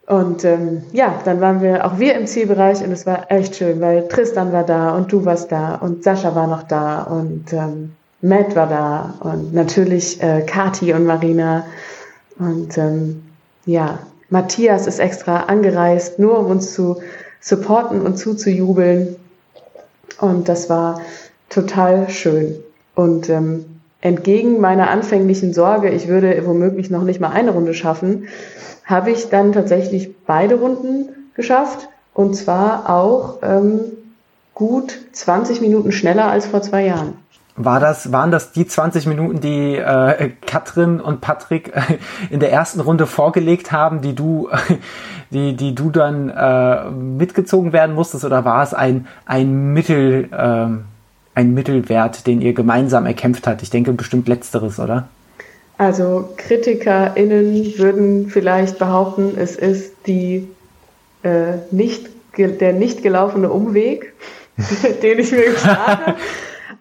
[0.06, 3.80] Und ähm, ja, dann waren wir auch wir im Zielbereich und es war echt schön,
[3.80, 7.92] weil Tristan war da und du warst da und Sascha war noch da und ähm,
[8.22, 11.64] Matt war da und natürlich äh, Kati und Marina.
[12.38, 13.22] Und ähm,
[13.66, 14.00] ja,
[14.30, 17.00] Matthias ist extra angereist, nur um uns zu
[17.40, 19.16] supporten und zuzujubeln.
[20.18, 21.00] Und das war
[21.48, 22.56] total schön.
[22.94, 23.64] Und ähm,
[24.00, 28.28] entgegen meiner anfänglichen Sorge, ich würde womöglich noch nicht mal eine Runde schaffen,
[28.84, 33.80] habe ich dann tatsächlich beide Runden geschafft und zwar auch ähm,
[34.54, 37.14] gut 20 Minuten schneller als vor zwei Jahren.
[37.56, 41.98] War das, waren das die 20 Minuten, die äh, Katrin und Patrick äh,
[42.30, 44.76] in der ersten Runde vorgelegt haben, die du, äh,
[45.30, 50.89] die, die du dann äh, mitgezogen werden musstest, oder war es ein, ein Mittel, äh,
[51.34, 53.62] ein Mittelwert, den ihr gemeinsam erkämpft habt?
[53.62, 55.08] Ich denke bestimmt letzteres, oder?
[55.78, 60.48] Also KritikerInnen würden vielleicht behaupten, es ist die,
[61.22, 64.12] äh, nicht, der nicht gelaufene Umweg,
[65.02, 66.16] den ich mir gespart habe.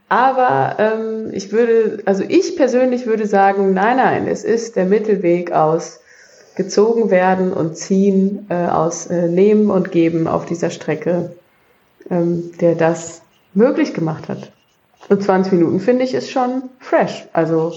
[0.10, 5.52] Aber ähm, ich würde, also ich persönlich würde sagen, nein, nein, es ist der Mittelweg
[5.52, 6.00] aus
[6.56, 11.32] gezogen werden und ziehen, äh, aus äh, nehmen und geben auf dieser Strecke,
[12.10, 13.22] ähm, der das
[13.54, 14.52] möglich gemacht hat.
[15.08, 17.28] Und 20 Minuten finde ich ist schon fresh.
[17.34, 17.74] Also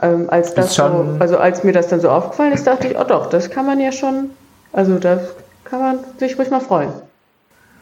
[0.00, 3.04] ähm, als das so, also als mir das dann so aufgefallen ist, dachte ich, oh
[3.04, 4.30] doch, das kann man ja schon,
[4.72, 6.92] also das kann man sich ruhig mal freuen.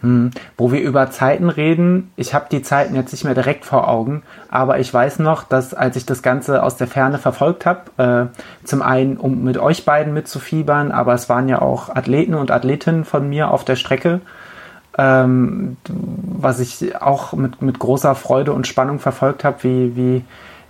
[0.02, 0.30] Hm.
[0.58, 4.22] Wo wir über Zeiten reden, ich habe die Zeiten jetzt nicht mehr direkt vor Augen,
[4.50, 8.66] aber ich weiß noch, dass als ich das Ganze aus der Ferne verfolgt habe, äh,
[8.66, 13.04] zum einen um mit euch beiden mitzufiebern, aber es waren ja auch Athleten und Athletinnen
[13.04, 14.20] von mir auf der Strecke,
[14.98, 20.24] ähm, was ich auch mit, mit großer Freude und Spannung verfolgt habe, wie, wie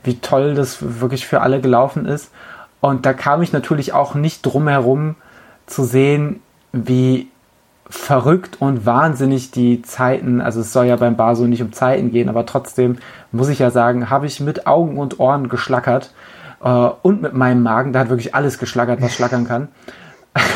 [0.06, 2.30] wie toll das wirklich für alle gelaufen ist.
[2.80, 5.16] Und da kam ich natürlich auch nicht drum herum
[5.66, 6.40] zu sehen,
[6.72, 7.28] wie
[7.88, 12.28] verrückt und wahnsinnig die Zeiten, also es soll ja beim Baso nicht um Zeiten gehen,
[12.28, 12.98] aber trotzdem
[13.30, 16.12] muss ich ja sagen, habe ich mit Augen und Ohren geschlackert
[16.62, 19.68] äh, und mit meinem Magen, da hat wirklich alles geschlackert, was schlackern kann.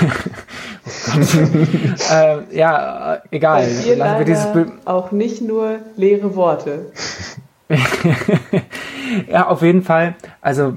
[2.12, 3.66] äh, ja, egal.
[3.96, 6.92] Lassen wir dieses Bild auch nicht nur leere Worte.
[9.30, 10.14] ja, auf jeden Fall.
[10.40, 10.74] Also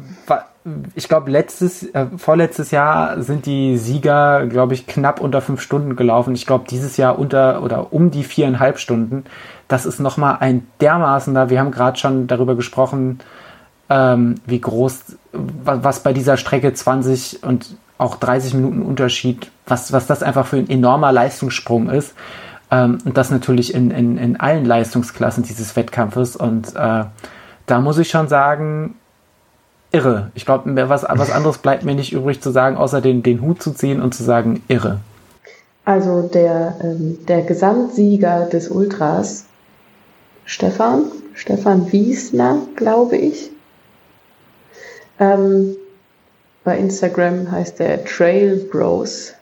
[0.96, 5.96] ich glaube, letztes, äh, vorletztes Jahr sind die Sieger, glaube ich, knapp unter fünf Stunden
[5.96, 6.34] gelaufen.
[6.36, 9.26] Ich glaube, dieses Jahr unter oder um die viereinhalb Stunden.
[9.68, 13.20] Das ist nochmal ein dermaßener, wir haben gerade schon darüber gesprochen,
[13.90, 20.06] ähm, wie groß, was bei dieser Strecke 20 und auch 30 Minuten Unterschied, was, was
[20.06, 22.14] das einfach für ein enormer Leistungssprung ist.
[22.70, 26.36] Ähm, und das natürlich in, in, in allen Leistungsklassen dieses Wettkampfes.
[26.36, 27.06] Und äh,
[27.66, 28.96] da muss ich schon sagen,
[29.92, 30.32] irre.
[30.36, 33.64] Ich glaube, was, was anderes bleibt mir nicht übrig zu sagen, außer den, den Hut
[33.64, 35.00] zu ziehen und zu sagen, irre.
[35.86, 39.46] Also der, ähm, der Gesamtsieger des Ultras,
[40.46, 41.04] Stefan,
[41.34, 43.50] Stefan Wiesner, glaube ich.
[45.20, 45.76] Ähm,
[46.64, 49.34] bei Instagram heißt er Trail Bros.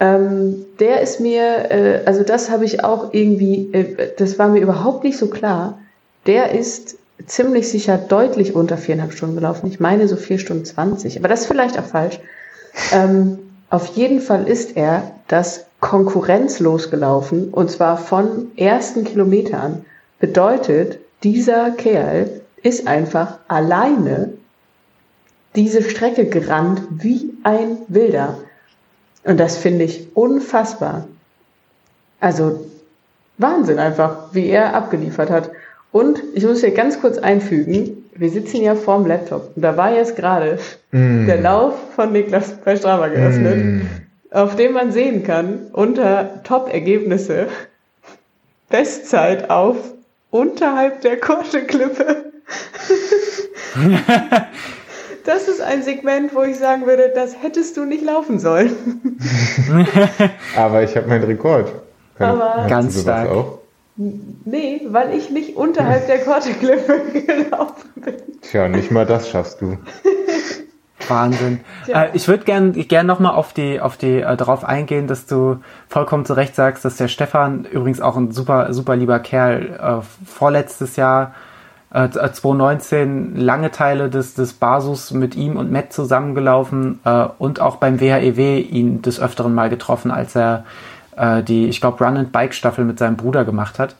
[0.00, 4.60] Ähm, der ist mir, äh, also das habe ich auch irgendwie, äh, das war mir
[4.60, 5.78] überhaupt nicht so klar.
[6.26, 6.96] Der ist
[7.26, 9.68] ziemlich sicher deutlich unter viereinhalb Stunden gelaufen.
[9.68, 12.18] Ich meine so vier Stunden zwanzig, aber das ist vielleicht auch falsch.
[12.92, 13.38] Ähm,
[13.70, 19.84] auf jeden Fall ist er das konkurrenzlos gelaufen und zwar von ersten Kilometer an.
[20.18, 22.28] Bedeutet, dieser Kerl
[22.62, 24.30] ist einfach alleine
[25.54, 28.38] diese Strecke gerannt wie ein Wilder.
[29.24, 31.06] Und das finde ich unfassbar.
[32.20, 32.66] Also
[33.38, 35.50] Wahnsinn einfach, wie er abgeliefert hat.
[35.90, 39.94] Und ich muss hier ganz kurz einfügen, wir sitzen ja vorm Laptop und da war
[39.94, 40.58] jetzt gerade
[40.90, 41.26] mm.
[41.26, 43.80] der Lauf von Niklas bei Strava geöffnet, mm.
[44.30, 47.48] auf dem man sehen kann, unter Top-Ergebnisse,
[48.68, 49.76] Bestzeit auf
[50.30, 52.32] unterhalb der Korte-Klippe.
[55.24, 58.72] das ist ein Segment, wo ich sagen würde, das hättest du nicht laufen sollen.
[60.56, 61.72] Aber ich habe meinen Rekord.
[62.16, 63.30] Kann, Aber ganz stark.
[63.30, 63.58] Auch?
[63.96, 68.14] Nee, weil ich nicht unterhalb der Korteklippe gelaufen bin.
[68.40, 69.78] Tja, nicht mal das schaffst du.
[71.08, 71.60] Wahnsinn.
[71.88, 75.58] Äh, ich würde gern, gern nochmal auf die, auf die, äh, darauf eingehen, dass du
[75.88, 80.26] vollkommen zu Recht sagst, dass der Stefan übrigens auch ein super, super lieber Kerl, äh,
[80.26, 81.34] vorletztes Jahr,
[81.92, 87.76] äh, 2019, lange Teile des, des Basus mit ihm und Matt zusammengelaufen, äh, und auch
[87.76, 90.64] beim WHEW e ihn des Öfteren mal getroffen, als er
[91.16, 93.96] äh, die, ich glaube, Run and Bike Staffel mit seinem Bruder gemacht hat.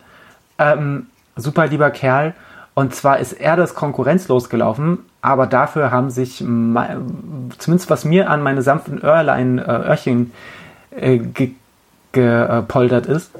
[0.59, 1.07] Ähm,
[1.37, 2.35] super lieber Kerl.
[2.75, 8.43] Und zwar ist er das konkurrenzlos gelaufen, aber dafür haben sich, zumindest was mir an
[8.43, 10.33] meine sanften Öhrlein, äh, Öhrchen
[10.91, 11.21] äh,
[12.13, 13.31] gepoltert ist,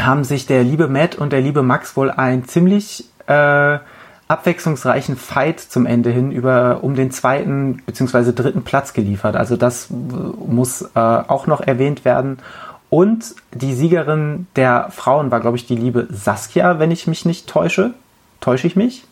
[0.00, 3.78] haben sich der liebe Matt und der liebe Max wohl einen ziemlich äh,
[4.28, 8.32] abwechslungsreichen Fight zum Ende hin über um den zweiten bzw.
[8.32, 9.34] dritten Platz geliefert.
[9.34, 12.38] Also das muss äh, auch noch erwähnt werden.
[12.90, 17.48] Und die Siegerin der Frauen war, glaube ich, die liebe Saskia, wenn ich mich nicht
[17.48, 17.94] täusche.
[18.40, 19.04] Täusche ich mich?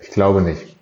[0.00, 0.76] Ich glaube nicht.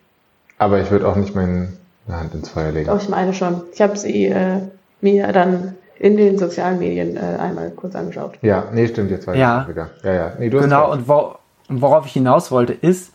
[0.58, 1.68] Aber ich würde auch nicht meine
[2.08, 2.86] Hand ins Feuer legen.
[2.86, 3.62] Doch, ich meine schon.
[3.72, 4.60] Ich habe sie äh,
[5.00, 8.38] mir dann in den sozialen Medien äh, einmal kurz angeschaut.
[8.42, 9.62] Ja, nee, stimmt, jetzt ja.
[9.62, 9.90] ich wieder.
[10.02, 10.32] Ja, ja.
[10.38, 11.36] Nee, du genau, und wo,
[11.80, 13.12] worauf ich hinaus wollte, ist,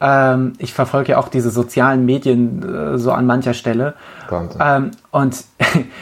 [0.00, 3.94] ähm, ich verfolge ja auch diese sozialen Medien äh, so an mancher Stelle.
[4.60, 5.44] Ähm, und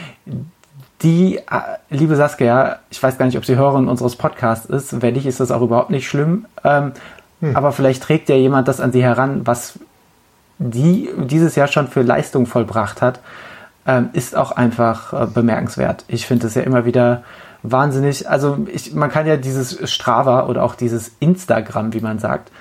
[1.01, 1.41] die, äh,
[1.89, 5.39] liebe Saskia, ich weiß gar nicht, ob sie Hörerin unseres Podcasts ist, wenn nicht, ist
[5.39, 6.45] das auch überhaupt nicht schlimm.
[6.63, 6.93] Ähm,
[7.41, 7.55] hm.
[7.55, 9.79] Aber vielleicht trägt ja jemand das an sie heran, was
[10.57, 13.21] die dieses Jahr schon für Leistung vollbracht hat,
[13.87, 16.03] ähm, ist auch einfach äh, bemerkenswert.
[16.07, 17.23] Ich finde es ja immer wieder
[17.63, 18.29] wahnsinnig.
[18.29, 22.51] Also ich, man kann ja dieses Strava oder auch dieses Instagram, wie man sagt,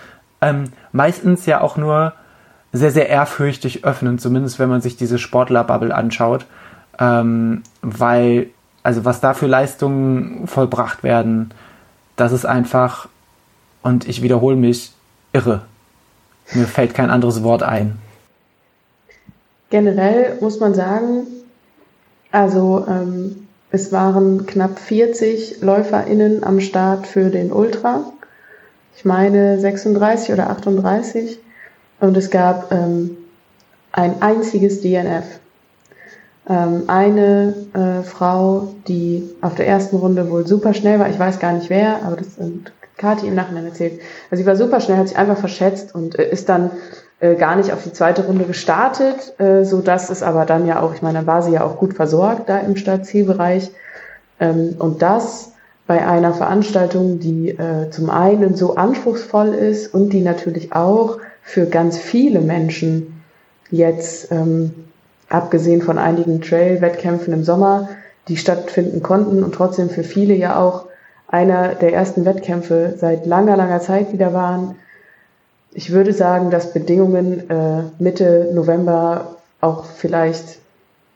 [0.40, 2.12] ähm, meistens ja auch nur
[2.72, 6.46] sehr, sehr ehrfürchtig öffnen, zumindest wenn man sich diese Sportler-Bubble anschaut
[6.98, 8.50] ähm, weil,
[8.82, 11.52] also was da für Leistungen vollbracht werden,
[12.16, 13.08] das ist einfach,
[13.82, 14.92] und ich wiederhole mich,
[15.32, 15.62] irre.
[16.52, 17.98] Mir fällt kein anderes Wort ein.
[19.70, 21.26] Generell muss man sagen,
[22.32, 28.12] also ähm, es waren knapp 40 LäuferInnen am Start für den Ultra.
[28.96, 31.38] Ich meine 36 oder 38.
[32.00, 33.16] Und es gab ähm,
[33.92, 35.24] ein einziges DNF
[36.48, 41.38] ähm, eine äh, Frau, die auf der ersten Runde wohl super schnell war, ich weiß
[41.38, 44.00] gar nicht wer, aber das sind Kathi im Nachhinein erzählt.
[44.30, 46.70] Also sie war super schnell, hat sich einfach verschätzt und äh, ist dann
[47.20, 50.80] äh, gar nicht auf die zweite Runde gestartet, äh, so dass es aber dann ja
[50.80, 53.70] auch, ich meine, dann war sie ja auch gut versorgt da im Startzielbereich.
[54.40, 55.52] Ähm, und das
[55.86, 61.66] bei einer Veranstaltung, die äh, zum einen so anspruchsvoll ist und die natürlich auch für
[61.66, 63.22] ganz viele Menschen
[63.70, 64.74] jetzt ähm,
[65.28, 67.88] abgesehen von einigen Trail-Wettkämpfen im Sommer,
[68.28, 70.86] die stattfinden konnten und trotzdem für viele ja auch
[71.26, 74.76] einer der ersten Wettkämpfe seit langer, langer Zeit wieder waren.
[75.72, 80.58] Ich würde sagen, dass Bedingungen äh, Mitte November auch vielleicht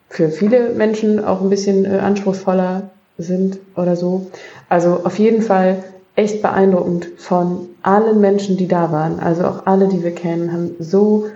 [0.09, 4.27] für viele Menschen auch ein bisschen äh, anspruchsvoller sind oder so.
[4.69, 5.83] Also auf jeden Fall
[6.15, 9.21] echt beeindruckend von allen Menschen, die da waren.
[9.21, 11.29] Also auch alle, die wir kennen, haben so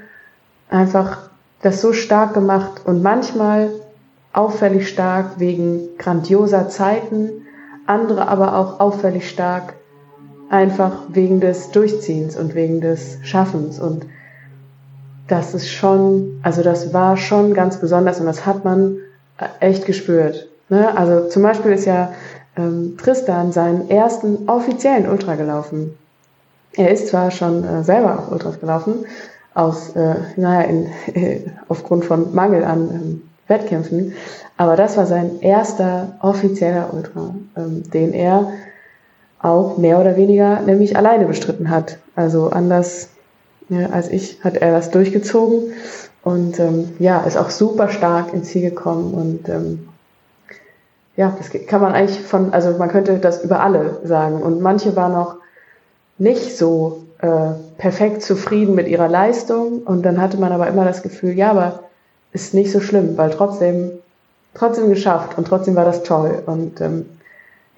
[0.68, 1.30] einfach
[1.62, 3.70] das so stark gemacht und manchmal
[4.32, 7.30] auffällig stark wegen grandioser Zeiten,
[7.86, 9.74] andere aber auch auffällig stark
[10.51, 14.06] einfach wegen des Durchziehens und wegen des Schaffens und
[15.28, 18.98] das ist schon, also das war schon ganz besonders und das hat man
[19.60, 20.48] echt gespürt.
[20.68, 20.97] Ne?
[20.97, 22.12] Also zum Beispiel ist ja
[22.56, 25.97] ähm, Tristan seinen ersten offiziellen Ultra gelaufen.
[26.74, 29.06] Er ist zwar schon äh, selber auch Ultras gelaufen,
[29.55, 34.12] aus, äh, naja, in, äh, aufgrund von Mangel an ähm, Wettkämpfen.
[34.56, 38.52] Aber das war sein erster offizieller Ultra, ähm, den er
[39.47, 41.98] auch mehr oder weniger nämlich alleine bestritten hat.
[42.14, 43.09] Also anders
[43.68, 45.73] ja, als ich hat er das durchgezogen.
[46.23, 49.89] Und ähm, ja, ist auch super stark ins Ziel gekommen und ähm,
[51.16, 54.43] ja, das kann man eigentlich von, also man könnte das über alle sagen.
[54.43, 55.36] Und manche waren noch
[56.18, 59.82] nicht so äh, perfekt zufrieden mit ihrer Leistung.
[59.85, 61.85] Und dann hatte man aber immer das Gefühl, ja, aber
[62.32, 63.93] ist nicht so schlimm, weil trotzdem,
[64.55, 66.43] trotzdem geschafft und trotzdem war das toll.
[66.44, 67.06] Und ähm,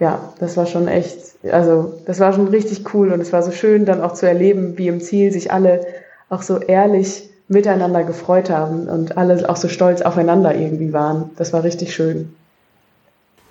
[0.00, 1.18] ja, das war schon echt,
[1.50, 4.78] also das war schon richtig cool und es war so schön dann auch zu erleben,
[4.78, 5.86] wie im Ziel sich alle
[6.28, 11.30] auch so ehrlich miteinander gefreut haben und alle auch so stolz aufeinander irgendwie waren.
[11.36, 12.34] Das war richtig schön.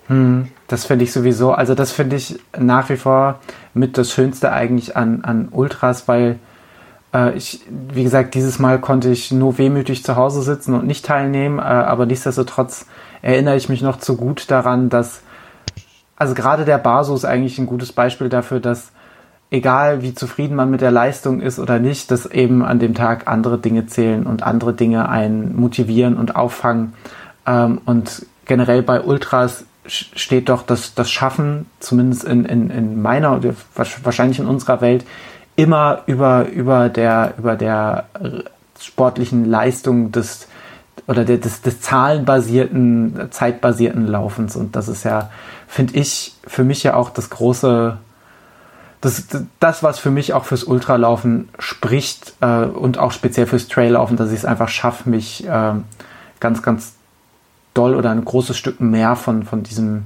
[0.08, 3.40] Hm, das finde ich sowieso, also das finde ich nach wie vor
[3.74, 6.38] mit das Schönste eigentlich an, an Ultras, weil
[7.14, 7.62] äh, ich,
[7.94, 11.64] wie gesagt, dieses Mal konnte ich nur wehmütig zu Hause sitzen und nicht teilnehmen, äh,
[11.64, 12.86] aber nichtsdestotrotz
[13.22, 15.22] erinnere ich mich noch zu gut daran, dass
[16.18, 18.92] also gerade der Baso ist eigentlich ein gutes Beispiel dafür, dass
[19.52, 23.28] egal wie zufrieden man mit der Leistung ist oder nicht, dass eben an dem Tag
[23.28, 26.94] andere Dinge zählen und andere Dinge einen motivieren und auffangen.
[27.46, 33.40] Ähm, und generell bei Ultras steht doch das, das Schaffen, zumindest in, in, in meiner,
[34.04, 35.06] wahrscheinlich in unserer Welt,
[35.56, 38.06] immer über, über, der, über der
[38.80, 40.48] sportlichen Leistung des,
[41.08, 44.58] oder des, des zahlenbasierten, zeitbasierten Laufens.
[44.58, 45.30] Und das ist ja,
[45.68, 47.98] finde ich, für mich ja auch das große,
[49.02, 49.24] das,
[49.60, 54.32] das, was für mich auch fürs Ultralaufen spricht äh, und auch speziell fürs Traillaufen, dass
[54.32, 55.74] ich es einfach schaffe, mich äh,
[56.40, 56.94] ganz, ganz
[57.74, 60.06] doll oder ein großes Stück mehr von, von diesem,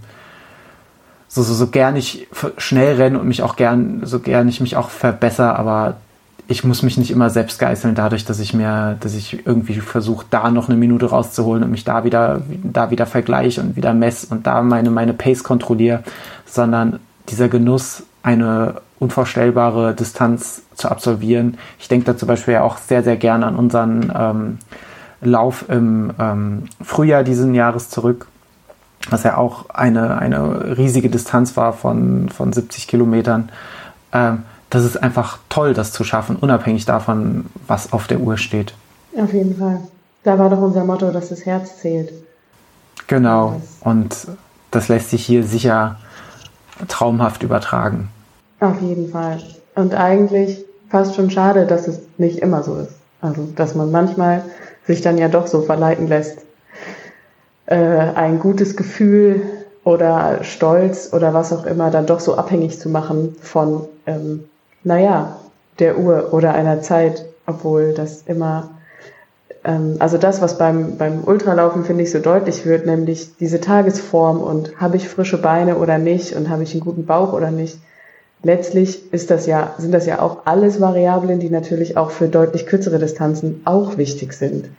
[1.29, 2.27] so, so, so gern ich
[2.57, 5.95] schnell renne und mich auch gern, so gern ich mich auch verbessere, aber
[6.51, 10.25] ich muss mich nicht immer selbst geißeln dadurch, dass ich mir, dass ich irgendwie versuche,
[10.29, 14.27] da noch eine Minute rauszuholen und mich da wieder, da wieder vergleiche und wieder messe
[14.29, 16.03] und da meine, meine Pace kontrolliere,
[16.45, 16.99] sondern
[17.29, 21.57] dieser Genuss, eine unvorstellbare Distanz zu absolvieren.
[21.79, 24.57] Ich denke da zum Beispiel ja auch sehr, sehr gerne an unseren ähm,
[25.21, 28.27] Lauf im ähm, Frühjahr diesen Jahres zurück,
[29.09, 33.49] was ja auch eine, eine riesige Distanz war von, von 70 Kilometern.
[34.13, 38.73] Ähm, das ist einfach toll, das zu schaffen, unabhängig davon, was auf der Uhr steht.
[39.15, 39.81] Auf jeden Fall.
[40.23, 42.11] Da war doch unser Motto, dass das Herz zählt.
[43.07, 43.61] Genau.
[43.81, 44.27] Und
[44.71, 45.97] das lässt sich hier sicher
[46.87, 48.09] traumhaft übertragen.
[48.61, 49.39] Auf jeden Fall.
[49.75, 52.93] Und eigentlich fast schon schade, dass es nicht immer so ist.
[53.19, 54.43] Also, dass man manchmal
[54.87, 56.39] sich dann ja doch so verleiten lässt,
[57.65, 59.41] äh, ein gutes Gefühl
[59.83, 64.45] oder Stolz oder was auch immer dann doch so abhängig zu machen von ähm,
[64.83, 65.39] naja,
[65.79, 68.69] der Uhr oder einer Zeit, obwohl das immer,
[69.63, 74.41] ähm, also das, was beim, beim Ultralaufen, finde ich, so deutlich wird, nämlich diese Tagesform
[74.41, 77.79] und habe ich frische Beine oder nicht und habe ich einen guten Bauch oder nicht.
[78.43, 82.65] Letztlich ist das ja, sind das ja auch alles Variablen, die natürlich auch für deutlich
[82.65, 84.69] kürzere Distanzen auch wichtig sind.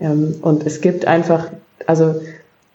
[0.00, 1.50] Ähm, und es gibt einfach,
[1.86, 2.20] also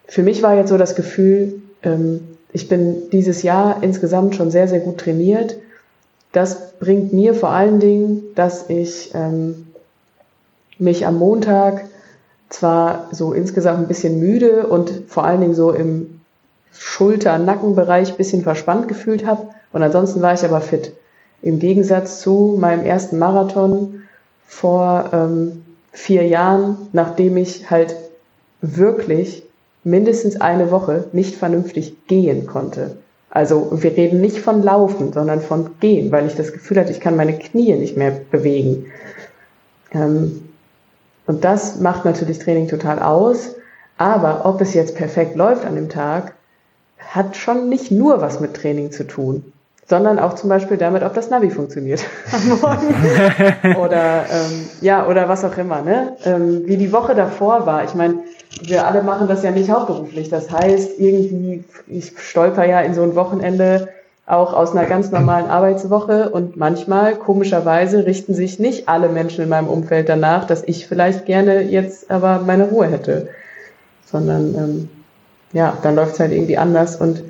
[0.06, 2.20] für mich war jetzt so das Gefühl, ähm,
[2.52, 5.56] ich bin dieses Jahr insgesamt schon sehr, sehr gut trainiert
[6.36, 9.68] das bringt mir vor allen Dingen, dass ich ähm,
[10.78, 11.86] mich am Montag
[12.50, 16.20] zwar so insgesamt ein bisschen müde und vor allen Dingen so im
[16.72, 20.92] Schulter-Nackenbereich ein bisschen verspannt gefühlt habe und ansonsten war ich aber fit.
[21.40, 24.02] Im Gegensatz zu meinem ersten Marathon
[24.46, 27.96] vor ähm, vier Jahren, nachdem ich halt
[28.60, 29.42] wirklich
[29.84, 32.98] mindestens eine Woche nicht vernünftig gehen konnte.
[33.30, 37.00] Also wir reden nicht von Laufen, sondern von Gehen, weil ich das Gefühl hatte, ich
[37.00, 38.86] kann meine Knie nicht mehr bewegen.
[39.92, 40.48] Ähm,
[41.26, 43.56] und das macht natürlich Training total aus.
[43.98, 46.34] Aber ob es jetzt perfekt läuft an dem Tag,
[46.98, 49.52] hat schon nicht nur was mit Training zu tun,
[49.88, 55.28] sondern auch zum Beispiel damit, ob das Navi funktioniert am Morgen oder ähm, ja oder
[55.28, 55.82] was auch immer.
[55.82, 56.16] Ne?
[56.24, 57.84] Ähm, wie die Woche davor war.
[57.84, 58.16] Ich meine,
[58.62, 60.28] wir alle machen das ja nicht hauptberuflich.
[60.28, 63.88] Das heißt, irgendwie, ich stolper ja in so ein Wochenende
[64.26, 69.48] auch aus einer ganz normalen Arbeitswoche und manchmal, komischerweise, richten sich nicht alle Menschen in
[69.48, 73.28] meinem Umfeld danach, dass ich vielleicht gerne jetzt aber meine Ruhe hätte.
[74.04, 74.88] Sondern ähm,
[75.52, 76.96] ja, dann läuft es halt irgendwie anders.
[76.96, 77.22] Und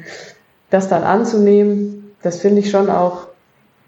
[0.71, 3.29] das dann anzunehmen, das finde ich schon auch,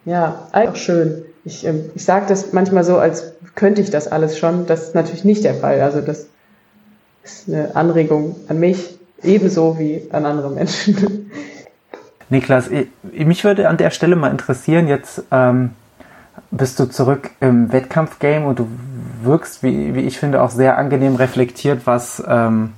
[0.05, 1.25] ja, auch schön.
[1.45, 4.67] Ich, ähm, ich sage das manchmal so, als könnte ich das alles schon.
[4.67, 5.81] Das ist natürlich nicht der Fall.
[5.81, 6.29] Also das
[7.25, 11.31] ist eine Anregung an mich, ebenso wie an andere Menschen.
[12.31, 12.71] Niklas,
[13.11, 15.71] mich würde an der Stelle mal interessieren, jetzt ähm,
[16.51, 18.69] bist du zurück im Wettkampfgame und du
[19.23, 22.75] wirkst, wie, wie ich finde, auch sehr angenehm reflektiert, was, ähm,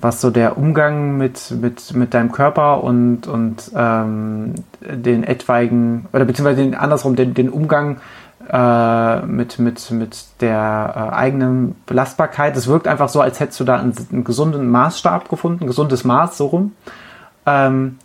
[0.00, 6.24] was so der Umgang mit, mit, mit deinem Körper und, und ähm, den etwaigen, oder
[6.24, 8.00] beziehungsweise den, andersrum, den, den Umgang
[8.50, 12.56] äh, mit, mit, mit der äh, eigenen Belastbarkeit.
[12.56, 16.04] Es wirkt einfach so, als hättest du da einen, einen gesunden Maßstab gefunden, ein gesundes
[16.04, 16.72] Maß, so rum.
[17.44, 17.98] Ähm,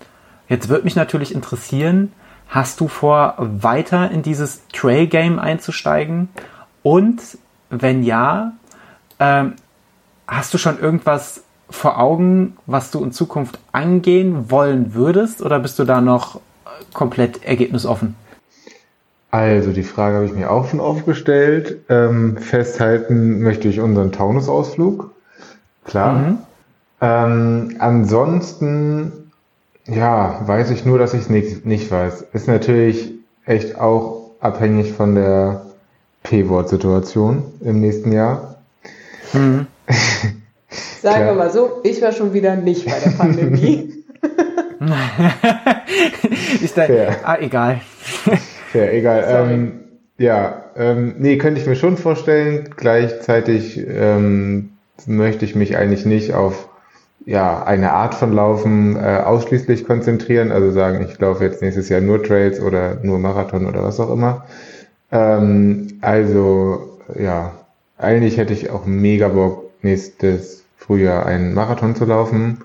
[0.49, 2.11] jetzt würde mich natürlich interessieren,
[2.49, 6.29] hast du vor, weiter in dieses Trail-Game einzusteigen?
[6.83, 7.21] Und
[7.69, 8.51] wenn ja,
[9.19, 9.53] ähm,
[10.27, 15.41] hast du schon irgendwas vor Augen, was du in Zukunft angehen wollen würdest?
[15.41, 16.39] Oder bist du da noch
[16.93, 18.15] komplett ergebnisoffen?
[19.31, 21.79] Also die Frage habe ich mir auch schon aufgestellt.
[21.89, 25.11] Ähm, festhalten möchte ich unseren Taunusausflug.
[25.83, 26.13] Klar.
[26.13, 26.37] Mhm.
[27.01, 29.31] Ähm, ansonsten,
[29.85, 32.27] ja, weiß ich nur, dass ich es nicht, nicht weiß.
[32.33, 33.11] Ist natürlich
[33.45, 35.65] echt auch abhängig von der
[36.23, 38.55] P-Wort-Situation im nächsten Jahr.
[39.33, 39.67] Mhm.
[41.05, 44.03] Sagen wir mal so, ich war schon wieder nicht bei der Pandemie.
[46.63, 46.87] ist da,
[47.23, 47.79] ah, egal.
[48.71, 49.23] Fair, egal.
[49.27, 49.81] Ähm,
[50.17, 52.71] ja, ähm, nee, könnte ich mir schon vorstellen.
[52.75, 54.71] Gleichzeitig ähm,
[55.05, 56.69] möchte ich mich eigentlich nicht auf
[57.23, 60.51] ja, eine Art von Laufen äh, ausschließlich konzentrieren.
[60.51, 64.11] Also sagen, ich laufe jetzt nächstes Jahr nur Trails oder nur Marathon oder was auch
[64.11, 64.47] immer.
[65.11, 67.51] Ähm, also ja,
[67.99, 72.59] eigentlich hätte ich auch mega Bock, nächstes Frühjahr einen Marathon zu laufen.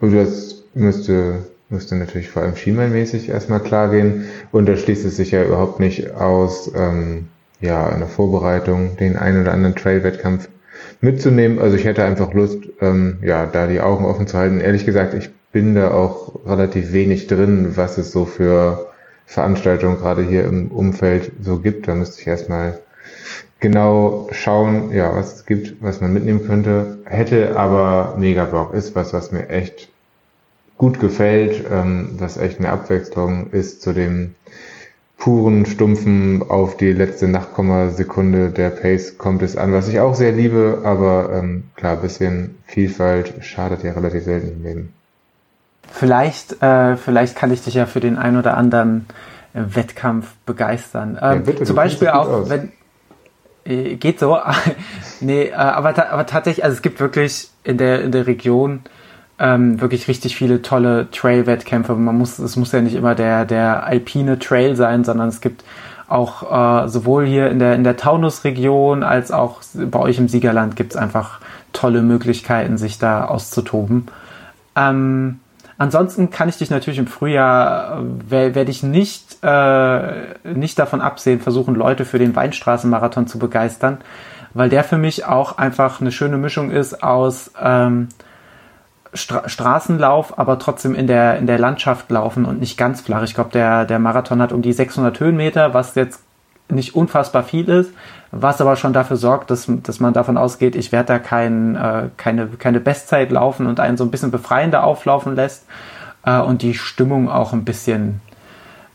[0.00, 4.26] Und das müsste müsste natürlich vor allem schienbeinmäßig erstmal klar gehen.
[4.52, 7.28] Und da schließt es sich ja überhaupt nicht aus, ähm,
[7.60, 10.48] ja, in Vorbereitung den einen oder anderen Trail-Wettkampf
[11.00, 11.58] mitzunehmen.
[11.58, 14.60] Also ich hätte einfach Lust, ähm, ja, da die Augen offen zu halten.
[14.60, 18.92] Ehrlich gesagt, ich bin da auch relativ wenig drin, was es so für
[19.24, 21.88] Veranstaltungen gerade hier im Umfeld so gibt.
[21.88, 22.78] Da müsste ich erstmal
[23.66, 26.98] genau schauen, ja, was es gibt, was man mitnehmen könnte.
[27.04, 28.72] Hätte aber mega Bock.
[28.74, 29.88] Ist was, was mir echt
[30.78, 34.36] gut gefällt, ähm, was echt eine Abwechslung ist zu dem
[35.18, 40.30] puren, stumpfen, auf die letzte Nachkommasekunde der Pace kommt es an, was ich auch sehr
[40.32, 44.92] liebe, aber ähm, klar, bisschen Vielfalt schadet ja relativ selten im Leben.
[45.90, 49.06] Vielleicht, äh, vielleicht kann ich dich ja für den ein oder anderen
[49.54, 51.18] Wettkampf begeistern.
[51.20, 52.70] Ähm, ja, bitte, zum Beispiel auch, wenn
[53.66, 54.38] geht so,
[55.20, 58.80] nee, äh, aber, aber tatsächlich, also es gibt wirklich in der in der Region
[59.38, 61.94] ähm, wirklich richtig viele tolle Trail-Wettkämpfe.
[61.94, 65.64] Man muss, es muss ja nicht immer der, der alpine Trail sein, sondern es gibt
[66.08, 70.76] auch äh, sowohl hier in der, in der Taunus-Region als auch bei euch im Siegerland
[70.76, 71.40] gibt es einfach
[71.72, 74.06] tolle Möglichkeiten, sich da auszutoben.
[74.76, 75.40] Ähm,
[75.78, 81.40] ansonsten kann ich dich natürlich im Frühjahr, äh, werde ich nicht, äh, nicht davon absehen,
[81.40, 83.98] versuchen, Leute für den Weinstraßenmarathon zu begeistern,
[84.54, 88.08] weil der für mich auch einfach eine schöne Mischung ist aus ähm,
[89.14, 93.22] Stra Straßenlauf, aber trotzdem in der, in der Landschaft laufen und nicht ganz flach.
[93.22, 96.22] Ich glaube, der, der Marathon hat um die 600 Höhenmeter, was jetzt
[96.68, 97.92] nicht unfassbar viel ist,
[98.32, 102.08] was aber schon dafür sorgt, dass, dass man davon ausgeht, ich werde da kein, äh,
[102.16, 105.64] keine, keine Bestzeit laufen und einen so ein bisschen befreiender auflaufen lässt
[106.24, 108.20] äh, und die Stimmung auch ein bisschen,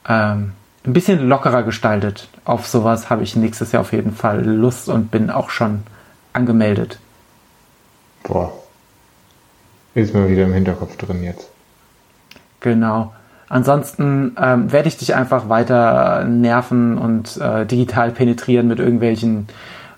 [0.07, 0.53] ähm,
[0.85, 2.27] ein bisschen lockerer gestaltet.
[2.45, 5.83] Auf sowas habe ich nächstes Jahr auf jeden Fall Lust und bin auch schon
[6.33, 6.99] angemeldet.
[8.23, 8.51] Boah,
[9.95, 11.49] ist mir wieder im Hinterkopf drin jetzt.
[12.59, 13.13] Genau.
[13.51, 19.49] Ansonsten ähm, werde ich dich einfach weiter nerven und äh, digital penetrieren mit irgendwelchen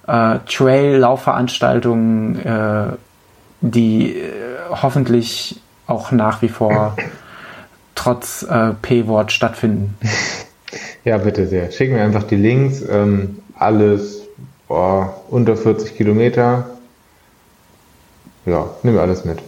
[0.07, 2.93] äh, Trail-Laufveranstaltungen, äh,
[3.61, 4.31] die äh,
[4.71, 6.97] hoffentlich auch nach wie vor
[7.95, 9.97] trotz äh, P-Wort stattfinden.
[11.05, 11.69] Ja, bitte sehr.
[11.69, 12.81] Schick mir einfach die Links.
[12.89, 14.21] Ähm, alles
[14.69, 16.65] boah, unter 40 Kilometer.
[18.45, 19.39] Ja, nimm alles mit.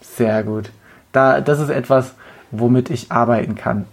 [0.00, 0.70] Sehr gut.
[1.10, 2.14] Da, das ist etwas,
[2.50, 3.86] womit ich arbeiten kann.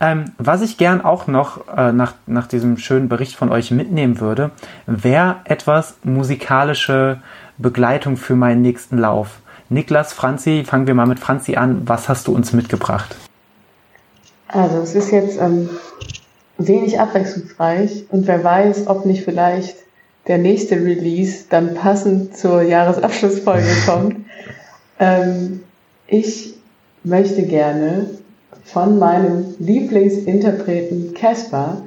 [0.00, 4.20] Ähm, was ich gern auch noch äh, nach, nach diesem schönen Bericht von euch mitnehmen
[4.20, 4.52] würde,
[4.86, 7.20] wäre etwas musikalische
[7.58, 9.40] Begleitung für meinen nächsten Lauf.
[9.70, 11.82] Niklas, Franzi, fangen wir mal mit Franzi an.
[11.86, 13.16] Was hast du uns mitgebracht?
[14.46, 15.68] Also es ist jetzt ähm,
[16.56, 19.76] wenig abwechslungsreich und wer weiß, ob nicht vielleicht
[20.28, 24.16] der nächste Release dann passend zur Jahresabschlussfolge kommt.
[25.00, 25.60] Ähm,
[26.06, 26.57] ich
[27.08, 28.06] möchte gerne
[28.64, 31.82] von meinem Lieblingsinterpreten Casper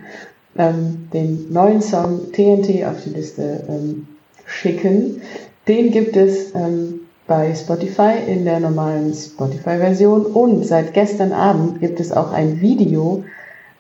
[0.57, 4.07] ähm, den neuen Song TNT auf die Liste ähm,
[4.45, 5.22] schicken.
[5.68, 11.99] Den gibt es ähm, bei Spotify in der normalen Spotify-Version und seit gestern Abend gibt
[11.99, 13.23] es auch ein Video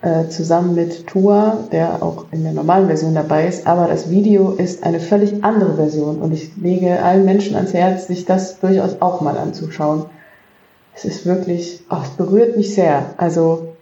[0.01, 3.67] äh, zusammen mit Tua, der auch in der normalen Version dabei ist.
[3.67, 8.07] Aber das Video ist eine völlig andere Version und ich lege allen Menschen ans Herz,
[8.07, 10.05] sich das durchaus auch mal anzuschauen.
[10.95, 13.13] Es ist wirklich, oh, es berührt mich sehr.
[13.17, 13.75] Also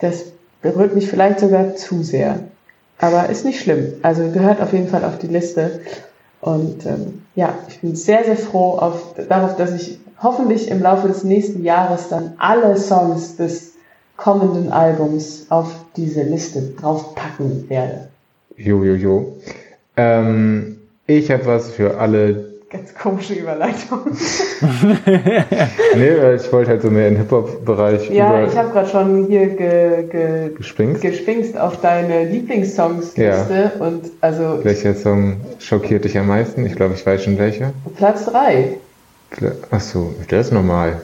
[0.00, 0.26] das
[0.62, 2.40] berührt mich vielleicht sogar zu sehr.
[2.98, 3.94] Aber ist nicht schlimm.
[4.02, 5.80] Also gehört auf jeden Fall auf die Liste.
[6.40, 11.08] Und ähm, ja, ich bin sehr, sehr froh auf, darauf, dass ich hoffentlich im Laufe
[11.08, 13.72] des nächsten Jahres dann alle Songs des
[14.16, 18.08] kommenden Albums auf diese Liste draufpacken werde.
[18.56, 19.36] Jo, jo, jo.
[19.96, 22.53] Ähm, ich habe was für alle.
[22.74, 24.00] Ganz komische Überleitung.
[25.94, 28.10] nee, ich wollte halt so mehr in Hip-Hop-Bereich.
[28.10, 31.00] Ja, ich habe gerade schon hier ge, ge, gespingst?
[31.00, 33.72] gespingst auf deine Lieblingssongs-Liste.
[33.78, 33.86] Ja.
[33.86, 36.66] Und also Welcher Song schockiert dich am meisten?
[36.66, 37.72] Ich glaube, ich weiß schon welcher.
[37.96, 38.76] Platz 3.
[39.70, 41.00] Achso, der ist normal.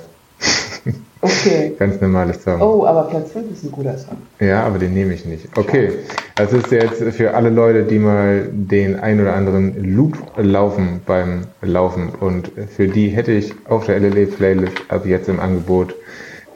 [1.22, 1.74] Okay.
[1.78, 2.60] Ganz normales Song.
[2.62, 4.16] Oh, aber Platz 5 ist ein guter Song.
[4.40, 5.46] Ja, aber den nehme ich nicht.
[5.56, 5.92] Okay.
[6.36, 11.42] Das ist jetzt für alle Leute, die mal den ein oder anderen Loop laufen beim
[11.60, 12.08] Laufen.
[12.08, 15.94] Und für die hätte ich auf der LLE Playlist ab jetzt im Angebot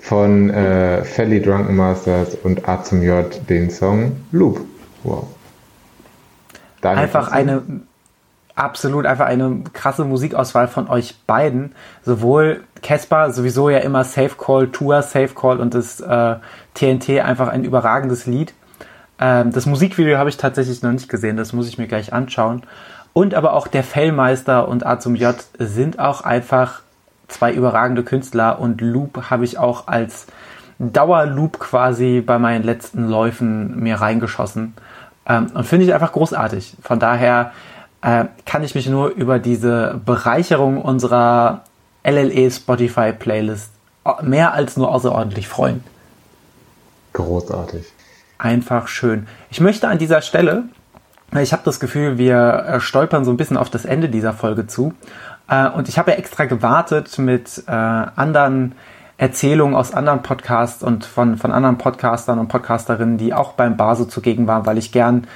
[0.01, 4.61] von äh, Felly Drunken Masters und A zum J den Song Loop.
[5.03, 5.27] Wow.
[6.81, 7.63] Daniel Einfach eine
[8.57, 11.75] absolut einfach eine krasse Musikauswahl von euch beiden.
[12.03, 16.37] Sowohl Casper, sowieso ja immer Safe Call, Tour Safe Call und das äh,
[16.75, 18.55] TNT einfach ein überragendes Lied.
[19.19, 22.63] Ähm, das Musikvideo habe ich tatsächlich noch nicht gesehen, das muss ich mir gleich anschauen.
[23.13, 26.83] Und aber auch der Fellmeister und A zum J sind auch einfach
[27.29, 30.27] zwei überragende Künstler und Loop habe ich auch als
[30.79, 34.75] Dauerloop quasi bei meinen letzten Läufen mir reingeschossen.
[35.27, 36.77] Ähm, und finde ich einfach großartig.
[36.83, 37.53] Von daher
[38.05, 41.63] äh, kann ich mich nur über diese Bereicherung unserer
[42.05, 43.71] LLE Spotify Playlist
[44.23, 45.83] mehr als nur außerordentlich freuen.
[47.15, 47.87] Großartig.
[48.37, 49.27] Einfach schön.
[49.49, 50.65] Ich möchte an dieser Stelle,
[51.41, 54.93] ich habe das Gefühl, wir stolpern so ein bisschen auf das Ende dieser Folge zu.
[55.49, 58.75] Äh, und ich habe ja extra gewartet mit äh, anderen
[59.17, 64.05] Erzählungen aus anderen Podcasts und von, von anderen Podcastern und Podcasterinnen, die auch beim Baso
[64.05, 65.27] zugegen waren, weil ich gern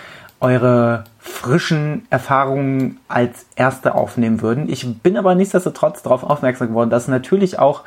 [0.40, 4.68] eure frischen Erfahrungen als erste aufnehmen würden.
[4.68, 7.84] Ich bin aber nichtsdestotrotz darauf aufmerksam geworden, dass natürlich auch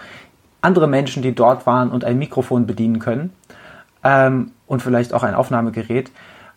[0.61, 3.33] andere Menschen, die dort waren und ein Mikrofon bedienen können
[4.03, 6.11] ähm, und vielleicht auch ein Aufnahmegerät,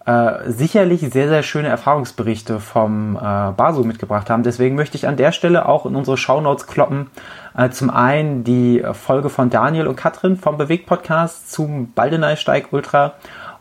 [0.07, 3.21] äh, sicherlich sehr, sehr schöne Erfahrungsberichte vom äh,
[3.53, 4.43] Basu mitgebracht haben.
[4.43, 7.07] Deswegen möchte ich an der Stelle auch in unsere Shownotes kloppen.
[7.57, 13.15] Äh, zum einen die Folge von Daniel und Katrin vom Bewegt-Podcast zum Baldeneysteig Ultra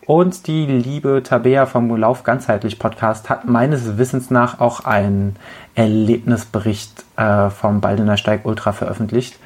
[0.05, 5.35] und die liebe Tabea vom Lauf ganzheitlich Podcast hat meines Wissens nach auch einen
[5.75, 9.39] Erlebnisbericht äh, vom Baldener Steig Ultra veröffentlicht.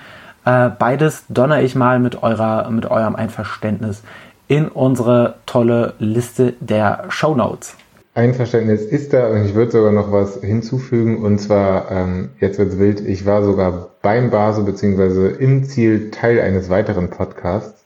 [0.45, 4.03] Äh, beides donner ich mal mit eurer, mit eurem Einverständnis
[4.47, 7.75] in unsere tolle Liste der Show Notes.
[8.13, 12.79] Einverständnis ist da und ich würde sogar noch was hinzufügen und zwar, ähm, jetzt wird's
[12.79, 17.76] wild, ich war sogar beim Base beziehungsweise im Ziel Teil eines weiteren Podcasts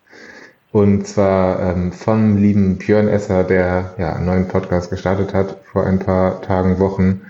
[0.71, 5.85] und zwar ähm, vom lieben Björn Esser, der ja einen neuen Podcast gestartet hat vor
[5.85, 7.21] ein paar Tagen, Wochen.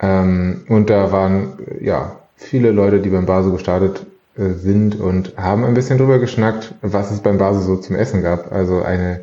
[0.00, 4.06] Ähm, und da waren ja viele Leute, die beim Baso gestartet
[4.36, 8.22] äh, sind und haben ein bisschen drüber geschnackt, was es beim Baso so zum Essen
[8.22, 8.50] gab.
[8.52, 9.20] Also eine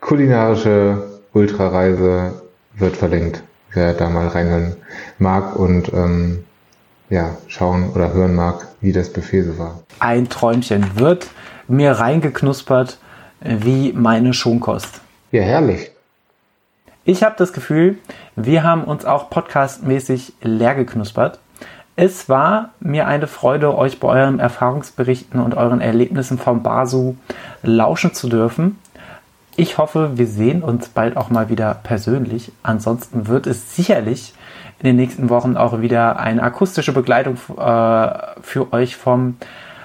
[0.00, 2.32] kulinarische Ultrareise
[2.76, 3.42] wird verlinkt,
[3.72, 4.76] wer da mal reinhören
[5.18, 6.44] mag und ähm,
[7.10, 9.80] ja, schauen oder hören mag, wie das Buffet so war.
[10.00, 11.28] Ein Träumchen wird
[11.68, 12.98] mir reingeknuspert
[13.40, 15.00] wie meine Schonkost.
[15.30, 15.90] Ja, herrlich.
[17.04, 17.98] Ich habe das Gefühl,
[18.36, 21.38] wir haben uns auch podcastmäßig leer geknuspert.
[21.96, 27.16] Es war mir eine Freude, euch bei euren Erfahrungsberichten und euren Erlebnissen vom Basu
[27.62, 28.78] lauschen zu dürfen.
[29.56, 32.52] Ich hoffe, wir sehen uns bald auch mal wieder persönlich.
[32.62, 34.34] Ansonsten wird es sicherlich
[34.78, 38.08] in den nächsten Wochen auch wieder eine akustische Begleitung äh,
[38.42, 39.36] für euch vom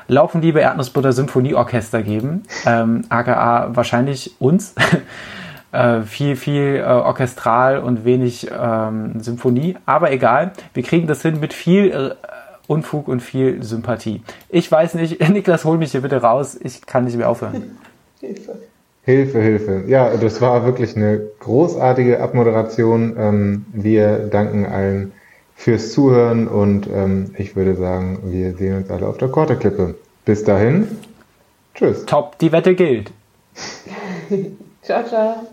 [0.07, 2.43] Laufen liebe Erdnussbutter Symphonieorchester geben.
[2.65, 4.75] Ähm, aka wahrscheinlich uns.
[5.71, 9.75] äh, viel, viel äh, orchestral und wenig ähm, Symphonie.
[9.85, 12.15] Aber egal, wir kriegen das hin mit viel äh,
[12.67, 14.21] Unfug und viel Sympathie.
[14.49, 16.57] Ich weiß nicht, Niklas, hol mich hier bitte raus.
[16.61, 17.77] Ich kann nicht mehr aufhören.
[18.21, 18.55] Hilfe.
[19.05, 19.83] Hilfe, Hilfe.
[19.87, 23.15] Ja, das war wirklich eine großartige Abmoderation.
[23.17, 25.11] Ähm, wir danken allen
[25.63, 29.95] fürs Zuhören und ähm, ich würde sagen, wir sehen uns alle auf der Korteklippe.
[30.25, 30.87] Bis dahin,
[31.73, 32.05] tschüss.
[32.05, 33.11] Top, die Wette gilt.
[34.81, 35.47] ciao, ciao.